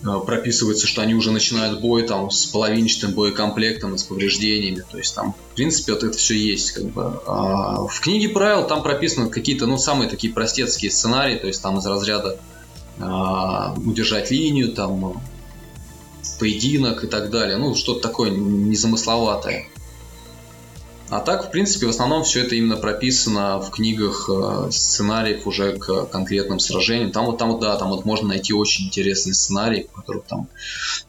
прописывается, 0.02 0.86
что 0.86 1.02
они 1.02 1.14
уже 1.14 1.30
начинают 1.30 1.80
бой 1.80 2.02
там 2.02 2.30
с 2.30 2.46
половинчатым 2.46 3.12
боекомплектом 3.12 3.94
и 3.94 3.98
с 3.98 4.02
повреждениями. 4.02 4.82
То 4.90 4.98
есть 4.98 5.14
там, 5.14 5.34
в 5.52 5.54
принципе, 5.54 5.92
вот 5.92 6.02
это 6.02 6.16
все 6.16 6.36
есть. 6.36 6.72
Как 6.72 6.84
бы. 6.86 7.20
а 7.26 7.86
в 7.86 8.00
книге 8.00 8.28
правил 8.28 8.66
там 8.66 8.82
прописаны 8.82 9.30
какие-то, 9.30 9.66
ну, 9.66 9.78
самые 9.78 10.10
такие 10.10 10.32
простецкие 10.32 10.90
сценарии, 10.90 11.36
то 11.36 11.46
есть 11.46 11.62
там 11.62 11.78
из 11.78 11.86
разряда 11.86 12.38
а, 12.98 13.74
удержать 13.74 14.30
линию, 14.30 14.72
там 14.72 15.22
поединок 16.38 17.04
и 17.04 17.06
так 17.06 17.30
далее. 17.30 17.56
Ну, 17.56 17.74
что-то 17.74 18.00
такое 18.00 18.30
незамысловатое. 18.30 19.66
А 21.12 21.20
так, 21.20 21.44
в 21.44 21.50
принципе, 21.50 21.84
в 21.84 21.90
основном 21.90 22.24
все 22.24 22.42
это 22.42 22.54
именно 22.54 22.78
прописано 22.78 23.60
в 23.60 23.70
книгах 23.70 24.30
э, 24.32 24.70
сценариев 24.70 25.46
уже 25.46 25.76
к 25.76 26.06
конкретным 26.06 26.58
сражениям. 26.58 27.12
Там 27.12 27.26
вот, 27.26 27.36
там 27.36 27.60
да, 27.60 27.76
там 27.76 27.90
вот 27.90 28.06
можно 28.06 28.28
найти 28.28 28.54
очень 28.54 28.86
интересный 28.86 29.34
сценарий, 29.34 29.88
в 29.92 29.92
котором 29.92 30.22
там 30.26 30.48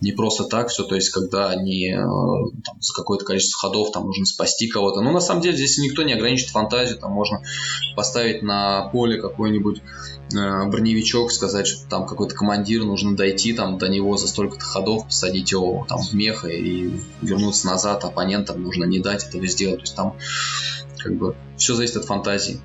не 0.01 0.11
просто 0.11 0.43
так 0.43 0.67
все, 0.67 0.83
то 0.83 0.95
есть 0.95 1.09
когда 1.09 1.47
они 1.47 1.93
э, 1.93 1.95
там, 1.95 2.81
за 2.81 2.93
какое-то 2.93 3.23
количество 3.23 3.69
ходов 3.69 3.93
там 3.93 4.05
нужно 4.05 4.25
спасти 4.25 4.67
кого-то. 4.67 4.99
Но 4.99 5.13
на 5.13 5.21
самом 5.21 5.41
деле 5.41 5.55
здесь 5.55 5.77
никто 5.77 6.03
не 6.03 6.11
ограничит 6.11 6.49
фантазию, 6.49 6.99
там 6.99 7.13
можно 7.13 7.41
поставить 7.95 8.41
на 8.43 8.89
поле 8.89 9.21
какой-нибудь 9.21 9.81
броневичок, 10.33 11.31
сказать, 11.31 11.67
что 11.67 11.87
там 11.87 12.05
какой-то 12.05 12.35
командир, 12.35 12.83
нужно 12.83 13.15
дойти 13.15 13.53
там 13.53 13.77
до 13.77 13.87
него 13.87 14.17
за 14.17 14.27
столько-то 14.27 14.65
ходов, 14.65 15.05
посадить 15.05 15.51
его 15.51 15.85
там 15.87 16.01
в 16.01 16.13
меха 16.13 16.47
и 16.47 16.91
вернуться 17.21 17.67
назад, 17.67 18.03
оппонентам 18.03 18.61
нужно 18.61 18.85
не 18.85 18.99
дать 18.99 19.25
этого 19.25 19.45
сделать. 19.47 19.77
То 19.77 19.83
есть 19.83 19.95
там 19.95 20.15
как 20.97 21.15
бы 21.15 21.35
все 21.57 21.75
зависит 21.75 21.97
от 21.97 22.05
фантазии. 22.05 22.61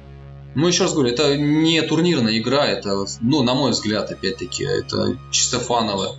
Ну, 0.54 0.66
еще 0.66 0.84
раз 0.84 0.94
говорю, 0.94 1.10
это 1.10 1.36
не 1.36 1.80
турнирная 1.82 2.38
игра, 2.38 2.66
это, 2.66 3.04
ну, 3.20 3.42
на 3.42 3.54
мой 3.54 3.72
взгляд, 3.72 4.10
опять-таки, 4.10 4.64
это 4.64 5.18
чисто 5.30 5.60
фановая 5.60 6.12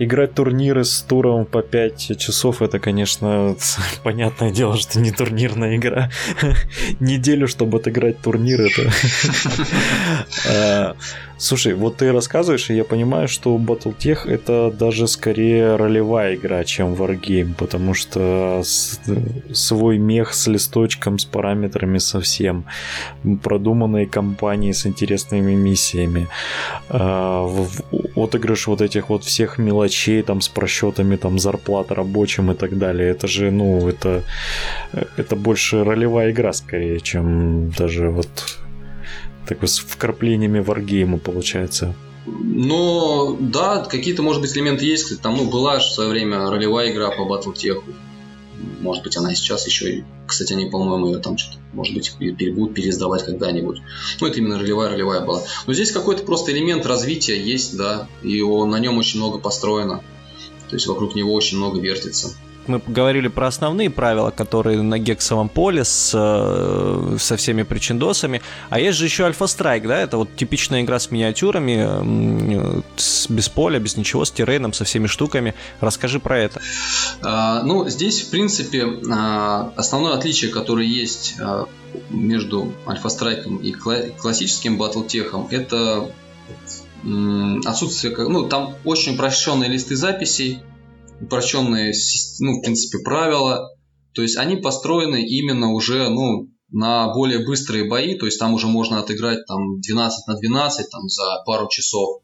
играть 0.00 0.34
турниры 0.34 0.84
с 0.84 1.02
туром 1.02 1.44
по 1.44 1.62
5 1.62 2.18
часов, 2.18 2.62
это, 2.62 2.78
конечно, 2.80 3.54
понятное 4.02 4.50
дело, 4.50 4.76
что 4.76 4.98
не 4.98 5.12
турнирная 5.12 5.76
игра. 5.76 6.10
Неделю, 7.00 7.46
чтобы 7.46 7.78
отыграть 7.78 8.18
турнир, 8.18 8.62
это... 8.62 8.90
Слушай, 11.42 11.72
вот 11.72 11.96
ты 11.96 12.12
рассказываешь, 12.12 12.68
и 12.68 12.74
я 12.74 12.84
понимаю, 12.84 13.26
что 13.26 13.56
Battletech 13.56 14.28
это 14.28 14.70
даже 14.70 15.08
скорее 15.08 15.76
ролевая 15.76 16.34
игра, 16.34 16.64
чем 16.64 16.92
Wargame, 16.92 17.54
потому 17.54 17.94
что 17.94 18.62
свой 19.50 19.96
мех 19.96 20.34
с 20.34 20.46
листочком, 20.48 21.18
с 21.18 21.24
параметрами 21.24 21.96
совсем, 21.96 22.66
продуманные 23.42 24.06
кампании 24.06 24.72
с 24.72 24.84
интересными 24.84 25.54
миссиями, 25.54 26.28
а, 26.90 27.48
отыгрыш 28.16 28.66
вот 28.66 28.82
этих 28.82 29.08
вот 29.08 29.24
всех 29.24 29.56
мелочей 29.56 30.22
там 30.22 30.42
с 30.42 30.48
просчетами 30.48 31.16
там 31.16 31.38
зарплат 31.38 31.90
рабочим 31.90 32.50
и 32.50 32.54
так 32.54 32.76
далее. 32.76 33.08
Это 33.08 33.26
же, 33.26 33.50
ну, 33.50 33.88
это, 33.88 34.24
это 35.16 35.36
больше 35.36 35.84
ролевая 35.84 36.32
игра 36.32 36.52
скорее, 36.52 37.00
чем 37.00 37.70
даже 37.70 38.10
вот 38.10 38.28
так 39.50 39.68
с 39.68 39.78
вкраплениями 39.78 40.60
варгейма 40.60 41.18
получается. 41.18 41.94
Но 42.26 43.36
да, 43.40 43.84
какие-то, 43.84 44.22
может 44.22 44.40
быть, 44.40 44.56
элементы 44.56 44.84
есть. 44.84 45.20
Там 45.20 45.36
ну, 45.36 45.50
была 45.50 45.78
в 45.78 45.84
свое 45.84 46.08
время 46.08 46.48
ролевая 46.48 46.92
игра 46.92 47.10
по 47.10 47.22
Battletech. 47.22 47.82
Может 48.80 49.02
быть, 49.02 49.16
она 49.16 49.34
сейчас 49.34 49.66
еще 49.66 49.92
и... 49.92 50.04
Кстати, 50.26 50.52
они, 50.52 50.66
по-моему, 50.66 51.08
ее 51.08 51.18
там 51.18 51.36
что-то, 51.36 51.58
может 51.72 51.94
быть, 51.94 52.14
будут 52.54 52.74
переиздавать 52.74 53.24
когда-нибудь. 53.24 53.80
Ну, 54.20 54.26
это 54.26 54.38
именно 54.38 54.58
ролевая-ролевая 54.58 55.22
была. 55.22 55.42
Но 55.66 55.72
здесь 55.72 55.90
какой-то 55.90 56.22
просто 56.22 56.52
элемент 56.52 56.86
развития 56.86 57.42
есть, 57.42 57.76
да, 57.76 58.06
и 58.22 58.40
он, 58.42 58.70
на 58.70 58.78
нем 58.78 58.98
очень 58.98 59.18
много 59.18 59.38
построено. 59.38 60.02
То 60.68 60.76
есть 60.76 60.86
вокруг 60.86 61.16
него 61.16 61.34
очень 61.34 61.56
много 61.56 61.80
вертится 61.80 62.36
мы 62.70 62.80
говорили 62.86 63.28
про 63.28 63.48
основные 63.48 63.90
правила, 63.90 64.30
которые 64.30 64.80
на 64.82 64.98
гексовом 64.98 65.48
поле 65.48 65.84
с, 65.84 66.12
э, 66.14 67.16
со 67.18 67.36
всеми 67.36 67.62
причиндосами. 67.62 68.40
А 68.70 68.78
есть 68.78 68.98
же 68.98 69.04
еще 69.04 69.24
Альфа 69.24 69.46
Страйк, 69.46 69.86
да? 69.86 70.00
Это 70.00 70.16
вот 70.16 70.34
типичная 70.36 70.82
игра 70.82 70.98
с 70.98 71.10
миниатюрами, 71.10 72.82
с, 72.96 73.28
без 73.28 73.48
поля, 73.48 73.78
без 73.78 73.96
ничего, 73.96 74.24
с 74.24 74.30
террейном, 74.30 74.72
со 74.72 74.84
всеми 74.84 75.06
штуками. 75.06 75.54
Расскажи 75.80 76.20
про 76.20 76.38
это. 76.38 76.60
А, 77.22 77.62
ну, 77.62 77.88
здесь, 77.88 78.22
в 78.22 78.30
принципе, 78.30 78.86
а, 79.10 79.72
основное 79.76 80.14
отличие, 80.14 80.50
которое 80.50 80.86
есть 80.86 81.34
а, 81.40 81.66
между 82.10 82.72
Альфа 82.86 83.08
Страйком 83.08 83.56
и 83.56 83.72
классическим 83.72 84.78
батлтехом, 84.78 85.48
это 85.50 86.10
отсутствие, 87.64 88.14
ну, 88.28 88.46
там 88.46 88.74
очень 88.84 89.14
упрощенные 89.14 89.70
листы 89.70 89.96
записей, 89.96 90.60
упрощенные, 91.20 91.92
ну, 92.40 92.58
в 92.58 92.62
принципе, 92.62 93.02
правила. 93.02 93.70
То 94.14 94.22
есть 94.22 94.36
они 94.36 94.56
построены 94.56 95.24
именно 95.24 95.72
уже, 95.72 96.08
ну, 96.08 96.48
на 96.72 97.12
более 97.12 97.44
быстрые 97.44 97.88
бои, 97.88 98.16
то 98.16 98.26
есть 98.26 98.38
там 98.38 98.54
уже 98.54 98.66
можно 98.66 99.00
отыграть 99.00 99.44
там 99.46 99.80
12 99.80 100.26
на 100.26 100.36
12 100.36 100.90
там, 100.90 101.08
за 101.08 101.42
пару 101.44 101.68
часов. 101.68 102.22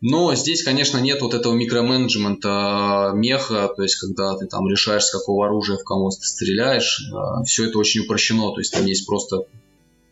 Но 0.00 0.34
здесь, 0.34 0.64
конечно, 0.64 0.98
нет 0.98 1.20
вот 1.22 1.32
этого 1.32 1.54
микроменеджмента 1.54 3.12
меха, 3.14 3.70
то 3.76 3.82
есть 3.82 3.96
когда 3.96 4.36
ты 4.36 4.46
там 4.46 4.68
решаешь, 4.68 5.04
с 5.04 5.12
какого 5.12 5.46
оружия 5.46 5.76
в 5.76 5.84
кого 5.84 6.10
ты 6.10 6.26
стреляешь, 6.26 7.08
а, 7.14 7.44
все 7.44 7.68
это 7.68 7.78
очень 7.78 8.00
упрощено, 8.00 8.52
то 8.52 8.58
есть 8.58 8.72
там 8.72 8.84
есть 8.84 9.06
просто 9.06 9.44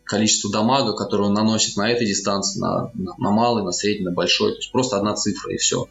количество 0.05 0.49
дамага, 0.51 0.93
которое 0.93 1.25
он 1.25 1.33
наносит 1.33 1.75
на 1.75 1.91
этой 1.91 2.05
дистанции, 2.07 2.59
на, 2.59 2.91
на, 2.93 3.17
на 3.17 3.31
малый, 3.31 3.63
на 3.63 3.71
средний, 3.71 4.05
на 4.05 4.11
большой. 4.11 4.51
То 4.51 4.57
есть 4.57 4.71
просто 4.71 4.97
одна 4.97 5.13
цифра 5.15 5.53
и 5.53 5.57
все. 5.57 5.87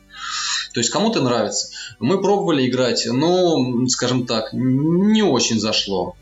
То 0.73 0.81
есть 0.81 0.91
кому-то 0.91 1.21
нравится. 1.21 1.71
Мы 1.99 2.21
пробовали 2.21 2.69
играть, 2.69 3.07
но, 3.07 3.87
скажем 3.89 4.27
так, 4.27 4.53
не 4.53 5.23
очень 5.23 5.59
зашло. 5.59 6.15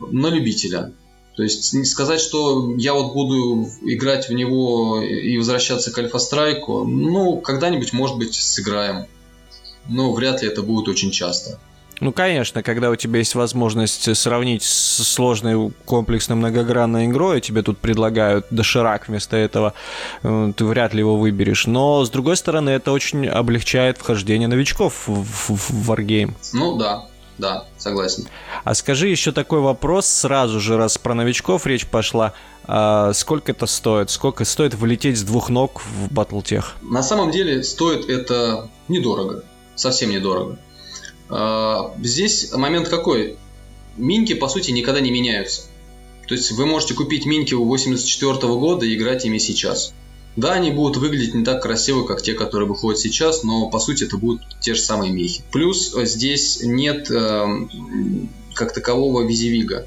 На 0.00 0.28
любителя. 0.28 0.92
То 1.36 1.42
есть 1.42 1.86
сказать, 1.86 2.20
что 2.20 2.74
я 2.76 2.94
вот 2.94 3.12
буду 3.12 3.68
играть 3.82 4.28
в 4.28 4.32
него 4.32 5.00
и 5.02 5.36
возвращаться 5.36 5.90
к 5.90 5.98
Альфа-Страйку, 5.98 6.84
ну, 6.84 7.38
когда-нибудь, 7.40 7.92
может 7.92 8.16
быть, 8.16 8.34
сыграем. 8.34 9.06
Но 9.88 10.12
вряд 10.12 10.42
ли 10.42 10.48
это 10.48 10.62
будет 10.62 10.88
очень 10.88 11.10
часто. 11.10 11.58
Ну, 12.00 12.12
конечно, 12.12 12.62
когда 12.62 12.90
у 12.90 12.96
тебя 12.96 13.18
есть 13.18 13.34
возможность 13.34 14.16
сравнить 14.16 14.62
с 14.62 15.04
сложной 15.04 15.70
комплексной 15.84 16.36
многогранной 16.36 17.06
игрой, 17.06 17.40
тебе 17.40 17.62
тут 17.62 17.78
предлагают 17.78 18.46
доширак 18.50 19.08
вместо 19.08 19.36
этого, 19.36 19.74
э, 20.22 20.52
ты 20.56 20.64
вряд 20.64 20.94
ли 20.94 21.00
его 21.00 21.16
выберешь. 21.16 21.66
Но, 21.66 22.04
с 22.04 22.10
другой 22.10 22.36
стороны, 22.36 22.70
это 22.70 22.92
очень 22.92 23.28
облегчает 23.28 23.98
вхождение 23.98 24.48
новичков 24.48 25.06
в, 25.06 25.22
в, 25.22 25.50
в 25.50 25.90
Wargame. 25.90 26.34
Ну, 26.54 26.78
да, 26.78 27.06
да, 27.36 27.64
согласен. 27.76 28.26
А 28.64 28.74
скажи 28.74 29.08
еще 29.08 29.32
такой 29.32 29.60
вопрос 29.60 30.06
сразу 30.06 30.58
же, 30.58 30.76
раз 30.76 30.96
про 30.96 31.14
новичков 31.14 31.66
речь 31.66 31.86
пошла. 31.86 32.32
А 32.64 33.12
сколько 33.12 33.52
это 33.52 33.66
стоит? 33.66 34.10
Сколько 34.10 34.44
стоит 34.44 34.74
влететь 34.74 35.18
с 35.18 35.22
двух 35.22 35.48
ног 35.48 35.82
в 35.82 36.12
Battletech? 36.12 36.64
На 36.82 37.02
самом 37.02 37.30
деле 37.30 37.62
стоит 37.62 38.08
это 38.08 38.68
недорого. 38.88 39.42
Совсем 39.74 40.10
недорого. 40.10 40.58
А, 41.30 41.94
здесь 42.02 42.52
момент 42.52 42.88
какой? 42.88 43.36
Минки, 43.96 44.34
по 44.34 44.48
сути, 44.48 44.70
никогда 44.70 45.00
не 45.00 45.10
меняются. 45.10 45.62
То 46.26 46.34
есть 46.34 46.52
вы 46.52 46.66
можете 46.66 46.94
купить 46.94 47.26
минки 47.26 47.54
у 47.54 47.64
84 47.64 48.34
года 48.54 48.86
и 48.86 48.94
играть 48.94 49.24
ими 49.24 49.38
сейчас. 49.38 49.92
Да, 50.36 50.52
они 50.52 50.70
будут 50.70 50.96
выглядеть 50.96 51.34
не 51.34 51.44
так 51.44 51.62
красиво, 51.62 52.06
как 52.06 52.22
те, 52.22 52.34
которые 52.34 52.68
выходят 52.68 53.00
сейчас, 53.00 53.42
но 53.42 53.68
по 53.68 53.80
сути 53.80 54.04
это 54.04 54.16
будут 54.16 54.42
те 54.60 54.74
же 54.74 54.80
самые 54.80 55.12
мехи. 55.12 55.42
Плюс 55.50 55.94
э, 55.94 56.06
здесь 56.06 56.60
нет 56.62 57.10
э, 57.10 57.46
как 58.54 58.72
такового 58.72 59.26
визивига. 59.26 59.86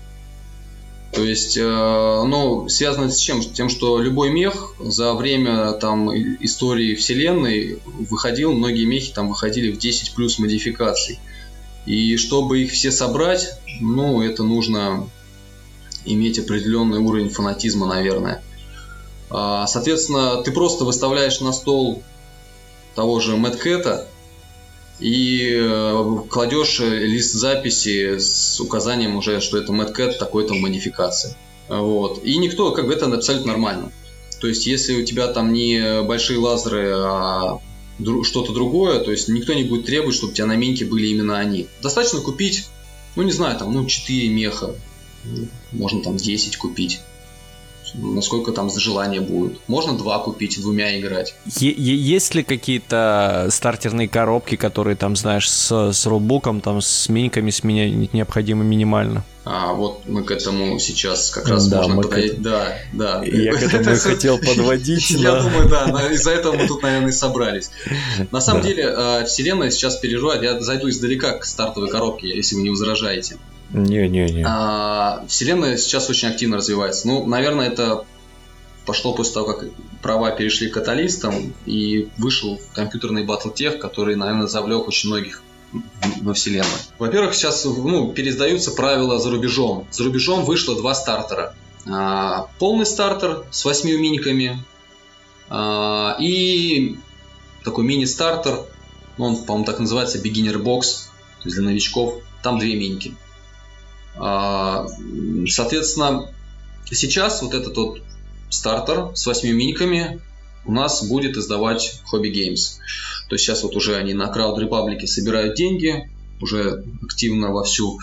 То 1.13 1.23
есть, 1.23 1.57
э, 1.57 1.63
ну, 1.63 2.67
связано 2.67 3.09
с 3.09 3.17
чем? 3.17 3.41
Тем, 3.41 3.69
что 3.69 3.99
любой 3.99 4.31
мех 4.31 4.73
за 4.79 5.13
время 5.13 5.71
там 5.73 6.11
истории 6.13 6.95
вселенной 6.95 7.79
выходил, 7.85 8.51
многие 8.51 8.85
мехи 8.85 9.13
там 9.13 9.29
выходили 9.29 9.71
в 9.71 9.77
10 9.77 10.13
плюс 10.13 10.39
модификаций. 10.39 11.19
И 11.85 12.17
чтобы 12.17 12.61
их 12.61 12.71
все 12.71 12.91
собрать, 12.91 13.59
ну, 13.81 14.21
это 14.21 14.43
нужно 14.43 15.09
иметь 16.05 16.39
определенный 16.39 16.99
уровень 16.99 17.29
фанатизма, 17.29 17.87
наверное. 17.87 18.43
А, 19.29 19.67
соответственно, 19.67 20.43
ты 20.43 20.51
просто 20.51 20.85
выставляешь 20.85 21.39
на 21.41 21.51
стол 21.51 22.03
того 22.95 23.19
же 23.19 23.35
Мэткэта 23.35 24.07
и 24.99 25.57
э, 25.59 26.17
кладешь 26.29 26.79
лист 26.79 27.33
записи 27.33 28.19
с 28.19 28.59
указанием 28.59 29.15
уже, 29.15 29.41
что 29.41 29.57
это 29.57 29.73
Мэткэт 29.73 30.19
такой-то 30.19 30.53
модификации. 30.53 31.35
Вот. 31.67 32.23
И 32.23 32.37
никто, 32.37 32.71
как 32.71 32.87
бы 32.87 32.93
это 32.93 33.07
абсолютно 33.07 33.53
нормально. 33.53 33.91
То 34.39 34.47
есть, 34.47 34.67
если 34.67 35.01
у 35.01 35.05
тебя 35.05 35.27
там 35.27 35.53
не 35.53 36.03
большие 36.03 36.37
лазеры, 36.37 36.91
а 36.95 37.59
что-то 38.23 38.53
другое, 38.53 38.99
то 38.99 39.11
есть 39.11 39.27
никто 39.29 39.53
не 39.53 39.63
будет 39.63 39.85
требовать, 39.85 40.15
чтобы 40.15 40.31
у 40.31 40.35
тебя 40.35 40.47
на 40.47 40.55
минке 40.55 40.85
были 40.85 41.07
именно 41.07 41.37
они. 41.37 41.67
Достаточно 41.81 42.19
купить, 42.21 42.67
ну 43.15 43.23
не 43.23 43.31
знаю, 43.31 43.57
там, 43.57 43.73
ну 43.73 43.85
4 43.85 44.29
меха, 44.29 44.75
можно 45.71 46.01
там 46.01 46.17
10 46.17 46.57
купить 46.57 47.01
насколько 47.93 48.51
там 48.51 48.69
желание 48.69 49.21
будет. 49.21 49.59
Можно 49.67 49.97
два 49.97 50.19
купить, 50.19 50.59
двумя 50.61 50.99
играть. 50.99 51.35
Е- 51.59 51.73
есть 51.77 52.35
ли 52.35 52.43
какие-то 52.43 53.47
стартерные 53.51 54.07
коробки, 54.07 54.55
которые 54.55 54.95
там, 54.95 55.15
знаешь, 55.15 55.49
с, 55.49 55.91
с 55.91 56.05
рулбуком, 56.05 56.61
там, 56.61 56.81
с 56.81 57.09
миниками 57.09 57.49
с 57.49 57.63
меня 57.63 57.89
необходимо 57.89 58.63
минимально? 58.63 59.23
А, 59.45 59.73
вот 59.73 60.03
мы 60.07 60.23
к 60.23 60.31
этому 60.31 60.79
сейчас 60.79 61.29
как 61.29 61.49
раз 61.49 61.67
да, 61.67 61.81
можно 61.81 62.01
подойти. 62.01 62.35
К... 62.35 62.41
Да, 62.41 62.77
да. 62.93 63.23
Я 63.25 63.53
к 63.53 63.61
этому 63.61 63.91
и 63.91 63.95
хотел 63.99 64.37
подводить. 64.37 65.09
Я 65.09 65.41
думаю, 65.41 65.67
да, 65.67 66.11
из-за 66.13 66.31
этого 66.31 66.55
мы 66.55 66.65
тут, 66.67 66.81
наверное, 66.81 67.09
и 67.09 67.13
собрались. 67.13 67.69
На 68.31 68.39
самом 68.39 68.61
деле, 68.61 68.83
э, 68.83 69.25
вселенная 69.25 69.69
сейчас 69.69 69.97
переживает, 69.97 70.43
я 70.43 70.59
зайду 70.61 70.89
издалека 70.89 71.37
к 71.37 71.45
стартовой 71.45 71.89
коробке, 71.89 72.29
если 72.29 72.55
вы 72.55 72.61
не 72.61 72.69
возражаете. 72.69 73.37
Не-не-не. 73.73 74.45
А, 74.47 75.25
вселенная 75.27 75.77
сейчас 75.77 76.09
очень 76.09 76.29
активно 76.29 76.57
развивается. 76.57 77.07
Ну, 77.07 77.25
наверное, 77.25 77.67
это 77.67 78.05
пошло 78.85 79.13
после 79.13 79.33
того, 79.33 79.53
как 79.53 79.69
права 80.01 80.31
перешли 80.31 80.69
к 80.69 80.73
каталистам, 80.73 81.53
и 81.65 82.09
вышел 82.17 82.59
компьютерный 82.73 83.25
Battletech, 83.25 83.79
который, 83.79 84.15
наверное, 84.15 84.47
завлек 84.47 84.87
очень 84.87 85.09
многих 85.09 85.41
во 86.21 86.33
вселенную. 86.33 86.71
Во-первых, 86.99 87.33
сейчас 87.33 87.65
ну, 87.65 88.11
пересдаются 88.11 88.71
правила 88.71 89.19
за 89.19 89.31
рубежом. 89.31 89.87
За 89.91 90.03
рубежом 90.03 90.45
вышло 90.45 90.75
два 90.75 90.93
стартера. 90.93 91.55
А, 91.87 92.47
полный 92.59 92.85
стартер 92.85 93.43
с 93.49 93.65
восьми 93.65 93.97
миниками 93.97 94.63
а, 95.49 96.15
и 96.19 96.97
такой 97.63 97.85
мини-стартер, 97.85 98.59
он, 99.17 99.37
по-моему, 99.43 99.65
так 99.65 99.79
называется, 99.79 100.19
beginner 100.19 100.61
box, 100.61 101.07
то 101.39 101.45
есть 101.45 101.57
для 101.57 101.65
новичков. 101.65 102.15
Там 102.41 102.59
две 102.59 102.75
миники. 102.75 103.15
А, 104.15 104.87
соответственно, 105.47 106.29
сейчас 106.89 107.41
вот 107.41 107.53
этот 107.53 107.75
вот 107.77 108.01
стартер 108.49 109.15
с 109.15 109.25
8 109.25 109.49
миниками 109.51 110.21
у 110.65 110.71
нас 110.71 111.03
будет 111.03 111.37
издавать 111.37 112.01
Hobby 112.11 112.31
Games. 112.31 112.77
То 113.29 113.35
есть 113.35 113.45
сейчас 113.45 113.63
вот 113.63 113.75
уже 113.75 113.95
они 113.95 114.13
на 114.13 114.31
Crowd 114.31 114.57
Republic 114.57 115.05
собирают 115.07 115.55
деньги, 115.55 116.09
уже 116.41 116.83
активно 117.01 117.51
вовсю 117.51 117.99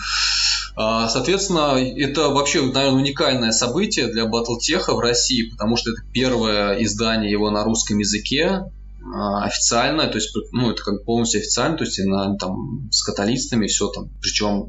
А, 0.75 1.07
соответственно, 1.09 1.77
это 1.77 2.29
вообще, 2.29 2.61
наверное, 2.61 3.01
уникальное 3.01 3.51
событие 3.51 4.07
для 4.07 4.23
Battletech 4.23 4.93
в 4.93 4.99
России, 4.99 5.49
потому 5.49 5.77
что 5.77 5.91
это 5.91 6.01
первое 6.13 6.81
издание 6.83 7.29
его 7.29 7.49
на 7.51 7.63
русском 7.63 7.99
языке, 7.99 8.63
официально, 9.03 10.07
то 10.07 10.17
есть, 10.17 10.29
ну, 10.51 10.71
это 10.71 10.83
как 10.83 11.05
полностью 11.05 11.39
официально, 11.41 11.77
то 11.77 11.83
есть, 11.83 11.99
на, 12.05 12.35
там, 12.37 12.89
с 12.91 13.03
каталистами 13.03 13.67
все 13.67 13.89
там. 13.89 14.09
Причем, 14.21 14.67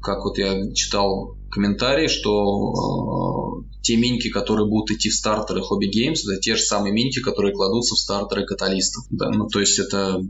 как 0.00 0.24
вот 0.24 0.38
я 0.38 0.72
читал 0.72 1.36
комментарии, 1.50 2.08
что 2.08 3.62
э, 3.62 3.80
те 3.82 3.96
миньки, 3.96 4.30
которые 4.30 4.66
будут 4.66 4.90
идти 4.90 5.10
в 5.10 5.14
стартеры 5.14 5.60
Hobby 5.60 5.90
Games, 5.90 6.20
это 6.24 6.40
те 6.40 6.56
же 6.56 6.62
самые 6.62 6.92
миньки, 6.92 7.20
которые 7.20 7.54
кладутся 7.54 7.94
в 7.94 7.98
стартеры 7.98 8.46
каталистов. 8.46 9.04
Да, 9.10 9.30
ну, 9.30 9.48
то 9.48 9.60
есть, 9.60 9.78
это 9.78 10.22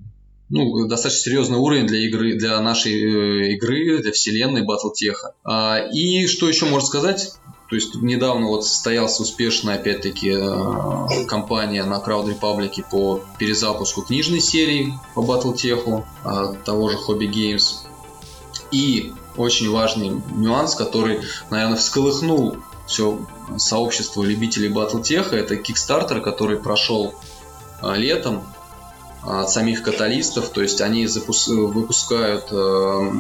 ну, 0.51 0.87
достаточно 0.87 1.23
серьезный 1.23 1.59
уровень 1.59 1.87
для 1.87 1.99
игры, 2.07 2.37
для 2.37 2.61
нашей 2.61 2.93
э, 2.93 3.55
игры, 3.55 4.03
для 4.03 4.13
вселенной 4.13 4.63
Battletech. 4.63 5.17
А, 5.45 5.79
и 5.93 6.27
что 6.27 6.49
еще 6.49 6.67
можно 6.67 6.87
сказать? 6.87 7.33
То 7.69 7.77
есть 7.77 7.95
недавно 7.95 8.47
вот 8.47 8.65
состоялся 8.65 9.23
успешная, 9.23 9.77
опять-таки, 9.77 10.35
э, 10.37 11.27
кампания 11.27 11.85
на 11.85 11.95
Crowd 11.95 12.27
Republic 12.27 12.85
по 12.91 13.23
перезапуску 13.39 14.03
книжной 14.03 14.41
серии 14.41 14.99
по 15.15 15.21
Battletech 15.21 16.05
а, 16.25 16.53
того 16.53 16.91
же 16.91 16.99
Hobby 16.99 17.31
Games. 17.31 17.87
И 18.71 19.15
очень 19.37 19.71
важный 19.71 20.23
нюанс, 20.35 20.75
который, 20.75 21.23
наверное, 21.51 21.77
всколыхнул 21.77 22.59
все 22.87 23.19
сообщество 23.57 24.23
любителей 24.23 24.69
Battletech, 24.69 25.35
это 25.35 25.55
Kickstarter, 25.55 26.21
который 26.21 26.59
прошел 26.59 27.15
а, 27.81 27.95
летом 27.95 28.43
от 29.23 29.51
самих 29.51 29.83
каталистов, 29.83 30.51
то 30.51 30.61
есть 30.61 30.83
они 30.83 31.07
запус- 31.07 31.49
выпускают 31.49 32.49
э, 32.51 33.11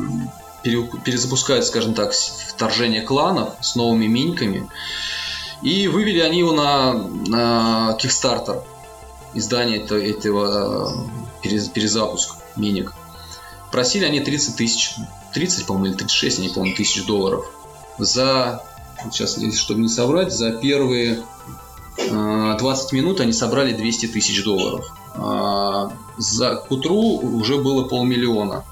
перезапускают, 0.64 1.64
скажем 1.64 1.94
так, 1.94 2.12
вторжение 2.12 3.02
кланов 3.02 3.50
с 3.60 3.76
новыми 3.76 4.06
миньками. 4.06 4.68
И 5.62 5.88
вывели 5.88 6.20
они 6.20 6.40
его 6.40 6.52
на, 6.52 6.92
на 6.94 7.96
Kickstarter, 8.00 8.62
издание 9.34 9.78
этого, 9.78 10.00
этого 10.00 11.06
перезапуск 11.42 12.36
миник. 12.56 12.92
Просили 13.70 14.04
они 14.04 14.20
30 14.20 14.56
тысяч, 14.56 14.94
30, 15.32 15.66
по-моему, 15.66 15.86
или 15.86 15.94
36, 15.94 16.38
я 16.38 16.44
не 16.44 16.50
помню, 16.50 16.74
тысяч 16.74 17.04
долларов. 17.06 17.46
За, 17.98 18.62
сейчас, 19.10 19.38
чтобы 19.56 19.80
не 19.80 19.88
соврать, 19.88 20.32
за 20.32 20.52
первые 20.52 21.22
20 21.96 22.92
минут 22.92 23.20
они 23.20 23.32
собрали 23.32 23.72
200 23.72 24.06
тысяч 24.06 24.42
долларов. 24.44 24.84
А, 25.16 25.92
за 26.18 26.56
к 26.56 26.70
утру 26.70 27.18
уже 27.18 27.58
было 27.58 27.84
полмиллиона. 27.84 28.64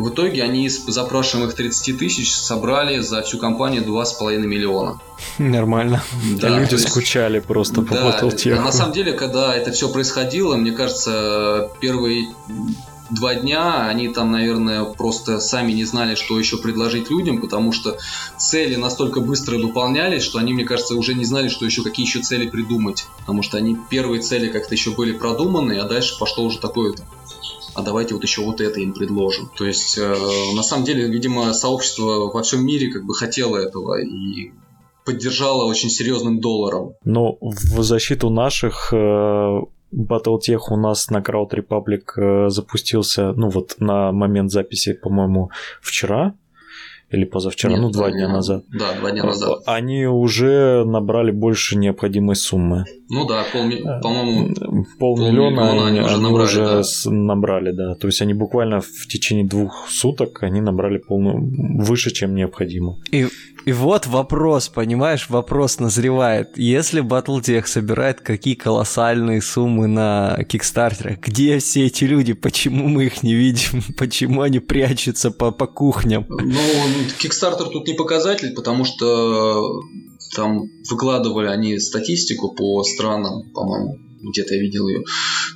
В 0.00 0.08
итоге 0.08 0.42
они 0.42 0.64
из 0.64 0.82
запрашиваемых 0.86 1.54
30 1.54 1.98
тысяч 1.98 2.32
собрали 2.32 3.00
за 3.00 3.20
всю 3.20 3.36
компанию 3.36 3.82
2,5 3.82 4.38
миллиона. 4.38 4.98
Нормально. 5.36 6.02
Да, 6.40 6.48
люди 6.58 6.72
есть, 6.72 6.88
скучали 6.88 7.38
просто 7.38 7.82
по 7.82 7.92
да, 7.92 8.08
Battletech. 8.08 8.54
На 8.54 8.72
самом 8.72 8.94
деле, 8.94 9.12
когда 9.12 9.54
это 9.54 9.72
все 9.72 9.90
происходило, 9.90 10.56
мне 10.56 10.72
кажется, 10.72 11.70
первые 11.82 12.28
два 13.10 13.34
дня 13.34 13.88
они 13.88 14.08
там, 14.08 14.30
наверное, 14.30 14.84
просто 14.84 15.38
сами 15.38 15.72
не 15.72 15.84
знали, 15.84 16.14
что 16.14 16.38
еще 16.38 16.56
предложить 16.56 17.10
людям, 17.10 17.38
потому 17.38 17.72
что 17.72 17.98
цели 18.38 18.76
настолько 18.76 19.20
быстро 19.20 19.58
выполнялись, 19.58 20.22
что 20.22 20.38
они, 20.38 20.54
мне 20.54 20.64
кажется, 20.64 20.94
уже 20.94 21.12
не 21.12 21.26
знали, 21.26 21.48
что 21.48 21.66
еще 21.66 21.82
какие 21.82 22.06
еще 22.06 22.20
цели 22.20 22.48
придумать. 22.48 23.06
Потому 23.18 23.42
что 23.42 23.58
они 23.58 23.76
первые 23.90 24.22
цели 24.22 24.48
как-то 24.48 24.74
еще 24.74 24.92
были 24.92 25.12
продуманы, 25.12 25.78
а 25.78 25.86
дальше 25.86 26.18
пошло 26.18 26.44
уже 26.44 26.58
такое 26.58 26.94
а 27.74 27.82
давайте 27.82 28.14
вот 28.14 28.22
еще 28.22 28.42
вот 28.42 28.60
это 28.60 28.80
им 28.80 28.92
предложим. 28.92 29.50
То 29.56 29.64
есть, 29.66 29.98
э, 29.98 30.14
на 30.54 30.62
самом 30.62 30.84
деле, 30.84 31.08
видимо, 31.08 31.52
сообщество 31.52 32.30
во 32.32 32.42
всем 32.42 32.64
мире 32.64 32.92
как 32.92 33.04
бы 33.04 33.14
хотело 33.14 33.56
этого 33.56 34.00
и 34.00 34.52
поддержало 35.04 35.64
очень 35.64 35.90
серьезным 35.90 36.40
долларом. 36.40 36.94
Но 37.04 37.38
в 37.40 37.82
защиту 37.82 38.30
наших 38.30 38.92
э, 38.92 39.60
Battletech 39.92 40.60
у 40.70 40.76
нас 40.76 41.10
на 41.10 41.18
Crowd 41.18 41.50
Republic 41.50 42.02
э, 42.16 42.48
запустился, 42.50 43.32
ну 43.32 43.48
вот 43.48 43.76
на 43.78 44.12
момент 44.12 44.50
записи, 44.50 44.92
по-моему, 44.92 45.50
вчера 45.80 46.34
или 47.10 47.24
позавчера, 47.24 47.72
Нет, 47.72 47.80
ну 47.80 47.90
два 47.90 48.10
дня 48.10 48.28
назад. 48.28 48.64
Да, 48.68 48.92
два 48.98 49.10
дня 49.10 49.24
назад. 49.24 49.62
Они 49.66 50.06
уже 50.06 50.84
набрали 50.84 51.32
больше 51.32 51.76
необходимой 51.76 52.36
суммы. 52.36 52.84
Ну 53.08 53.26
да, 53.26 53.44
пол, 53.52 53.68
э, 53.68 54.00
по-моему, 54.00 54.84
полмиллиона 54.98 55.86
они, 55.86 55.98
они, 55.98 56.00
уже, 56.00 56.18
набрали, 56.18 56.44
уже 56.44 56.64
да. 56.64 57.10
набрали, 57.10 57.72
да. 57.72 57.94
То 57.96 58.06
есть 58.06 58.22
они 58.22 58.34
буквально 58.34 58.80
в 58.80 59.06
течение 59.08 59.44
двух 59.44 59.88
суток 59.88 60.42
они 60.42 60.60
набрали 60.60 60.98
полную 60.98 61.38
выше, 61.82 62.12
чем 62.12 62.34
необходимо. 62.36 62.98
И 63.10 63.26
и 63.66 63.72
вот 63.72 64.06
вопрос, 64.06 64.68
понимаешь, 64.68 65.28
вопрос 65.28 65.78
назревает. 65.78 66.56
Если 66.56 67.02
Battletech 67.02 67.66
собирает 67.66 68.20
какие 68.20 68.54
колоссальные 68.54 69.42
суммы 69.42 69.86
на 69.86 70.38
Кикстартерах, 70.48 71.20
где 71.20 71.58
все 71.58 71.86
эти 71.86 72.04
люди? 72.04 72.32
Почему 72.32 72.88
мы 72.88 73.06
их 73.06 73.22
не 73.22 73.34
видим? 73.34 73.82
Почему 73.98 74.42
они 74.42 74.58
прячутся 74.60 75.30
по, 75.30 75.50
по 75.50 75.66
кухням? 75.66 76.26
Ну, 76.28 76.58
Кикстартер 77.18 77.68
тут 77.68 77.86
не 77.86 77.94
показатель, 77.94 78.54
потому 78.54 78.84
что 78.84 79.80
там 80.34 80.62
выкладывали 80.88 81.48
они 81.48 81.78
статистику 81.78 82.54
по 82.54 82.82
странам, 82.84 83.50
по-моему, 83.52 83.98
где-то 84.22 84.54
я 84.54 84.60
видел 84.60 84.88
ее. 84.88 85.04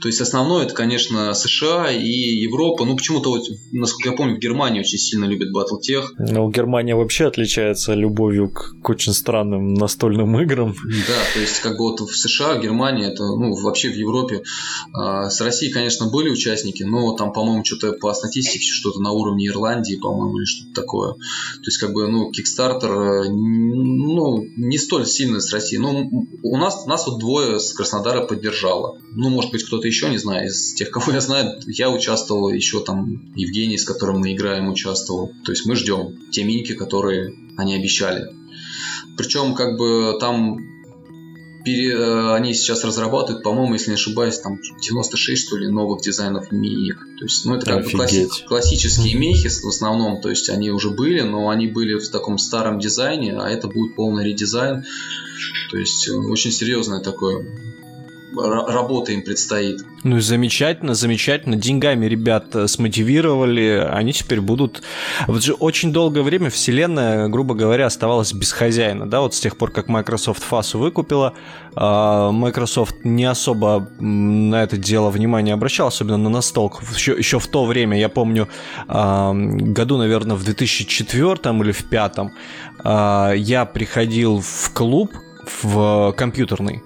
То 0.01 0.09
есть 0.09 0.21
основное 0.21 0.65
это, 0.65 0.75
конечно, 0.75 1.35
США 1.35 1.91
и 1.91 2.09
Европа. 2.09 2.85
Ну, 2.85 2.97
почему-то, 2.97 3.31
вот, 3.31 3.45
насколько 3.73 4.11
я 4.11 4.17
помню, 4.17 4.37
в 4.37 4.39
Германии 4.39 4.81
очень 4.81 4.99
сильно 4.99 5.25
любят 5.25 5.49
Battletech. 5.55 6.05
Ну, 6.19 6.51
Германия 6.51 6.95
вообще 6.95 7.27
отличается 7.27 7.95
любовью 7.95 8.51
к, 8.51 8.77
к 8.83 8.89
очень 8.89 9.13
странным 9.13 9.75
настольным 9.75 10.39
играм. 10.41 10.75
Да, 10.75 11.21
то 11.35 11.41
есть, 11.41 11.61
как 11.61 11.77
бы 11.77 11.91
вот 11.91 12.01
в 12.01 12.17
США, 12.17 12.55
в 12.55 12.63
Германии, 12.63 13.07
это, 13.07 13.25
ну, 13.25 13.55
вообще 13.55 13.91
в 13.91 13.97
Европе. 13.97 14.43
А, 14.93 15.31
с 15.31 15.41
Россией, 15.41 15.73
конечно, 15.73 16.07
были 16.07 16.31
участники, 16.31 16.83
но 16.83 17.15
там, 17.17 17.33
по-моему, 17.33 17.65
что-то 17.65 17.93
по 17.93 18.13
статистике 18.15 18.65
что-то 18.65 19.01
на 19.01 19.13
уровне 19.13 19.49
Ирландии, 19.49 19.97
по-моему, 19.97 20.39
или 20.39 20.45
что-то 20.45 20.81
такое. 20.83 21.13
То 21.13 21.67
есть, 21.67 21.79
как 21.79 21.93
бы, 21.93 22.09
ну, 22.09 22.31
Kickstarter, 22.31 23.25
ну, 23.29 24.45
не 24.57 24.79
столь 24.79 25.07
сильно 25.07 25.41
с 25.41 25.53
Россией. 25.53 25.81
Ну, 25.81 26.27
у 26.43 26.57
нас, 26.57 26.87
нас 26.87 27.07
вот 27.07 27.19
двое 27.19 27.61
с 27.61 27.73
Краснодара 27.73 28.27
поддержали 28.27 28.54
поддержала. 28.55 28.99
Ну, 29.15 29.31
может 29.31 29.51
быть, 29.51 29.65
кто-то 29.65 29.87
еще, 29.87 30.09
не 30.09 30.19
знаю, 30.19 30.47
из 30.47 30.75
тех, 30.75 30.91
кого 30.91 31.13
я 31.13 31.21
знаю, 31.21 31.61
я 31.67 31.91
участвовал, 31.91 32.51
еще 32.51 32.83
там 32.83 33.33
Евгений, 33.35 33.79
с 33.79 33.85
которым 33.85 34.19
мы 34.21 34.33
играем, 34.33 34.69
участвовал. 34.69 35.33
То 35.45 35.53
есть 35.53 35.67
мы 35.67 35.77
ждем 35.77 36.19
те 36.31 36.45
миники, 36.45 36.75
которые 36.75 37.35
они 37.57 37.75
обещали. 37.75 38.33
Причем, 39.17 39.55
как 39.55 39.77
бы 39.79 40.17
там 40.19 40.59
пере, 41.65 41.93
э, 41.95 42.35
они 42.35 42.53
сейчас 42.53 42.85
разрабатывают, 42.85 43.43
по-моему, 43.43 43.73
если 43.73 43.91
не 43.91 43.95
ошибаюсь, 43.95 44.39
там 44.39 44.59
96, 44.83 45.47
что 45.47 45.57
ли, 45.57 45.69
новых 45.69 46.03
дизайнов 46.03 46.53
миник. 46.53 46.99
То 47.19 47.25
есть, 47.25 47.47
ну, 47.47 47.55
это 47.55 47.65
как 47.65 47.79
Офигеть. 47.79 47.95
бы 47.95 48.05
класси- 48.05 48.47
классические 48.47 49.15
мехи 49.15 49.49
в 49.49 49.69
основном, 49.69 50.21
то 50.21 50.29
есть 50.29 50.51
они 50.51 50.71
уже 50.71 50.91
были, 50.91 51.23
но 51.23 51.49
они 51.49 51.67
были 51.67 51.95
в 51.95 52.09
таком 52.11 52.37
старом 52.37 52.79
дизайне, 52.81 53.35
а 53.39 53.49
это 53.49 53.69
будет 53.69 53.97
полный 53.97 54.25
редизайн. 54.25 54.85
То 55.71 55.79
есть, 55.79 56.07
э, 56.09 56.13
очень 56.13 56.53
серьезное 56.53 57.01
такое 57.01 57.47
работа 58.37 59.13
им 59.13 59.23
предстоит. 59.23 59.85
Ну 60.03 60.19
и 60.19 60.21
замечательно, 60.21 60.95
замечательно. 60.95 61.57
Деньгами 61.57 62.07
ребят 62.07 62.55
э, 62.55 62.67
смотивировали, 62.69 63.89
они 63.91 64.13
теперь 64.13 64.41
будут... 64.41 64.83
Вот 65.27 65.43
же 65.43 65.55
очень 65.55 65.93
долгое 65.93 66.23
время 66.23 66.51
вселенная, 66.51 67.29
грубо 67.29 67.55
говоря, 67.55 67.87
оставалась 67.87 68.33
без 68.33 68.53
хозяина, 68.53 69.09
да, 69.09 69.21
вот 69.21 69.35
с 69.35 69.41
тех 69.41 69.57
пор, 69.57 69.71
как 69.71 69.89
Microsoft 69.89 70.43
FASU 70.49 70.79
выкупила, 70.79 71.35
а, 71.75 72.31
Microsoft 72.33 73.05
не 73.05 73.25
особо 73.25 73.89
на 73.99 74.63
это 74.63 74.77
дело 74.77 75.11
внимание 75.11 75.55
обращал, 75.55 75.89
особенно 75.89 76.19
на 76.19 76.29
настолку. 76.29 76.83
Еще, 76.95 77.13
еще 77.17 77.39
в 77.39 77.47
то 77.47 77.65
время, 77.65 77.99
я 77.99 78.09
помню, 78.09 78.49
а, 78.89 79.33
году, 79.35 79.97
наверное, 79.97 80.37
в 80.37 80.45
2004 80.45 81.31
или 81.63 81.73
в 81.73 81.83
2005 81.83 82.31
а, 82.85 83.33
я 83.33 83.65
приходил 83.65 84.41
в 84.41 84.71
клуб, 84.73 85.13
в 85.63 86.15
компьютерный, 86.17 86.83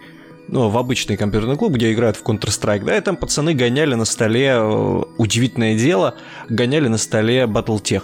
ну, 0.49 0.69
в 0.69 0.79
обычный 0.79 1.17
компьютерный 1.17 1.57
клуб, 1.57 1.75
где 1.75 1.93
играют 1.93 2.17
в 2.17 2.23
Counter-Strike, 2.23 2.85
да, 2.85 2.97
и 2.97 3.01
там 3.01 3.17
пацаны 3.17 3.55
гоняли 3.55 3.95
на 3.95 4.05
столе, 4.05 4.55
э, 4.57 5.03
удивительное 5.19 5.79
дело, 5.79 6.15
гоняли 6.49 6.89
на 6.89 6.99
столе 6.99 7.45
Battletech 7.45 8.03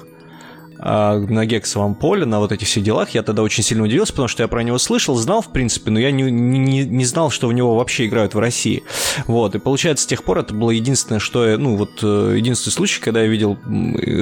а, 0.78 1.18
на 1.18 1.46
гексовом 1.46 1.94
поле, 1.94 2.26
на 2.26 2.40
вот 2.40 2.52
этих 2.52 2.66
всех 2.66 2.84
делах. 2.84 3.10
Я 3.10 3.22
тогда 3.22 3.42
очень 3.42 3.62
сильно 3.62 3.84
удивился, 3.84 4.12
потому 4.12 4.28
что 4.28 4.42
я 4.42 4.48
про 4.48 4.62
него 4.62 4.76
слышал, 4.78 5.14
знал, 5.14 5.40
в 5.40 5.50
принципе, 5.50 5.90
но 5.90 5.98
я 5.98 6.10
не, 6.10 6.30
не, 6.30 6.84
не 6.84 7.04
знал, 7.04 7.30
что 7.30 7.48
в 7.48 7.52
него 7.52 7.76
вообще 7.76 8.06
играют 8.06 8.34
в 8.34 8.38
России. 8.38 8.82
Вот, 9.26 9.54
и 9.54 9.58
получается, 9.58 10.04
с 10.04 10.06
тех 10.06 10.24
пор 10.24 10.38
это 10.38 10.52
было 10.52 10.70
единственное, 10.70 11.20
что 11.20 11.48
я, 11.48 11.56
ну, 11.56 11.76
вот, 11.76 12.00
э, 12.02 12.34
единственный 12.36 12.72
случай, 12.72 13.00
когда 13.00 13.22
я 13.22 13.28
видел 13.28 13.56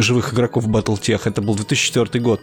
живых 0.00 0.34
игроков 0.34 0.68
Battletech, 0.68 1.22
это 1.24 1.42
был 1.42 1.56
2004 1.56 2.22
год. 2.22 2.40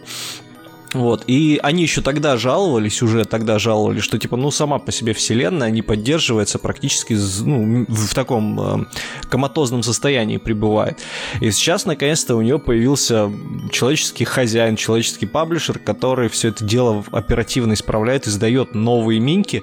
Вот, 0.92 1.22
и 1.28 1.60
они 1.62 1.82
еще 1.82 2.00
тогда 2.00 2.36
жаловались, 2.36 3.00
уже 3.00 3.24
тогда 3.24 3.60
жаловались, 3.60 4.02
что, 4.02 4.18
типа, 4.18 4.36
ну, 4.36 4.50
сама 4.50 4.78
по 4.80 4.90
себе 4.90 5.12
вселенная 5.12 5.70
не 5.70 5.82
поддерживается 5.82 6.58
практически, 6.58 7.16
ну, 7.44 7.86
в 7.88 8.12
таком 8.12 8.60
э, 8.60 8.84
коматозном 9.28 9.84
состоянии 9.84 10.38
пребывает. 10.38 10.98
И 11.40 11.52
сейчас, 11.52 11.86
наконец-то, 11.86 12.34
у 12.34 12.42
нее 12.42 12.58
появился 12.58 13.30
человеческий 13.70 14.24
хозяин, 14.24 14.74
человеческий 14.74 15.26
паблишер, 15.26 15.78
который 15.78 16.28
все 16.28 16.48
это 16.48 16.64
дело 16.64 17.04
оперативно 17.12 17.74
исправляет, 17.74 18.26
издает 18.26 18.74
новые 18.74 19.20
минки, 19.20 19.62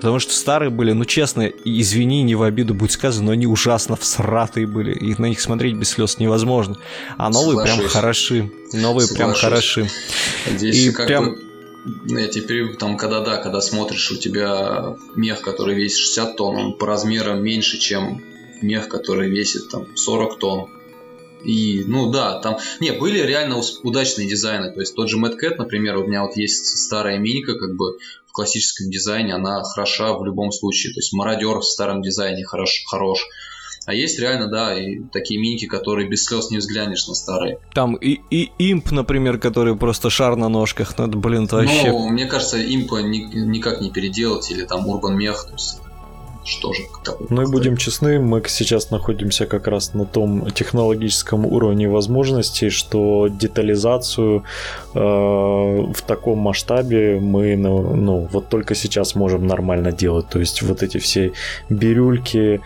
Потому 0.00 0.18
что 0.18 0.32
старые 0.32 0.70
были, 0.70 0.92
ну 0.92 1.04
честно, 1.04 1.42
извини, 1.64 2.22
не 2.22 2.34
в 2.34 2.42
обиду 2.42 2.72
будет 2.72 2.92
сказано, 2.92 3.26
но 3.26 3.32
они 3.32 3.46
ужасно 3.46 3.96
всратые 3.96 4.66
были. 4.66 4.94
И 4.94 5.14
на 5.20 5.26
них 5.26 5.40
смотреть 5.40 5.76
без 5.76 5.90
слез 5.90 6.18
невозможно. 6.18 6.78
А 7.18 7.28
новые 7.28 7.58
Соглашусь. 7.58 7.76
прям 7.76 7.88
хороши. 7.88 8.52
Новые 8.72 9.06
Соглашусь. 9.06 9.16
прям 9.16 9.34
хороши. 9.34 9.90
Здесь 10.50 10.86
и 10.86 10.90
прям... 10.90 11.34
бы 11.34 11.38
я 12.06 12.28
теперь 12.28 12.76
там, 12.76 12.96
когда 12.96 13.20
да, 13.20 13.36
когда 13.36 13.60
смотришь, 13.60 14.10
у 14.10 14.16
тебя 14.16 14.96
мех, 15.16 15.42
который 15.42 15.74
весит 15.74 15.98
60 15.98 16.36
тонн, 16.36 16.56
он 16.56 16.72
по 16.74 16.86
размерам 16.86 17.42
меньше, 17.42 17.78
чем 17.78 18.22
мех, 18.62 18.88
который 18.88 19.28
весит 19.28 19.68
там 19.68 19.86
40 19.94 20.38
тонн. 20.38 20.70
И, 21.44 21.84
ну 21.86 22.10
да, 22.10 22.40
там... 22.40 22.58
Не, 22.80 22.92
были 22.92 23.20
реально 23.20 23.60
удачные 23.82 24.28
дизайны. 24.28 24.72
То 24.72 24.80
есть 24.80 24.94
тот 24.94 25.08
же 25.08 25.18
Mad 25.18 25.36
Cat, 25.40 25.56
например, 25.56 25.96
у 25.96 26.06
меня 26.06 26.22
вот 26.22 26.36
есть 26.36 26.78
старая 26.78 27.18
миника, 27.18 27.54
как 27.54 27.76
бы 27.76 27.98
в 28.26 28.32
классическом 28.32 28.90
дизайне, 28.90 29.34
она 29.34 29.62
хороша 29.62 30.12
в 30.14 30.24
любом 30.24 30.52
случае. 30.52 30.92
То 30.92 30.98
есть 30.98 31.12
мародер 31.12 31.58
в 31.58 31.64
старом 31.64 32.02
дизайне 32.02 32.44
хорош. 32.44 32.84
хорош. 32.86 33.26
А 33.86 33.94
есть 33.94 34.20
реально, 34.20 34.48
да, 34.48 34.78
и 34.78 35.00
такие 35.12 35.40
миники, 35.40 35.66
которые 35.66 36.08
без 36.08 36.24
слез 36.24 36.50
не 36.50 36.58
взглянешь 36.58 37.08
на 37.08 37.14
старые. 37.14 37.58
Там 37.74 37.94
и, 37.96 38.20
и 38.30 38.50
имп, 38.58 38.92
например, 38.92 39.38
который 39.38 39.74
просто 39.74 40.10
шар 40.10 40.36
на 40.36 40.48
ножках, 40.48 40.96
ну 40.98 41.08
это, 41.08 41.16
блин, 41.16 41.46
это 41.46 41.56
вообще... 41.56 41.90
Ну, 41.90 42.10
мне 42.10 42.26
кажется, 42.26 42.62
импа 42.62 42.96
ни, 43.02 43.18
никак 43.34 43.80
не 43.80 43.90
переделать, 43.90 44.50
или 44.50 44.64
там 44.64 44.86
урбан 44.86 45.16
мех, 45.16 45.44
то 45.44 45.54
есть 45.54 45.78
что 46.44 46.72
же. 46.72 46.82
Ну 47.28 47.42
и 47.42 47.46
будем 47.46 47.76
честны, 47.76 48.18
мы 48.18 48.42
сейчас 48.46 48.90
находимся 48.90 49.46
как 49.46 49.66
раз 49.66 49.94
на 49.94 50.04
том 50.04 50.50
технологическом 50.50 51.46
уровне 51.46 51.88
возможностей, 51.88 52.70
что 52.70 53.28
детализацию 53.28 54.44
э, 54.94 54.98
в 54.98 56.02
таком 56.06 56.38
масштабе 56.38 57.20
мы, 57.20 57.56
ну, 57.56 57.94
ну, 57.94 58.28
вот 58.32 58.48
только 58.48 58.74
сейчас 58.74 59.14
можем 59.14 59.46
нормально 59.46 59.92
делать. 59.92 60.28
То 60.28 60.40
есть 60.40 60.62
вот 60.62 60.82
эти 60.82 60.98
все 60.98 61.32
бирюльки, 61.68 62.60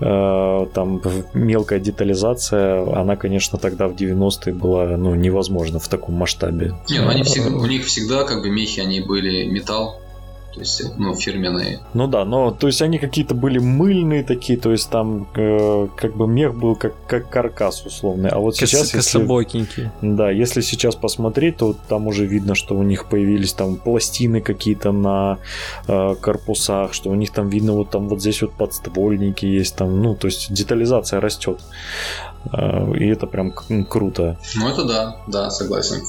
э, 0.00 0.66
там 0.74 1.02
мелкая 1.34 1.78
детализация, 1.78 2.82
она, 3.00 3.16
конечно, 3.16 3.58
тогда 3.58 3.86
в 3.86 3.94
90-е 3.94 4.54
была 4.54 4.96
ну, 4.96 5.14
невозможна 5.14 5.78
в 5.78 5.88
таком 5.88 6.14
масштабе. 6.16 6.74
Не, 6.88 7.00
ну 7.00 7.08
они 7.08 7.22
всегда, 7.22 7.56
у 7.56 7.66
них 7.66 7.86
всегда 7.86 8.24
как 8.24 8.42
бы 8.42 8.50
мехи, 8.50 8.80
они 8.80 9.00
были 9.00 9.44
металл, 9.44 10.01
то 10.52 10.60
есть, 10.60 10.82
ну, 10.98 11.14
фирменные. 11.14 11.80
Ну 11.94 12.06
да, 12.06 12.24
но, 12.24 12.50
то 12.50 12.66
есть, 12.66 12.82
они 12.82 12.98
какие-то 12.98 13.34
были 13.34 13.58
мыльные 13.58 14.22
такие, 14.22 14.58
то 14.58 14.70
есть, 14.70 14.90
там, 14.90 15.26
э, 15.34 15.88
как 15.96 16.16
бы 16.16 16.26
мех 16.26 16.54
был 16.54 16.76
как, 16.76 16.94
как 17.06 17.30
каркас 17.30 17.86
условный, 17.86 18.28
а 18.28 18.38
вот 18.38 18.58
Кос- 18.58 18.68
сейчас... 18.68 18.90
Кособокенький. 18.90 19.84
Если, 19.84 20.16
да, 20.16 20.30
если 20.30 20.60
сейчас 20.60 20.94
посмотреть, 20.94 21.56
то 21.56 21.74
там 21.88 22.06
уже 22.06 22.26
видно, 22.26 22.54
что 22.54 22.76
у 22.76 22.82
них 22.82 23.06
появились 23.06 23.52
там 23.54 23.76
пластины 23.76 24.40
какие-то 24.40 24.92
на 24.92 25.38
э, 25.88 26.14
корпусах, 26.20 26.92
что 26.92 27.10
у 27.10 27.14
них 27.14 27.30
там 27.30 27.48
видно 27.48 27.72
вот 27.72 27.90
там 27.90 28.08
вот 28.08 28.20
здесь 28.20 28.42
вот 28.42 28.52
подствольники 28.52 29.46
есть 29.46 29.76
там, 29.76 30.02
ну, 30.02 30.14
то 30.14 30.26
есть, 30.28 30.52
детализация 30.52 31.20
растет. 31.20 31.60
Э, 32.52 32.92
и 32.94 33.06
это 33.06 33.26
прям 33.26 33.52
круто. 33.88 34.38
Ну, 34.54 34.68
это 34.68 34.84
да, 34.84 35.16
да, 35.26 35.50
согласен. 35.50 36.02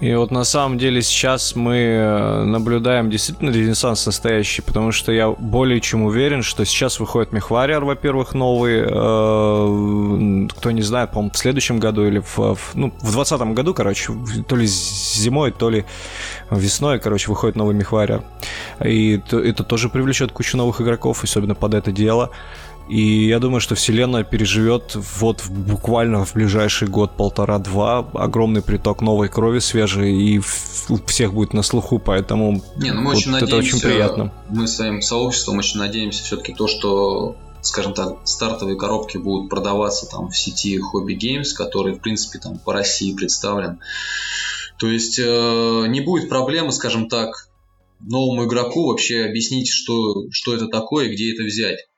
И 0.00 0.14
вот 0.14 0.30
на 0.30 0.44
самом 0.44 0.78
деле 0.78 1.02
сейчас 1.02 1.56
мы 1.56 1.76
э, 1.76 2.44
наблюдаем 2.44 3.10
действительно 3.10 3.50
ренессанс 3.50 4.06
настоящий, 4.06 4.62
потому 4.62 4.92
что 4.92 5.10
я 5.10 5.28
более 5.30 5.80
чем 5.80 6.02
уверен, 6.02 6.42
что 6.42 6.64
сейчас 6.64 7.00
выходит 7.00 7.32
Мехвариар, 7.32 7.84
во-первых, 7.84 8.32
новый, 8.32 8.82
э, 8.82 10.48
кто 10.56 10.70
не 10.70 10.82
знает, 10.82 11.10
по-моему, 11.10 11.32
в 11.32 11.36
следующем 11.36 11.80
году 11.80 12.06
или 12.06 12.20
в, 12.20 12.38
в 12.38 12.74
ну, 12.74 12.90
в 12.90 13.12
2020 13.12 13.40
году, 13.54 13.74
короче, 13.74 14.12
то 14.46 14.54
ли 14.54 14.66
зимой, 14.66 15.50
то 15.50 15.68
ли 15.68 15.84
весной, 16.50 17.00
короче, 17.00 17.28
выходит 17.28 17.56
новый 17.56 17.74
Мехвариар. 17.74 18.22
И 18.84 19.20
это 19.32 19.64
тоже 19.64 19.88
привлечет 19.88 20.30
кучу 20.30 20.56
новых 20.56 20.80
игроков, 20.80 21.24
особенно 21.24 21.56
под 21.56 21.74
это 21.74 21.90
дело. 21.90 22.30
И 22.88 23.26
я 23.26 23.38
думаю, 23.38 23.60
что 23.60 23.74
вселенная 23.74 24.24
переживет 24.24 24.96
вот 25.20 25.44
буквально 25.48 26.24
в 26.24 26.34
ближайший 26.34 26.88
год, 26.88 27.16
полтора-два 27.16 27.98
огромный 28.14 28.62
приток 28.62 29.02
новой 29.02 29.28
крови 29.28 29.58
свежей, 29.58 30.14
и 30.14 30.38
у 30.88 30.96
всех 31.06 31.34
будет 31.34 31.52
на 31.52 31.62
слуху, 31.62 31.98
поэтому 31.98 32.62
Не, 32.76 32.92
ну 32.92 33.02
мы 33.02 33.10
вот 33.10 33.16
очень 33.16 33.34
это 33.34 33.44
надеемся, 33.44 33.76
очень 33.76 33.86
приятно. 33.86 34.32
Мы 34.48 34.66
своим 34.66 35.02
сообществом 35.02 35.58
очень 35.58 35.78
надеемся 35.78 36.24
все-таки 36.24 36.54
то, 36.54 36.66
что 36.66 37.36
скажем 37.60 37.92
так, 37.92 38.18
стартовые 38.24 38.78
коробки 38.78 39.18
будут 39.18 39.50
продаваться 39.50 40.06
там 40.06 40.30
в 40.30 40.36
сети 40.36 40.78
Hobby 40.78 41.18
Games, 41.18 41.52
который, 41.54 41.94
в 41.94 42.00
принципе, 42.00 42.38
там 42.38 42.58
по 42.58 42.72
России 42.72 43.14
представлен. 43.14 43.80
То 44.78 44.86
есть 44.86 45.18
э, 45.18 45.84
не 45.88 46.00
будет 46.00 46.28
проблемы, 46.28 46.72
скажем 46.72 47.08
так, 47.08 47.48
новому 48.00 48.44
игроку 48.46 48.86
вообще 48.86 49.24
объяснить, 49.24 49.68
что, 49.68 50.30
что 50.30 50.54
это 50.54 50.68
такое 50.68 51.06
и 51.06 51.12
где 51.12 51.34
это 51.34 51.42
взять. 51.42 51.88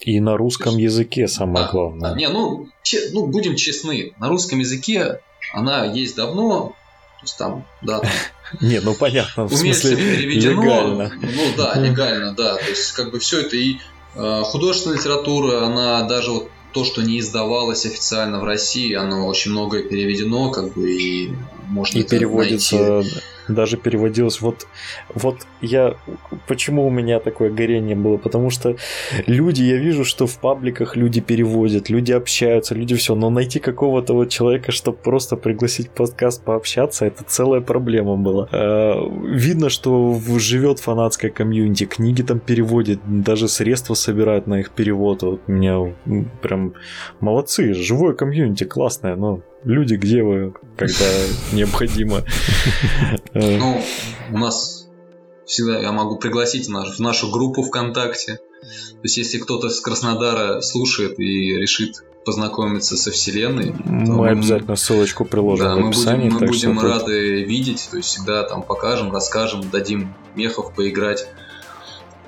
И 0.00 0.20
на 0.20 0.36
русском 0.36 0.76
языке 0.76 1.28
самое 1.28 1.66
да, 1.66 1.72
главное. 1.72 2.10
Да, 2.10 2.16
не, 2.16 2.28
ну, 2.28 2.68
че, 2.82 3.10
ну, 3.12 3.26
будем 3.26 3.56
честны, 3.56 4.12
на 4.18 4.28
русском 4.28 4.58
языке 4.58 5.20
она 5.52 5.84
есть 5.84 6.16
давно, 6.16 6.68
то 6.68 7.22
есть 7.22 7.36
там, 7.36 7.66
да, 7.82 8.00
там, 8.00 8.10
Не, 8.60 8.80
ну 8.80 8.94
понятно, 8.94 9.44
в 9.44 9.54
смысле 9.54 9.96
переведено, 9.96 10.62
легально. 10.62 11.12
Ну 11.20 11.42
да, 11.56 11.74
легально, 11.78 12.32
да. 12.32 12.56
То 12.56 12.68
есть 12.68 12.92
как 12.92 13.10
бы 13.10 13.18
все 13.18 13.40
это 13.40 13.56
и 13.56 13.76
э, 14.14 14.42
художественная 14.44 14.96
литература, 14.96 15.66
она 15.66 16.02
даже 16.04 16.30
вот 16.30 16.50
то, 16.72 16.84
что 16.84 17.02
не 17.02 17.18
издавалось 17.18 17.86
официально 17.86 18.40
в 18.40 18.44
России, 18.44 18.94
оно 18.94 19.26
очень 19.26 19.50
многое 19.50 19.82
переведено, 19.82 20.50
как 20.50 20.72
бы 20.74 20.90
и 20.90 21.32
можно 21.68 21.98
и 21.98 22.02
переводится 22.02 22.76
найти 22.76 23.20
даже 23.48 23.76
переводилось. 23.76 24.40
Вот, 24.40 24.66
вот 25.14 25.46
я... 25.60 25.94
Почему 26.46 26.86
у 26.86 26.90
меня 26.90 27.20
такое 27.20 27.50
горение 27.50 27.96
было? 27.96 28.16
Потому 28.16 28.50
что 28.50 28.76
люди, 29.26 29.62
я 29.62 29.76
вижу, 29.76 30.04
что 30.04 30.26
в 30.26 30.38
пабликах 30.38 30.96
люди 30.96 31.20
переводят, 31.20 31.90
люди 31.90 32.12
общаются, 32.12 32.74
люди 32.74 32.94
все, 32.94 33.14
но 33.14 33.30
найти 33.30 33.58
какого-то 33.58 34.14
вот 34.14 34.28
человека, 34.28 34.72
чтобы 34.72 34.98
просто 34.98 35.36
пригласить 35.36 35.90
подкаст 35.90 36.42
пообщаться, 36.44 37.06
это 37.06 37.24
целая 37.24 37.60
проблема 37.60 38.16
была. 38.16 38.48
Э, 38.52 38.94
видно, 39.24 39.70
что 39.70 40.18
живет 40.38 40.78
фанатская 40.78 41.30
комьюнити, 41.30 41.84
книги 41.84 42.22
там 42.22 42.40
переводят, 42.40 43.00
даже 43.06 43.48
средства 43.48 43.94
собирают 43.94 44.46
на 44.46 44.60
их 44.60 44.70
перевод. 44.70 45.22
Вот 45.22 45.48
меня 45.48 45.94
прям 46.42 46.74
молодцы, 47.20 47.74
живое 47.74 48.14
комьюнити, 48.14 48.64
классное, 48.64 49.16
но 49.16 49.40
люди, 49.64 49.94
где 49.94 50.22
вы, 50.22 50.54
когда 50.76 51.04
необходимо. 51.52 52.24
Ну, 53.34 53.82
у 54.32 54.38
нас 54.38 54.88
всегда 55.46 55.78
я 55.78 55.92
могу 55.92 56.16
пригласить 56.16 56.68
в 56.68 57.00
нашу 57.00 57.30
группу 57.30 57.62
ВКонтакте. 57.62 58.36
То 58.36 59.04
есть, 59.04 59.16
если 59.16 59.38
кто-то 59.38 59.68
с 59.68 59.80
Краснодара 59.80 60.60
слушает 60.60 61.18
и 61.18 61.56
решит 61.56 62.02
познакомиться 62.24 62.96
со 62.96 63.10
Вселенной, 63.10 63.74
мы 63.84 64.28
обязательно 64.28 64.76
ссылочку 64.76 65.24
приложим 65.24 65.66
да, 65.66 65.76
в 65.76 65.88
описании. 65.88 66.28
Мы 66.28 66.40
будем, 66.40 66.74
мы 66.74 66.80
будем 66.80 66.80
рады 66.80 67.40
тут... 67.40 67.48
видеть, 67.48 67.88
то 67.90 67.96
есть 67.96 68.08
всегда 68.10 68.42
там 68.42 68.62
покажем, 68.62 69.12
расскажем, 69.12 69.62
дадим 69.70 70.14
мехов 70.34 70.74
поиграть. 70.74 71.26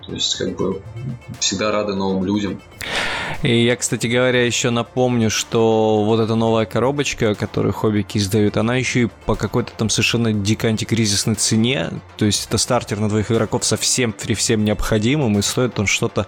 То 0.07 0.13
есть, 0.13 0.37
как 0.37 0.57
бы, 0.57 0.83
всегда 1.39 1.71
рады 1.71 1.95
новым 1.95 2.25
людям. 2.25 2.61
И 3.43 3.65
я, 3.65 3.77
кстати 3.77 4.07
говоря, 4.07 4.45
еще 4.45 4.71
напомню, 4.71 5.31
что 5.31 6.05
вот 6.05 6.21
эта 6.21 6.35
новая 6.35 6.67
коробочка, 6.67 7.35
которую 7.35 7.73
хоббики 7.73 8.19
издают, 8.19 8.57
она 8.57 8.77
еще 8.77 9.03
и 9.03 9.09
по 9.27 9.35
какой-то 9.35 9.73
там 9.77 9.89
совершенно 9.89 10.33
дико 10.33 10.69
антикризисной 10.69 11.37
цене. 11.37 11.91
То 12.17 12.25
есть 12.25 12.47
это 12.47 12.59
стартер 12.59 13.01
на 13.01 13.09
двоих 13.09 13.31
игроков 13.31 13.65
совсем 13.65 14.13
при 14.13 14.35
всем 14.35 14.65
необходимым, 14.65 15.39
и 15.39 15.43
стоит 15.43 15.79
он 15.79 15.87
что-то 15.87 16.27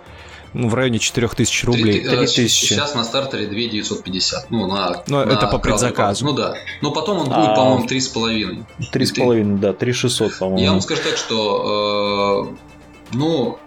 ну, 0.54 0.68
в 0.68 0.74
районе 0.74 0.98
4000 0.98 1.64
рублей. 1.64 2.00
3000. 2.00 2.48
Сейчас 2.48 2.94
на 2.94 3.04
стартере 3.04 3.46
2950. 3.46 4.50
Ну, 4.50 4.66
на, 4.66 5.02
ну 5.06 5.24
на 5.24 5.30
это 5.30 5.46
по 5.46 5.58
предзаказу. 5.58 6.24
Ну 6.26 6.32
да. 6.32 6.54
Но 6.82 6.92
потом 6.92 7.18
он 7.18 7.24
будет, 7.24 7.48
а... 7.48 7.54
по-моему, 7.54 7.86
3,5. 7.86 8.64
3,5, 8.92 9.58
да, 9.58 9.72
3600, 9.72 10.38
по-моему. 10.38 10.62
Я 10.62 10.72
вам 10.72 10.80
скажу 10.80 11.02
так, 11.02 11.16
что 11.16 12.48
э, 12.50 12.71
ну, 13.12 13.58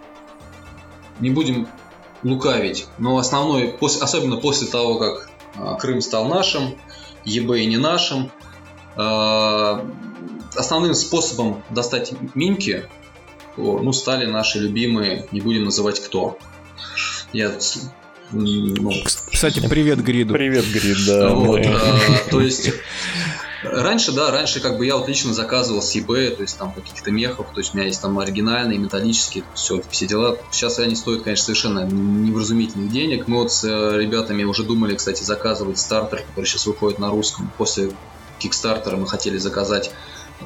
не 1.20 1.30
будем 1.30 1.68
лукавить, 2.22 2.86
но 2.98 3.18
основной, 3.18 3.76
особенно 3.80 4.36
после 4.36 4.66
того, 4.66 4.98
как 4.98 5.30
а, 5.56 5.74
Крым 5.74 6.00
стал 6.00 6.26
нашим, 6.26 6.76
eBay 7.24 7.66
не 7.66 7.76
нашим, 7.76 8.30
а, 8.96 9.86
основным 10.54 10.94
способом 10.94 11.62
достать 11.70 12.12
минки 12.34 12.88
ну, 13.56 13.92
стали 13.92 14.26
наши 14.26 14.58
любимые, 14.58 15.26
не 15.32 15.40
будем 15.40 15.64
называть 15.64 16.00
кто. 16.00 16.38
Я 17.32 17.52
ну, 18.32 18.92
Кстати, 19.04 19.66
привет 19.68 20.02
Гриду. 20.02 20.34
Привет, 20.34 20.64
Грид, 20.66 20.96
да. 21.06 21.28
Вот, 21.30 21.60
а, 21.64 22.30
то 22.30 22.40
есть 22.40 22.72
Раньше, 23.72 24.12
да, 24.12 24.30
раньше 24.30 24.60
как 24.60 24.78
бы 24.78 24.86
я 24.86 24.96
вот 24.96 25.08
лично 25.08 25.34
заказывал 25.34 25.82
с 25.82 25.94
eBay, 25.94 26.34
то 26.34 26.42
есть 26.42 26.56
там 26.58 26.72
каких-то 26.72 27.10
мехов, 27.10 27.46
то 27.52 27.60
есть 27.60 27.74
у 27.74 27.76
меня 27.76 27.86
есть 27.86 28.00
там 28.00 28.18
оригинальные, 28.18 28.78
металлические, 28.78 29.44
все, 29.54 29.82
все 29.90 30.06
дела. 30.06 30.38
Сейчас 30.50 30.78
они 30.78 30.94
стоят, 30.94 31.22
конечно, 31.22 31.46
совершенно 31.46 31.80
невразумительных 31.80 32.90
денег. 32.90 33.28
Мы 33.28 33.38
вот 33.38 33.52
с 33.52 33.64
э, 33.64 33.98
ребятами 33.98 34.44
уже 34.44 34.62
думали, 34.62 34.94
кстати, 34.94 35.22
заказывать 35.22 35.78
стартер, 35.78 36.22
который 36.22 36.46
сейчас 36.46 36.66
выходит 36.66 36.98
на 36.98 37.10
русском. 37.10 37.50
После 37.58 37.90
Кикстартера 38.38 38.96
мы 38.96 39.06
хотели 39.06 39.38
заказать 39.38 39.90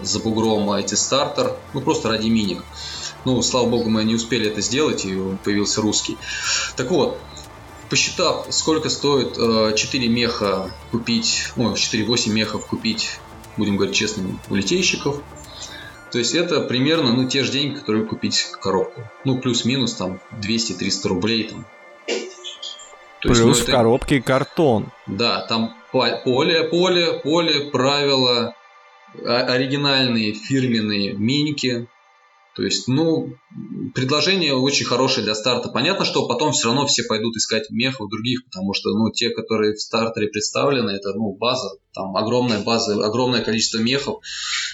за 0.02 0.20
бугром 0.20 0.72
эти 0.72 0.94
стартер, 0.94 1.56
ну 1.74 1.80
просто 1.80 2.08
ради 2.08 2.28
миник. 2.28 2.62
Ну, 3.24 3.42
слава 3.42 3.66
богу, 3.66 3.90
мы 3.90 4.04
не 4.04 4.14
успели 4.14 4.50
это 4.50 4.62
сделать, 4.62 5.04
и 5.04 5.14
появился 5.44 5.82
русский. 5.82 6.16
Так 6.76 6.90
вот, 6.90 7.18
посчитав, 7.90 8.46
сколько 8.50 8.88
стоит 8.88 9.36
э, 9.36 9.72
4 9.76 10.08
меха 10.08 10.70
купить, 10.90 11.48
ну, 11.56 11.74
4-8 11.74 12.30
мехов 12.30 12.66
купить, 12.66 13.18
будем 13.56 13.76
говорить 13.76 13.96
честно, 13.96 14.38
у 14.48 14.54
литейщиков, 14.54 15.20
то 16.10 16.18
есть 16.18 16.34
это 16.34 16.60
примерно 16.60 17.12
ну, 17.12 17.28
те 17.28 17.44
же 17.44 17.52
деньги, 17.52 17.76
которые 17.76 18.04
купить 18.04 18.48
коробку. 18.60 19.02
Ну, 19.24 19.38
плюс-минус 19.38 19.94
там 19.94 20.20
200-300 20.40 21.08
рублей. 21.08 21.44
Там. 21.44 21.66
То 23.20 23.28
Плюс 23.28 23.38
есть, 23.38 23.46
ну, 23.46 23.52
это... 23.52 23.62
в 23.62 23.74
коробке 23.74 24.20
картон. 24.20 24.86
Да, 25.06 25.46
там 25.46 25.76
поле, 25.92 26.68
поле, 26.70 27.20
поле, 27.20 27.70
правила, 27.70 28.54
оригинальные 29.24 30.34
фирменные 30.34 31.12
миньки, 31.12 31.86
то 32.56 32.64
есть, 32.64 32.88
ну, 32.88 33.32
предложение 33.94 34.54
очень 34.54 34.84
хорошее 34.84 35.24
для 35.24 35.34
старта. 35.34 35.68
Понятно, 35.68 36.04
что 36.04 36.26
потом 36.26 36.52
все 36.52 36.66
равно 36.66 36.86
все 36.86 37.04
пойдут 37.04 37.36
искать 37.36 37.70
мех 37.70 38.00
у 38.00 38.08
других, 38.08 38.44
потому 38.44 38.74
что, 38.74 38.90
ну, 38.90 39.10
те, 39.10 39.30
которые 39.30 39.74
в 39.74 39.80
стартере 39.80 40.28
представлены, 40.28 40.90
это, 40.90 41.12
ну, 41.14 41.32
база, 41.32 41.70
там 41.94 42.16
огромная 42.16 42.60
база, 42.60 42.94
огромное 43.04 43.42
количество 43.42 43.78
мехов 43.78 44.20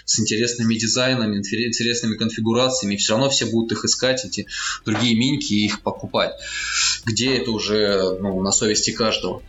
с 0.06 0.18
интересными 0.18 0.74
дизайнами, 0.74 1.36
интересными 1.36 2.16
конфигурациями, 2.16 2.96
все 2.96 3.12
равно 3.12 3.28
все 3.28 3.44
будут 3.44 3.72
их 3.72 3.84
искать, 3.84 4.24
эти 4.24 4.46
другие 4.86 5.14
миньки, 5.14 5.52
и 5.52 5.66
их 5.66 5.82
покупать. 5.82 6.32
Где 7.04 7.36
это 7.36 7.50
уже, 7.50 8.18
ну, 8.20 8.40
на 8.40 8.52
совести 8.52 8.90
каждого. 8.90 9.42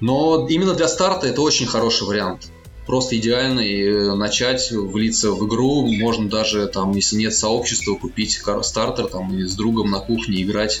Но 0.00 0.46
именно 0.48 0.74
для 0.74 0.88
старта 0.88 1.28
это 1.28 1.40
очень 1.42 1.66
хороший 1.66 2.06
вариант 2.06 2.50
просто 2.88 3.18
идеально 3.18 3.60
и 3.60 3.84
э, 3.84 4.14
начать 4.14 4.72
влиться 4.72 5.30
в 5.30 5.46
игру. 5.46 5.86
Можно 5.86 6.30
даже, 6.30 6.66
там, 6.68 6.92
если 6.92 7.16
нет 7.16 7.34
сообщества, 7.34 7.94
купить 7.96 8.40
стартер 8.62 9.08
там, 9.08 9.38
и 9.38 9.44
с 9.44 9.54
другом 9.54 9.90
на 9.90 10.00
кухне 10.00 10.42
играть. 10.42 10.80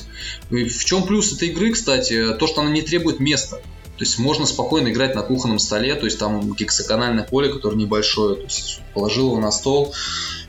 И 0.50 0.64
в 0.64 0.84
чем 0.86 1.02
плюс 1.02 1.30
этой 1.34 1.48
игры, 1.48 1.70
кстати, 1.70 2.32
то, 2.32 2.46
что 2.46 2.62
она 2.62 2.70
не 2.70 2.80
требует 2.80 3.20
места. 3.20 3.56
То 3.56 4.04
есть 4.04 4.18
можно 4.18 4.46
спокойно 4.46 4.88
играть 4.88 5.14
на 5.14 5.22
кухонном 5.22 5.58
столе, 5.58 5.96
то 5.96 6.06
есть 6.06 6.18
там 6.18 6.54
гексагональное 6.54 7.24
поле, 7.24 7.52
которое 7.52 7.76
небольшое, 7.76 8.36
то 8.36 8.44
есть 8.44 8.80
положил 8.94 9.26
его 9.26 9.40
на 9.40 9.50
стол, 9.50 9.92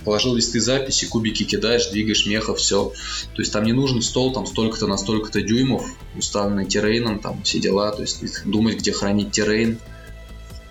положил 0.06 0.36
листы 0.36 0.62
записи, 0.62 1.08
кубики 1.08 1.44
кидаешь, 1.44 1.88
двигаешь 1.88 2.26
меха, 2.26 2.56
все. 2.56 2.94
То 3.36 3.42
есть 3.42 3.52
там 3.52 3.66
не 3.66 3.74
нужен 3.74 4.02
стол, 4.02 4.32
там 4.32 4.46
столько-то 4.46 4.88
на 4.88 4.98
столько-то 4.98 5.42
дюймов, 5.42 5.84
уставленный 6.16 6.68
террейном, 6.68 7.20
там 7.20 7.44
все 7.44 7.60
дела, 7.60 7.92
то 7.92 8.04
есть 8.04 8.46
думать, 8.46 8.78
где 8.78 8.94
хранить 8.94 9.32
террейн 9.32 9.80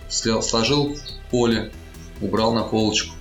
сложил 0.09 0.97
поле, 1.31 1.71
убрал 2.21 2.53
на 2.53 2.63
полочку. 2.63 3.13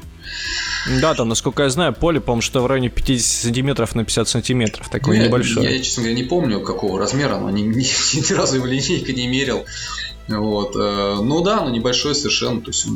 Да, 1.01 1.15
там, 1.15 1.29
насколько 1.29 1.65
я 1.65 1.71
знаю, 1.71 1.93
поле, 1.93 2.21
по-моему, 2.21 2.43
что 2.43 2.63
в 2.63 2.67
районе 2.67 2.89
50 2.89 3.43
сантиметров 3.43 3.95
на 3.95 4.05
50 4.05 4.29
сантиметров, 4.29 4.89
такое 4.89 5.19
я, 5.19 5.27
небольшое. 5.27 5.77
Я, 5.77 5.83
честно 5.83 6.05
говоря, 6.05 6.17
не 6.17 6.25
помню, 6.25 6.61
какого 6.61 6.99
размера 6.99 7.37
оно, 7.37 7.51
ни, 7.51 7.63
ни, 7.63 7.85
ни 7.85 8.33
разу 8.33 8.57
его 8.57 8.67
линейка 8.67 9.13
не 9.13 9.27
мерил. 9.29 9.65
Вот. 10.29 10.77
Э, 10.77 11.19
ну 11.23 11.43
да, 11.43 11.63
но 11.63 11.71
небольшой 11.71 12.15
совершенно, 12.15 12.61
то 12.61 12.71
есть 12.71 12.87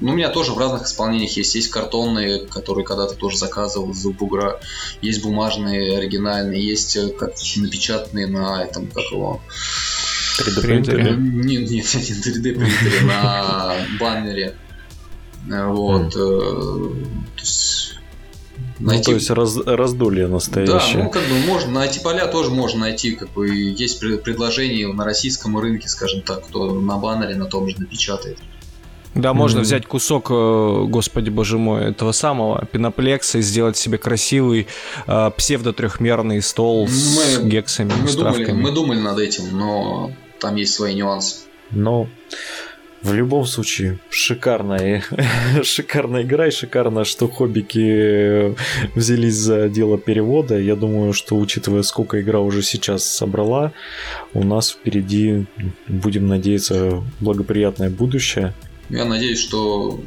ну, 0.00 0.12
у 0.12 0.14
меня 0.14 0.28
тоже 0.28 0.52
в 0.52 0.58
разных 0.58 0.84
исполнениях 0.84 1.36
есть. 1.36 1.54
Есть 1.54 1.70
картонные, 1.70 2.46
которые 2.46 2.84
когда-то 2.84 3.14
тоже 3.14 3.36
заказывал 3.36 3.92
за 3.92 4.10
бугра. 4.10 4.60
Есть 5.02 5.22
бумажные, 5.22 5.98
оригинальные. 5.98 6.64
Есть 6.64 6.96
э, 6.96 7.08
как 7.08 7.34
напечатанные 7.56 8.26
на 8.26 8.62
этом, 8.62 8.86
как 8.86 9.04
его... 9.10 9.40
3D 10.38 10.60
принтере? 10.62 11.02
Нет, 11.16 11.70
нет, 11.70 11.70
не 11.70 11.80
3D 11.80 12.54
принтере, 12.54 13.06
на 13.06 13.74
баннере. 13.98 14.54
Вот. 15.46 16.14
Э, 16.16 16.90
найти... 18.80 18.98
Ну, 18.98 19.02
то 19.02 19.12
есть 19.14 19.30
раз, 19.30 19.56
раздолье 19.56 20.26
настоящее. 20.26 20.98
Да, 20.98 21.04
ну 21.04 21.10
как 21.10 21.22
бы 21.22 21.38
можно 21.46 21.72
найти 21.72 22.00
поля 22.00 22.26
тоже 22.26 22.50
можно 22.50 22.80
найти, 22.80 23.12
как 23.12 23.30
бы 23.32 23.48
есть 23.48 24.00
предложения 24.00 24.86
на 24.92 25.04
российском 25.04 25.58
рынке, 25.58 25.88
скажем 25.88 26.22
так, 26.22 26.46
кто 26.46 26.72
на 26.72 26.96
баннере 26.98 27.36
на 27.36 27.46
том 27.46 27.68
же 27.68 27.76
напечатает. 27.78 28.38
Да, 29.14 29.34
можно 29.34 29.58
mm-hmm. 29.58 29.62
взять 29.62 29.86
кусок, 29.86 30.30
э, 30.30 30.84
господи 30.86 31.30
боже 31.30 31.58
мой, 31.58 31.90
этого 31.90 32.12
самого 32.12 32.64
пеноплекса 32.66 33.38
и 33.38 33.42
сделать 33.42 33.76
себе 33.76 33.98
красивый 33.98 34.68
э, 35.06 35.30
псевдо-трехмерный 35.36 36.40
стол 36.42 36.84
мы, 36.84 36.90
с 36.90 37.40
гексами, 37.42 37.92
мы 38.00 38.12
думали, 38.12 38.52
мы 38.52 38.70
думали 38.70 39.00
над 39.00 39.18
этим, 39.18 39.58
но 39.58 40.12
там 40.40 40.56
есть 40.56 40.74
свои 40.74 40.94
нюансы. 40.94 41.36
Но 41.70 42.08
в 43.02 43.14
любом 43.14 43.46
случае, 43.46 44.00
шикарная, 44.10 45.04
шикарная 45.62 46.22
игра 46.22 46.48
и 46.48 46.50
шикарно, 46.50 47.04
что 47.04 47.28
хоббики 47.28 48.56
взялись 48.96 49.34
за 49.34 49.68
дело 49.68 49.98
перевода. 49.98 50.58
Я 50.58 50.74
думаю, 50.74 51.12
что 51.12 51.36
учитывая, 51.36 51.82
сколько 51.82 52.20
игра 52.20 52.40
уже 52.40 52.62
сейчас 52.62 53.04
собрала, 53.04 53.72
у 54.34 54.42
нас 54.42 54.70
впереди, 54.70 55.46
будем 55.86 56.26
надеяться, 56.26 57.04
благоприятное 57.20 57.90
будущее. 57.90 58.52
Я 58.88 59.04
надеюсь, 59.04 59.40
что 59.40 60.00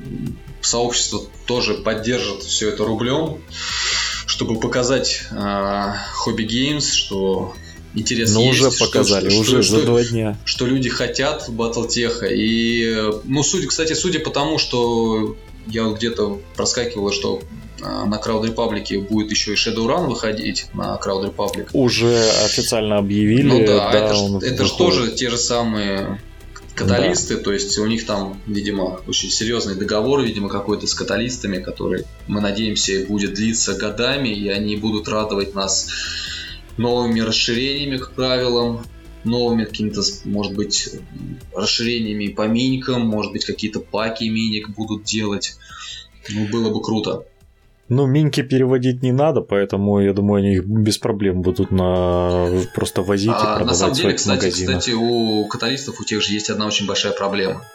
сообщество 0.59 1.21
тоже 1.45 1.75
поддержит 1.75 2.43
все 2.43 2.69
это 2.69 2.83
рублем, 2.83 3.37
чтобы 4.25 4.59
показать 4.59 5.23
э, 5.31 5.35
Hobby 5.35 6.45
Games, 6.47 6.91
что 6.91 7.53
интерес 7.93 8.33
Но 8.33 8.41
есть. 8.41 8.61
уже 8.61 8.71
показали, 8.71 9.29
что, 9.29 9.39
уже 9.39 9.63
что, 9.63 9.79
за 9.79 9.85
два 9.85 10.03
дня. 10.03 10.37
Что 10.45 10.65
люди 10.65 10.89
хотят 10.89 11.49
Батлтеха. 11.49 12.27
И, 12.27 13.11
ну, 13.25 13.43
судя, 13.43 13.67
кстати, 13.67 13.93
судя 13.93 14.19
по 14.19 14.29
тому, 14.29 14.57
что 14.57 15.35
я 15.67 15.83
вот 15.83 15.97
где-то 15.97 16.41
проскакивал, 16.55 17.11
что 17.11 17.41
а, 17.81 18.05
на 18.05 18.15
Crowd 18.15 18.53
Republic 18.53 19.07
будет 19.07 19.31
еще 19.31 19.53
и 19.53 19.55
Shadowrun 19.55 20.07
выходить 20.07 20.67
на 20.73 20.99
Crowd 21.03 21.33
Republic. 21.33 21.69
Уже 21.73 22.17
официально 22.45 22.97
объявили. 22.97 23.43
Ну 23.43 23.65
да, 23.65 23.91
да 23.91 23.99
это, 23.99 24.45
это 24.45 24.65
же 24.65 24.77
тоже 24.77 25.11
те 25.11 25.29
же 25.29 25.37
самые 25.37 26.19
каталисты, 26.75 27.37
да. 27.37 27.43
то 27.43 27.53
есть 27.53 27.77
у 27.77 27.85
них 27.85 28.05
там, 28.05 28.41
видимо, 28.47 29.01
очень 29.07 29.29
серьезный 29.29 29.75
договор, 29.75 30.21
видимо, 30.21 30.49
какой-то 30.49 30.87
с 30.87 30.93
каталистами, 30.93 31.59
который, 31.59 32.05
мы 32.27 32.41
надеемся, 32.41 33.05
будет 33.07 33.33
длиться 33.33 33.73
годами, 33.73 34.29
и 34.29 34.47
они 34.47 34.77
будут 34.77 35.07
радовать 35.07 35.53
нас 35.53 35.89
новыми 36.77 37.19
расширениями 37.19 37.97
к 37.97 38.11
правилам, 38.11 38.81
новыми 39.23 39.65
какими-то, 39.65 40.01
может 40.25 40.53
быть, 40.53 40.89
расширениями 41.53 42.27
по 42.27 42.47
миникам, 42.47 43.01
может 43.01 43.31
быть, 43.31 43.45
какие-то 43.45 43.79
паки 43.79 44.25
миник 44.25 44.69
будут 44.69 45.03
делать. 45.03 45.57
Ну, 46.29 46.47
было 46.47 46.73
бы 46.73 46.81
круто. 46.81 47.25
Ну, 47.89 48.07
миньки 48.07 48.41
переводить 48.41 49.03
не 49.03 49.11
надо, 49.11 49.41
поэтому 49.41 49.99
я 49.99 50.13
думаю, 50.13 50.39
они 50.39 50.53
их 50.53 50.65
без 50.65 50.97
проблем 50.97 51.41
будут 51.41 51.71
на 51.71 52.47
просто 52.73 53.01
возить 53.01 53.33
а, 53.33 53.33
и 53.33 53.43
продавать 53.43 53.65
на 53.65 53.73
самом 53.73 53.95
деле, 53.95 54.13
кстати, 54.13 54.45
магазинах. 54.45 54.79
кстати, 54.79 54.95
у 54.95 55.45
каталистов 55.47 55.99
у 55.99 56.05
тех 56.05 56.21
же 56.21 56.33
есть 56.33 56.49
одна 56.49 56.67
очень 56.67 56.87
большая 56.87 57.11
проблема. 57.11 57.65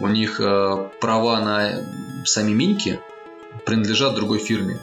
У 0.00 0.08
них 0.08 0.40
э, 0.40 0.88
права 1.00 1.40
на 1.40 1.84
сами 2.24 2.50
миньки 2.50 2.98
принадлежат 3.64 4.16
другой 4.16 4.38
фирме. 4.40 4.78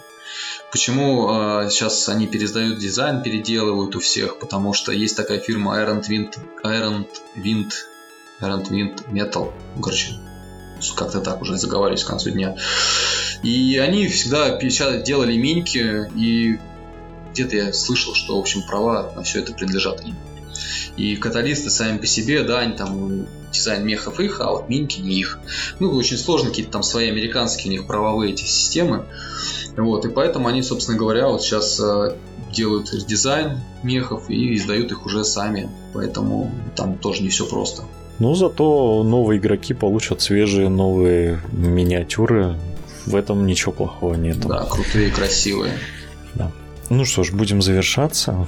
Почему 0.72 1.30
э, 1.30 1.70
сейчас 1.70 2.09
они 2.09 2.28
пересдают 2.28 2.80
дизайн, 2.80 3.24
переделывают 3.24 3.95
у 3.95 3.99
всех? 3.99 4.39
Потому 4.39 4.74
что 4.74 4.91
есть 4.91 5.16
такая 5.16 5.39
фирма 5.39 5.80
Iron 5.80 6.01
Wind, 6.07 6.38
Iron 6.63 7.07
Wind, 7.36 7.72
Iron 8.41 8.68
Wind 8.70 9.07
Metal, 9.09 9.53
короче, 9.82 10.20
как-то 10.95 11.22
так 11.22 11.41
уже 11.41 11.57
заговариваюсь 11.57 12.03
к 12.03 12.07
концу 12.07 12.32
дня. 12.32 12.57
И 13.43 13.78
они 13.78 14.07
всегда 14.07 14.57
делали 14.57 15.38
миньки, 15.38 16.09
и 16.16 16.59
где-то 17.32 17.55
я 17.55 17.74
слышал, 17.74 18.13
что, 18.13 18.36
в 18.36 18.39
общем, 18.39 18.63
права 18.63 19.11
на 19.16 19.24
все 19.24 19.39
это 19.39 19.53
принадлежат 19.53 20.03
им. 20.03 20.16
И 20.97 21.15
каталисты 21.15 21.69
сами 21.69 21.97
по 21.97 22.05
себе, 22.05 22.43
да, 22.43 22.59
они 22.59 22.73
там 22.73 23.27
дизайн 23.51 23.85
мехов 23.85 24.19
их, 24.19 24.39
а 24.41 24.51
вот 24.51 24.69
миньки 24.69 24.99
не 24.99 25.19
их. 25.19 25.39
Ну, 25.79 25.91
очень 25.91 26.17
сложно, 26.17 26.49
какие-то 26.49 26.71
там 26.71 26.83
свои 26.83 27.09
американские 27.09 27.69
у 27.69 27.71
них 27.71 27.87
правовые 27.87 28.33
эти 28.33 28.43
системы. 28.43 29.05
Вот, 29.77 30.05
и 30.05 30.09
поэтому 30.09 30.47
они, 30.47 30.61
собственно 30.61 30.97
говоря, 30.97 31.27
вот 31.27 31.41
сейчас 31.41 31.79
э, 31.79 32.15
делают 32.51 32.89
дизайн 33.05 33.59
мехов 33.83 34.29
и 34.29 34.55
издают 34.55 34.91
их 34.91 35.05
уже 35.05 35.23
сами. 35.23 35.69
Поэтому 35.93 36.51
там 36.75 36.97
тоже 36.97 37.21
не 37.23 37.29
все 37.29 37.45
просто. 37.45 37.83
Ну, 38.19 38.33
зато 38.33 39.03
новые 39.03 39.39
игроки 39.39 39.73
получат 39.73 40.21
свежие 40.21 40.69
новые 40.69 41.41
миниатюры. 41.51 42.57
В 43.05 43.15
этом 43.15 43.45
ничего 43.45 43.71
плохого 43.71 44.15
нет. 44.15 44.39
Да, 44.39 44.65
крутые, 44.65 45.11
красивые. 45.11 45.73
Да. 46.33 46.51
Ну 46.89 47.05
что 47.05 47.23
ж, 47.23 47.31
будем 47.31 47.61
завершаться. 47.61 48.47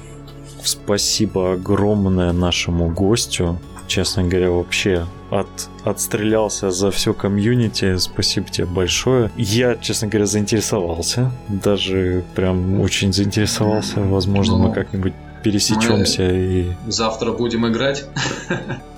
Спасибо 0.68 1.54
огромное 1.54 2.32
нашему 2.32 2.90
гостю. 2.90 3.58
честно 3.86 4.22
говоря, 4.24 4.50
вообще 4.50 5.06
от, 5.30 5.48
отстрелялся 5.84 6.70
за 6.70 6.90
все 6.90 7.14
комьюнити. 7.14 7.96
Спасибо 7.96 8.48
тебе 8.48 8.66
большое. 8.66 9.30
Я, 9.36 9.76
честно 9.76 10.08
говоря, 10.08 10.26
заинтересовался. 10.26 11.32
Даже 11.48 12.22
прям 12.34 12.80
очень 12.80 13.12
заинтересовался. 13.12 14.00
Возможно, 14.00 14.58
ну, 14.58 14.68
мы 14.68 14.74
как-нибудь 14.74 15.14
пересечемся 15.42 16.22
мы 16.22 16.36
и... 16.36 16.72
Завтра 16.86 17.32
будем 17.32 17.66
играть. 17.66 18.04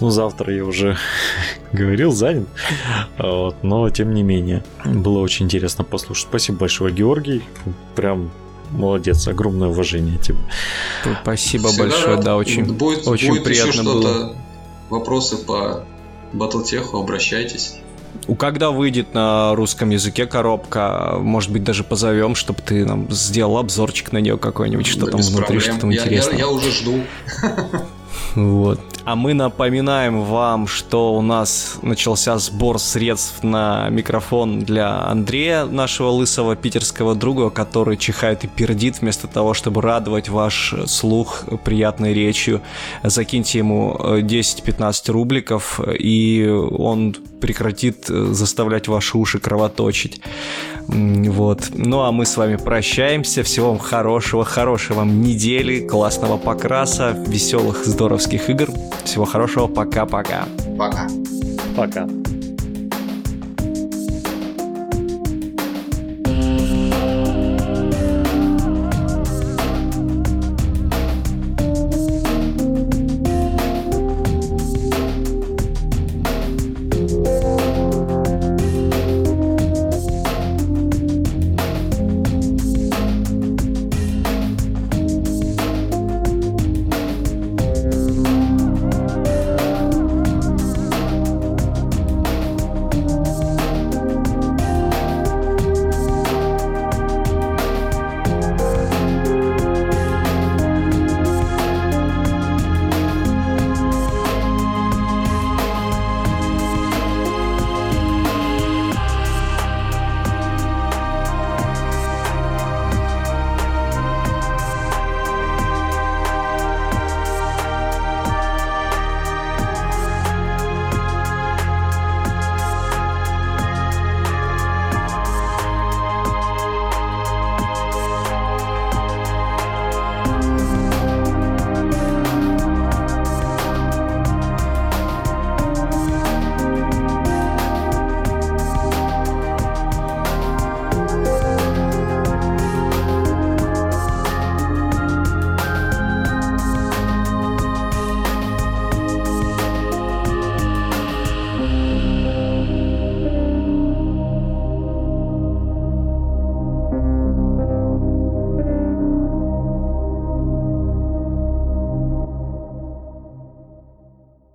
Ну, 0.00 0.08
завтра 0.08 0.54
я 0.54 0.64
уже 0.64 0.96
говорил, 1.72 2.10
занят. 2.10 2.48
Вот, 3.18 3.62
но, 3.62 3.90
тем 3.90 4.14
не 4.14 4.22
менее, 4.22 4.64
было 4.82 5.18
очень 5.18 5.44
интересно 5.44 5.84
послушать. 5.84 6.28
Спасибо 6.28 6.60
большое, 6.60 6.90
Георгий. 6.94 7.42
Прям 7.94 8.30
молодец, 8.70 9.26
огромное 9.28 9.68
уважение 9.68 10.18
тебе. 10.18 10.38
Спасибо 11.22 11.68
Всегда 11.68 11.84
большое, 11.84 12.16
рад. 12.16 12.24
да, 12.24 12.36
очень, 12.36 12.64
будет, 12.64 13.06
очень 13.06 13.28
будет 13.28 13.44
приятно 13.44 13.70
еще 13.70 13.82
было. 13.82 14.36
Вопросы 14.88 15.36
по 15.36 15.84
Батлтеху, 16.32 16.98
обращайтесь. 16.98 17.74
У 18.26 18.34
когда 18.34 18.70
выйдет 18.70 19.14
на 19.14 19.54
русском 19.54 19.90
языке 19.90 20.26
коробка, 20.26 21.16
может 21.18 21.50
быть, 21.50 21.64
даже 21.64 21.84
позовем, 21.84 22.34
чтобы 22.34 22.60
ты 22.60 22.84
нам 22.84 23.10
сделал 23.10 23.58
обзорчик 23.58 24.12
на 24.12 24.18
нее 24.18 24.36
какой-нибудь, 24.36 24.86
что 24.86 25.06
да 25.06 25.12
там 25.12 25.20
внутри, 25.20 25.44
проблем. 25.44 25.60
что 25.60 25.80
там 25.80 25.90
я, 25.90 26.02
интересно. 26.02 26.32
Я, 26.32 26.38
я 26.38 26.48
уже 26.48 26.70
жду. 26.72 27.00
Вот. 28.34 28.80
А 29.04 29.16
мы 29.16 29.32
напоминаем 29.34 30.22
вам, 30.22 30.66
что 30.66 31.14
у 31.14 31.22
нас 31.22 31.78
начался 31.82 32.38
сбор 32.38 32.78
средств 32.78 33.42
на 33.42 33.88
микрофон 33.88 34.60
для 34.60 35.02
Андрея, 35.04 35.64
нашего 35.64 36.08
лысого 36.08 36.54
питерского 36.54 37.14
друга, 37.14 37.50
который 37.50 37.96
чихает 37.96 38.44
и 38.44 38.48
пердит 38.48 39.00
вместо 39.00 39.26
того, 39.26 39.54
чтобы 39.54 39.80
радовать 39.80 40.28
ваш 40.28 40.74
слух 40.86 41.44
приятной 41.64 42.12
речью. 42.12 42.60
Закиньте 43.02 43.58
ему 43.58 43.96
10-15 43.98 45.02
э, 45.08 45.12
рубликов, 45.12 45.80
и 45.98 46.46
он 46.46 47.16
прекратит 47.40 48.10
э, 48.10 48.26
заставлять 48.32 48.86
ваши 48.86 49.16
уши 49.16 49.38
кровоточить. 49.38 50.20
Вот. 50.88 51.70
Ну 51.74 52.02
а 52.02 52.12
мы 52.12 52.26
с 52.26 52.36
вами 52.36 52.56
прощаемся. 52.56 53.42
Всего 53.42 53.68
вам 53.68 53.78
хорошего, 53.78 54.44
хорошей 54.44 54.96
вам 54.96 55.22
недели, 55.22 55.86
классного 55.86 56.36
покраса, 56.36 57.16
веселых, 57.26 57.84
здоровских 57.84 58.50
игр. 58.50 58.68
Всего 59.04 59.24
хорошего. 59.24 59.66
Пока-пока. 59.66 60.46
Пока. 60.78 61.06
Пока. 61.76 62.06